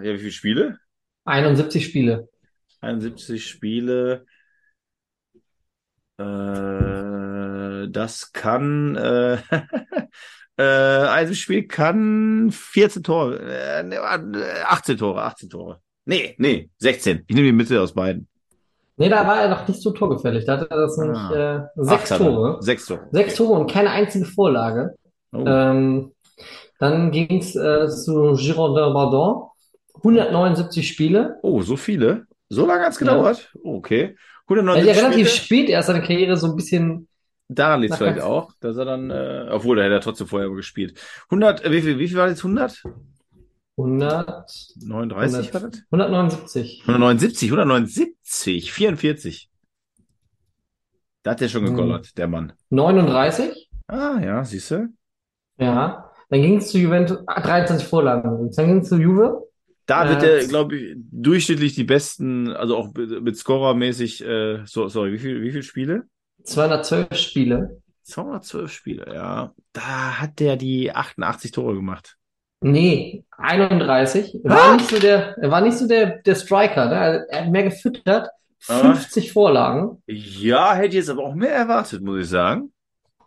[0.08, 0.80] ja, wie viele Spiele?
[1.26, 2.28] 71 Spiele.
[2.82, 4.26] 71 Spiele.
[6.18, 6.24] Äh,
[7.96, 9.38] das kann, äh,
[10.58, 15.80] äh, ein Spiel kann 14 Tore, äh, ne, äh, 18 Tore, 18 Tore.
[16.06, 17.24] Nee, nee, 16.
[17.28, 18.28] Ich nehme die Mitte aus beiden.
[18.98, 20.46] Nee, da war er noch nicht so torgefährlich.
[20.46, 21.66] Da hatte er das nämlich Ah.
[21.78, 22.26] äh, sechs hat er.
[22.28, 22.58] Tore.
[22.62, 23.08] Sechs Tore.
[23.12, 24.96] Sechs Tore und keine einzige Vorlage.
[25.34, 25.44] Oh.
[25.46, 26.12] Ähm,
[26.80, 29.52] Dann ging es äh, zu Girondin Bordeaux.
[29.96, 31.38] 179 Spiele.
[31.42, 32.26] Oh, so viele?
[32.50, 33.08] So lange hat's Ja.
[33.08, 33.52] gedauert?
[33.64, 34.02] Okay.
[34.02, 35.62] Er hat 190 ja relativ Spiele?
[35.64, 37.08] spät erst seine Karriere so ein bisschen.
[37.48, 40.50] Daran liegt Nach vielleicht auch, dass er dann, äh, obwohl, er hat ja trotzdem vorher
[40.50, 41.00] gespielt.
[41.30, 42.44] 100, äh, wie viel, wie viel war jetzt?
[42.44, 42.84] 100?
[43.78, 45.84] 100, 39 war das?
[45.92, 46.82] 179.
[46.88, 49.50] 179, 179, 44.
[51.24, 51.76] Da hat der schon Hm.
[51.76, 52.54] gegollert, der Mann.
[52.70, 53.70] 39.
[53.88, 54.88] Ah, ja, siehst du?
[55.58, 56.12] Ja.
[56.30, 57.20] Dann ging es zu Juventus.
[57.28, 58.52] Ah, 23 Vorlagen.
[58.56, 59.44] Dann ging es zu Juve.
[59.86, 64.66] Da wird Äh, er, glaube ich, durchschnittlich die besten, also auch mit mit Scorermäßig, äh,
[64.66, 66.08] so, sorry, wie viel, wie viel Spiele?
[66.46, 67.82] 212 Spiele.
[68.04, 69.52] 212 Spiele, ja.
[69.74, 72.16] Da hat der die 88 Tore gemacht.
[72.62, 74.40] Nee, 31.
[74.44, 74.56] Er Ah!
[74.56, 77.26] war nicht so der, er war nicht so der, der Striker, ne?
[77.30, 78.30] Er hat mehr gefüttert.
[78.68, 78.80] Ah.
[78.80, 80.02] 50 Vorlagen.
[80.08, 82.72] Ja, hätte ich jetzt aber auch mehr erwartet, muss ich sagen.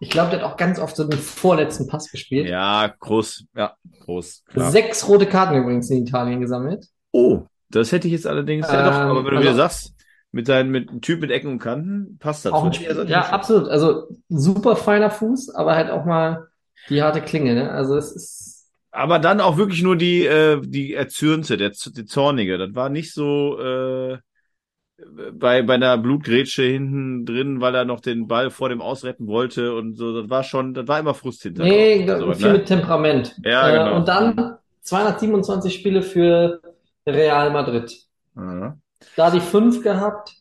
[0.00, 2.48] Ich glaube, der hat auch ganz oft so den vorletzten Pass gespielt.
[2.48, 4.70] Ja, groß, ja, groß, klar.
[4.70, 6.86] Sechs rote Karten übrigens in Italien gesammelt.
[7.12, 9.94] Oh, das hätte ich jetzt allerdings, ja doch, Ähm, aber wenn du also- wieder sagst,
[10.30, 12.52] mit deinem, mit einem Typ mit Ecken und Kanten, passt das.
[12.52, 13.68] Auch also ja, nicht- absolut.
[13.68, 16.48] Also super feiner Fuß, aber halt auch mal
[16.88, 17.70] die harte Klinge, ne?
[17.70, 22.58] Also es ist, Aber dann auch wirklich nur die, äh, die Erzürnte, der, die Zornige.
[22.58, 24.18] Das war nicht so äh,
[25.32, 29.74] bei, bei einer Blutgrätsche hinten drin, weil er noch den Ball vor dem ausretten wollte
[29.74, 30.20] und so.
[30.22, 31.64] Das war schon, das war immer Frust hinter.
[31.64, 32.52] nee, so, viel ne?
[32.54, 33.36] mit Temperament.
[33.44, 33.96] Ja, Äh, genau.
[33.96, 36.60] und dann 227 Spiele für
[37.06, 37.96] Real Madrid.
[38.36, 38.76] Ja.
[39.16, 40.34] Da die fünf gehabt,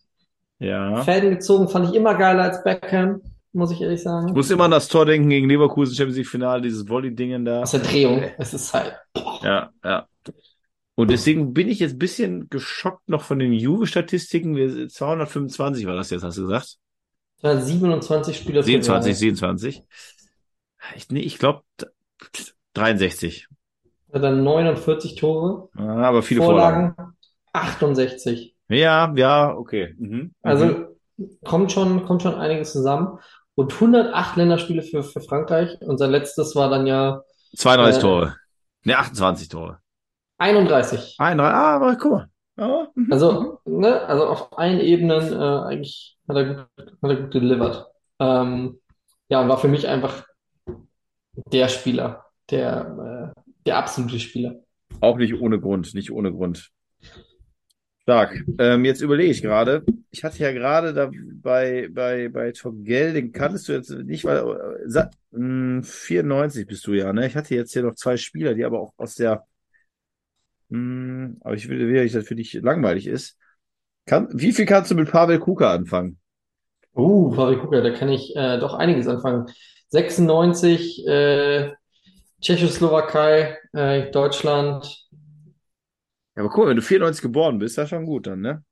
[0.60, 1.04] ja.
[1.04, 3.22] Fäden gezogen, fand ich immer geiler als Beckham,
[3.54, 4.34] muss ich ehrlich Ich sagen.
[4.34, 7.62] muss immer an das Tor denken gegen Leverkusen Champions League Finale, dieses Volley-Dingen da.
[7.62, 8.24] Aus der Drehung.
[8.38, 8.96] Es ist halt.
[9.44, 10.08] Ja, ja.
[10.96, 14.56] Und deswegen bin ich jetzt ein bisschen geschockt noch von den Juve-Statistiken.
[14.56, 16.78] Wir- 225 war das jetzt, hast du gesagt?
[17.44, 19.16] 27 Spiele für 27, Real.
[19.16, 19.84] 27.
[20.96, 21.62] Ich, nee, ich glaube
[22.74, 23.48] 63.
[24.14, 26.94] Hat dann 49 Tore, Ah, aber viele Vorlagen.
[26.96, 27.17] Vorlagen
[27.62, 28.56] 68.
[28.70, 29.96] Ja, ja, okay.
[29.98, 30.10] Mhm.
[30.10, 30.32] Mhm.
[30.42, 30.86] Also
[31.44, 33.20] kommt schon, kommt schon einiges zusammen.
[33.56, 35.78] Und 108 Länderspiele für, für Frankreich.
[35.82, 37.22] Unser letztes war dann ja
[37.56, 38.36] 32 äh, Tore.
[38.84, 39.80] Ne, 28 Tore.
[40.38, 41.16] 31.
[41.18, 42.30] 31, ah, aber guck mal.
[42.58, 43.12] Ja, mhm.
[43.12, 47.86] Also, ne, also auf allen Ebenen äh, eigentlich hat er gut, hat er gut delivered.
[48.20, 48.80] Ähm,
[49.30, 50.26] ja, und war für mich einfach
[51.36, 54.56] der Spieler, der, äh, der absolute Spieler.
[55.02, 56.72] Auch nicht ohne Grund, nicht ohne Grund.
[58.08, 58.42] Stark.
[58.58, 59.84] Ähm, jetzt überlege ich gerade.
[60.12, 64.38] Ich hatte ja gerade da bei, bei, bei Togel, den kanntest du jetzt nicht, weil
[64.86, 67.28] äh, sa- mh, 94 bist du ja, ne?
[67.28, 69.46] Ich hatte jetzt hier noch zwei Spieler, die aber auch aus der,
[70.70, 73.38] mh, aber ich will, dass das für dich langweilig ist.
[74.06, 76.20] Kann, wie viel kannst du mit Pavel Kuka anfangen?
[76.96, 79.46] Uh, Pavel Kuka, da kann ich äh, doch einiges anfangen.
[79.90, 81.72] 96, äh,
[82.42, 85.07] Tschechoslowakei, äh, Deutschland.
[86.38, 88.64] Ja, aber guck mal, wenn du 94 geboren bist, das ist schon gut dann, ne?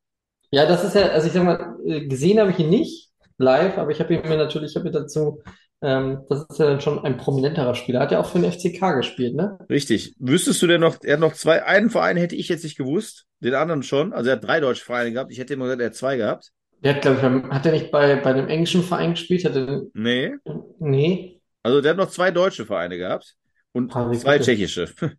[0.51, 3.09] Ja, das ist ja, also ich sag mal, äh, gesehen habe ich ihn nicht
[3.39, 5.41] live, aber ich habe ihn mir natürlich, ich habe mir dazu,
[5.81, 7.99] ähm, das ist ja dann schon ein prominenterer Spieler.
[8.01, 9.57] Hat ja auch für den FCK gespielt, ne?
[9.67, 10.13] Richtig.
[10.19, 13.25] Wüsstest du denn noch, er hat noch zwei, einen Verein hätte ich jetzt nicht gewusst,
[13.39, 14.13] den anderen schon.
[14.13, 15.31] Also er hat drei deutsche Vereine gehabt.
[15.31, 16.51] Ich hätte immer gesagt, er hat zwei gehabt.
[16.83, 19.43] Der hat, glaube ich, hat er nicht bei, bei einem englischen Verein gespielt?
[19.43, 20.35] Hat er, Nee.
[20.79, 21.41] nee?
[21.63, 23.35] Also der hat noch zwei deutsche Vereine gehabt
[23.71, 24.87] und Pavel zwei tschechische.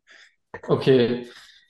[0.68, 1.26] Okay.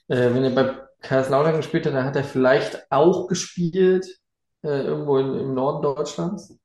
[0.09, 4.07] Äh, wenn er bei Kaiserslautern gespielt hat, dann hat er vielleicht auch gespielt,
[4.63, 6.57] äh, irgendwo in, im Norden Deutschlands.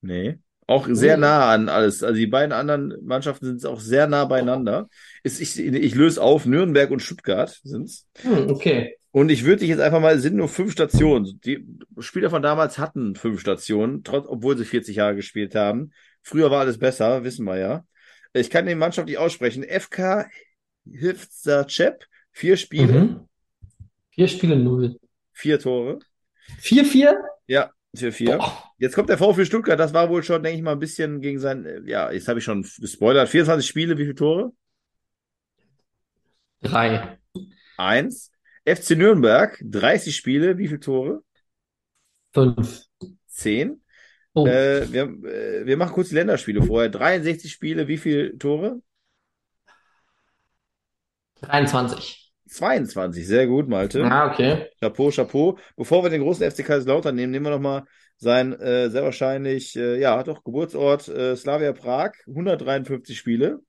[0.00, 0.38] Nee.
[0.66, 2.02] Auch sehr nah an alles.
[2.02, 4.88] Also die beiden anderen Mannschaften sind auch sehr nah beieinander.
[5.22, 8.06] Ist, ich, ich löse auf, Nürnberg und Stuttgart sind's.
[8.20, 8.98] Hm, okay.
[9.10, 11.40] Und ich würde dich jetzt einfach mal, es sind nur fünf Stationen.
[11.44, 11.66] Die
[11.98, 15.92] Spieler von damals hatten fünf Stationen, trotz, obwohl sie 40 Jahre gespielt haben.
[16.22, 17.84] Früher war alles besser, wissen wir ja.
[18.34, 19.64] Ich kann die Mannschaft nicht aussprechen.
[19.64, 20.28] FK
[20.84, 22.04] Hivzacep,
[22.38, 23.28] vier Spiele, Mhm.
[24.14, 24.98] Vier Spiele, null.
[25.32, 25.98] vier Tore.
[26.60, 27.16] 4-4?
[27.46, 28.38] Ja, vier, vier.
[28.78, 31.40] Jetzt kommt der VfB Stuttgart, das war wohl schon, denke ich mal, ein bisschen gegen
[31.40, 33.28] sein, äh, ja, jetzt habe ich schon gespoilert.
[33.28, 34.52] 24 Spiele, wie viele Tore?
[36.62, 37.18] Drei.
[37.76, 38.30] Eins.
[38.64, 41.22] FC Nürnberg, 30 Spiele, wie viele Tore?
[42.32, 42.84] Fünf.
[43.26, 43.82] Zehn.
[44.34, 46.88] Oh, Äh, wir, äh, wir machen kurz die Länderspiele vorher.
[46.90, 48.80] 63 Spiele, wie viele Tore?
[51.42, 52.27] 23.
[52.48, 54.04] 22, sehr gut, Malte.
[54.04, 54.66] Ah, okay.
[54.80, 55.58] Chapeau, Chapeau.
[55.76, 57.84] Bevor wir den großen FC Kaiserslautern nehmen, nehmen wir noch mal
[58.16, 63.60] sein äh, sehr wahrscheinlich, äh, ja, doch, Geburtsort äh, Slavia Prag, 153 Spiele.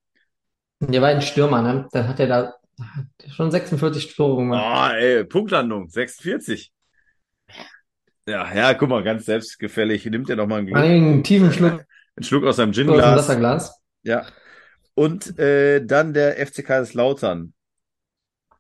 [0.80, 1.88] Der war ein Stürmer, ne?
[1.92, 2.54] Dann hat er da
[3.36, 4.64] schon 46 Tore gemacht.
[4.64, 6.72] Ah, ey, Punktlandung, 46.
[8.26, 10.06] Ja, ja, guck mal, ganz selbstgefällig.
[10.06, 11.86] Nimmt er noch mal einen, Einen tiefen Schluck
[12.20, 13.16] einen Schluck aus seinem Ginglas.
[13.16, 13.82] Wasserglas.
[14.04, 14.26] Ja.
[14.94, 17.54] Und äh, dann der FC Kaiserslautern.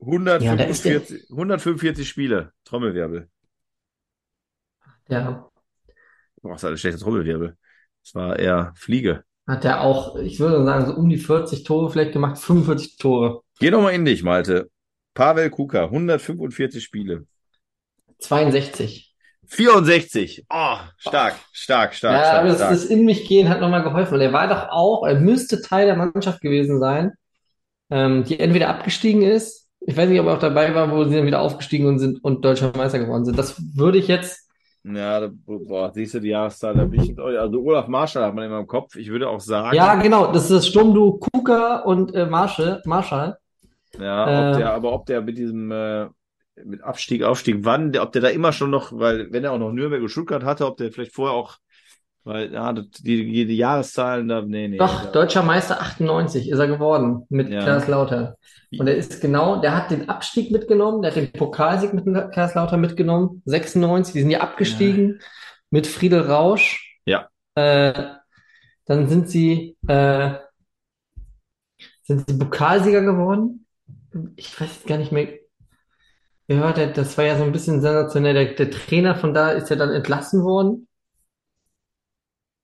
[0.01, 2.53] Ja, da ist der- 145, 145 Spiele.
[2.63, 3.29] Trommelwirbel.
[5.09, 5.49] Ja,
[6.41, 7.57] Boah, das ist ein schlechter Trommelwirbel.
[8.03, 9.23] Das war eher Fliege.
[9.47, 13.41] hat er auch, ich würde sagen, so um die 40 Tore vielleicht gemacht, 45 Tore.
[13.59, 14.69] Geh noch mal in dich, Malte.
[15.15, 17.25] Pavel Kuka, 145 Spiele.
[18.19, 19.13] 62.
[19.47, 20.45] 64.
[20.49, 22.71] Oh, stark, stark, stark, Ja, stark, aber das, stark.
[22.71, 24.13] das In mich gehen hat nochmal geholfen.
[24.13, 27.13] Und er war doch auch, er müsste Teil der Mannschaft gewesen sein,
[27.89, 29.67] ähm, die entweder abgestiegen ist.
[29.81, 32.23] Ich weiß nicht, ob er auch dabei war, wo sie dann wieder aufgestiegen und sind
[32.23, 33.37] und deutscher Meister geworden sind.
[33.39, 34.47] Das würde ich jetzt,
[34.83, 38.45] Ja, da, boah, siehst du die Jahreszahl, da bin ich also Olaf Marschall hat man
[38.45, 38.95] immer im Kopf.
[38.95, 43.37] Ich würde auch sagen, ja, genau, das ist das Sturmduo Kuka und äh, Marschall, Marschall.
[43.97, 46.07] ja, ob Äh, der, aber ob der mit diesem, äh,
[46.63, 49.57] mit Abstieg, Aufstieg, wann, der, ob der da immer schon noch, weil, wenn er auch
[49.59, 51.57] noch Nürnberg und Stuttgart hatte, ob der vielleicht vorher auch,
[52.23, 54.77] weil, ja, die, die, Jahreszahlen da, nee, nee.
[54.77, 57.59] Doch, da, deutscher Meister 98 ist er geworden mit Ja.
[57.59, 58.33] Kaiserslautern.
[58.77, 62.79] Und er ist genau, der hat den Abstieg mitgenommen, der hat den Pokalsieg mit Kaiserslautern
[62.79, 65.19] mitgenommen, 96, die sind ja abgestiegen
[65.71, 66.99] mit Friedel Rausch.
[67.05, 67.29] Ja.
[67.55, 67.93] Äh,
[68.85, 70.31] dann sind sie, äh,
[72.03, 73.65] sind sie Pokalsieger geworden.
[74.35, 75.27] Ich weiß jetzt gar nicht mehr.
[76.47, 76.87] War der?
[76.87, 78.33] Das war ja so ein bisschen sensationell.
[78.33, 80.87] Der, der Trainer von da ist ja dann entlassen worden.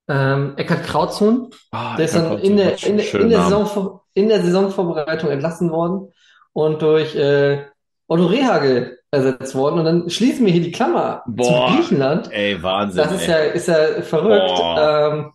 [0.08, 1.50] Ähm, Eckhard Krautzun.
[1.72, 3.42] Ah, Der ist dann in der, in der, in der.
[3.42, 6.12] Saisonvor in der Saisonvorbereitung entlassen worden
[6.54, 7.66] und durch äh,
[8.08, 9.80] Otto Rehagel ersetzt worden.
[9.80, 11.68] Und dann schließen wir hier die Klammer Boah.
[11.70, 12.32] zu Griechenland.
[12.32, 13.30] Ey, Wahnsinn, Das ist ey.
[13.30, 14.56] ja, ist ja verrückt.
[14.56, 15.12] Boah.
[15.14, 15.32] Ähm,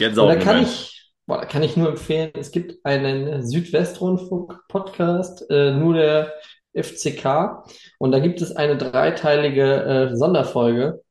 [0.00, 5.72] und da kann ich, boah, da kann ich nur empfehlen, es gibt einen Südwestrundfunk-Podcast, äh,
[5.72, 6.32] nur der
[6.74, 7.64] FCK.
[7.98, 11.02] Und da gibt es eine dreiteilige äh, Sonderfolge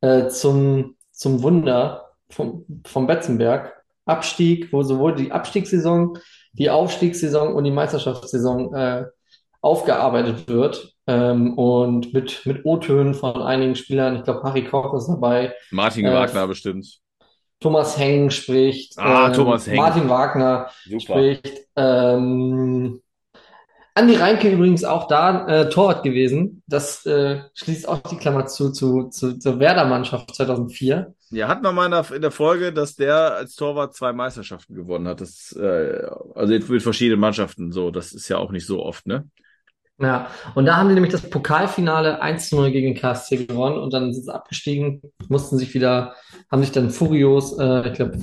[0.00, 3.74] äh, zum, zum Wunder vom, vom Betzenberg.
[4.04, 6.18] Abstieg, wo sowohl die Abstiegssaison,
[6.52, 9.04] die Aufstiegssaison und die Meisterschaftssaison äh,
[9.60, 10.94] aufgearbeitet wird.
[11.06, 14.16] Ähm, und mit, mit O-Tönen von einigen Spielern.
[14.16, 15.54] Ich glaube, Harry Koch ist dabei.
[15.70, 17.00] Martin Äh, Wagner bestimmt.
[17.60, 18.98] Thomas Heng spricht.
[18.98, 19.76] Ah, ähm, Thomas Heng.
[19.76, 21.00] Martin Wagner Super.
[21.00, 21.66] spricht.
[21.76, 23.02] Ähm,
[23.94, 26.62] Andi Reinke übrigens auch da äh, Torwart gewesen.
[26.66, 31.14] Das äh, schließt auch die Klammer zu, zu, zu zur Werder-Mannschaft 2004.
[31.30, 34.74] Ja, hatten wir mal in der, in der Folge, dass der als Torwart zwei Meisterschaften
[34.74, 35.20] gewonnen hat.
[35.20, 37.90] Das, äh, also jetzt mit verschiedenen Mannschaften so.
[37.90, 39.28] Das ist ja auch nicht so oft, ne?
[40.00, 43.92] Ja, und da haben die nämlich das Pokalfinale 1 zu 0 gegen KSC gewonnen und
[43.92, 46.14] dann sind sie abgestiegen, mussten sich wieder,
[46.52, 48.18] haben sich dann furios, äh, ich glaube,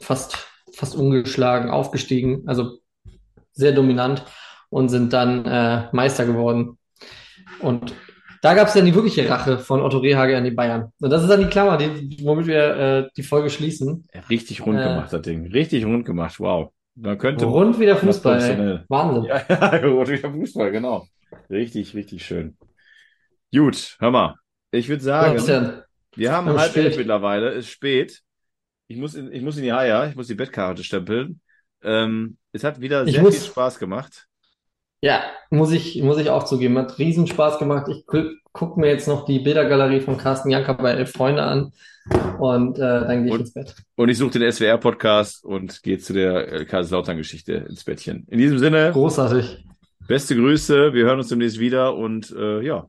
[0.00, 2.78] fast, fast ungeschlagen aufgestiegen, also
[3.52, 4.24] sehr dominant
[4.70, 6.78] und sind dann äh, Meister geworden.
[7.60, 7.94] Und
[8.44, 10.92] da gab es dann die wirkliche Rache von Otto Rehhagel an die Bayern.
[11.00, 14.06] Und das ist dann die Klammer, die, womit wir äh, die Folge schließen.
[14.28, 14.82] Richtig rund Äh.
[14.84, 15.46] gemacht, das Ding.
[15.46, 16.38] Richtig rund gemacht.
[16.38, 16.72] Wow.
[16.94, 17.46] Man könnte.
[17.46, 18.84] Rund wie der Fußball.
[18.88, 19.24] Wahnsinn.
[19.24, 21.06] Ja, ja, rund wie der Fußball, genau.
[21.48, 22.56] Richtig, richtig schön.
[23.52, 24.34] Gut, hör mal.
[24.72, 25.82] Ich würde sagen, Sebastian,
[26.14, 26.84] wir haben Oh, halb spät.
[26.84, 28.20] elf mittlerweile, ist spät.
[28.88, 31.40] Ich muss in, ich muss in die Haia, ich muss die Bettkarte stempeln.
[31.82, 34.26] Ähm, es hat wieder Ich sehr muss- viel Spaß gemacht.
[35.04, 36.78] Ja, muss ich, muss ich auch zugeben.
[36.78, 37.88] Hat riesen Spaß gemacht.
[37.90, 38.22] Ich gu
[38.54, 41.72] guck mir jetzt noch die Bildergalerie von Carsten Janker bei Elf Freunde an
[42.38, 43.74] und äh, dann gehe ich Und- ins Bett.
[43.96, 48.26] Und ich suche den SWR-Podcast und gehe zu der äh, Kaiserslautern-Geschichte ins Bettchen.
[48.30, 49.62] In diesem Sinne, Großartig.
[50.08, 52.86] beste Grüße, wir hören uns demnächst wieder und äh, ja,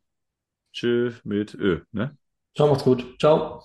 [0.72, 2.16] tschö mit Ö, ne?
[2.56, 3.06] Ciao, macht's gut.
[3.20, 3.62] Ciao.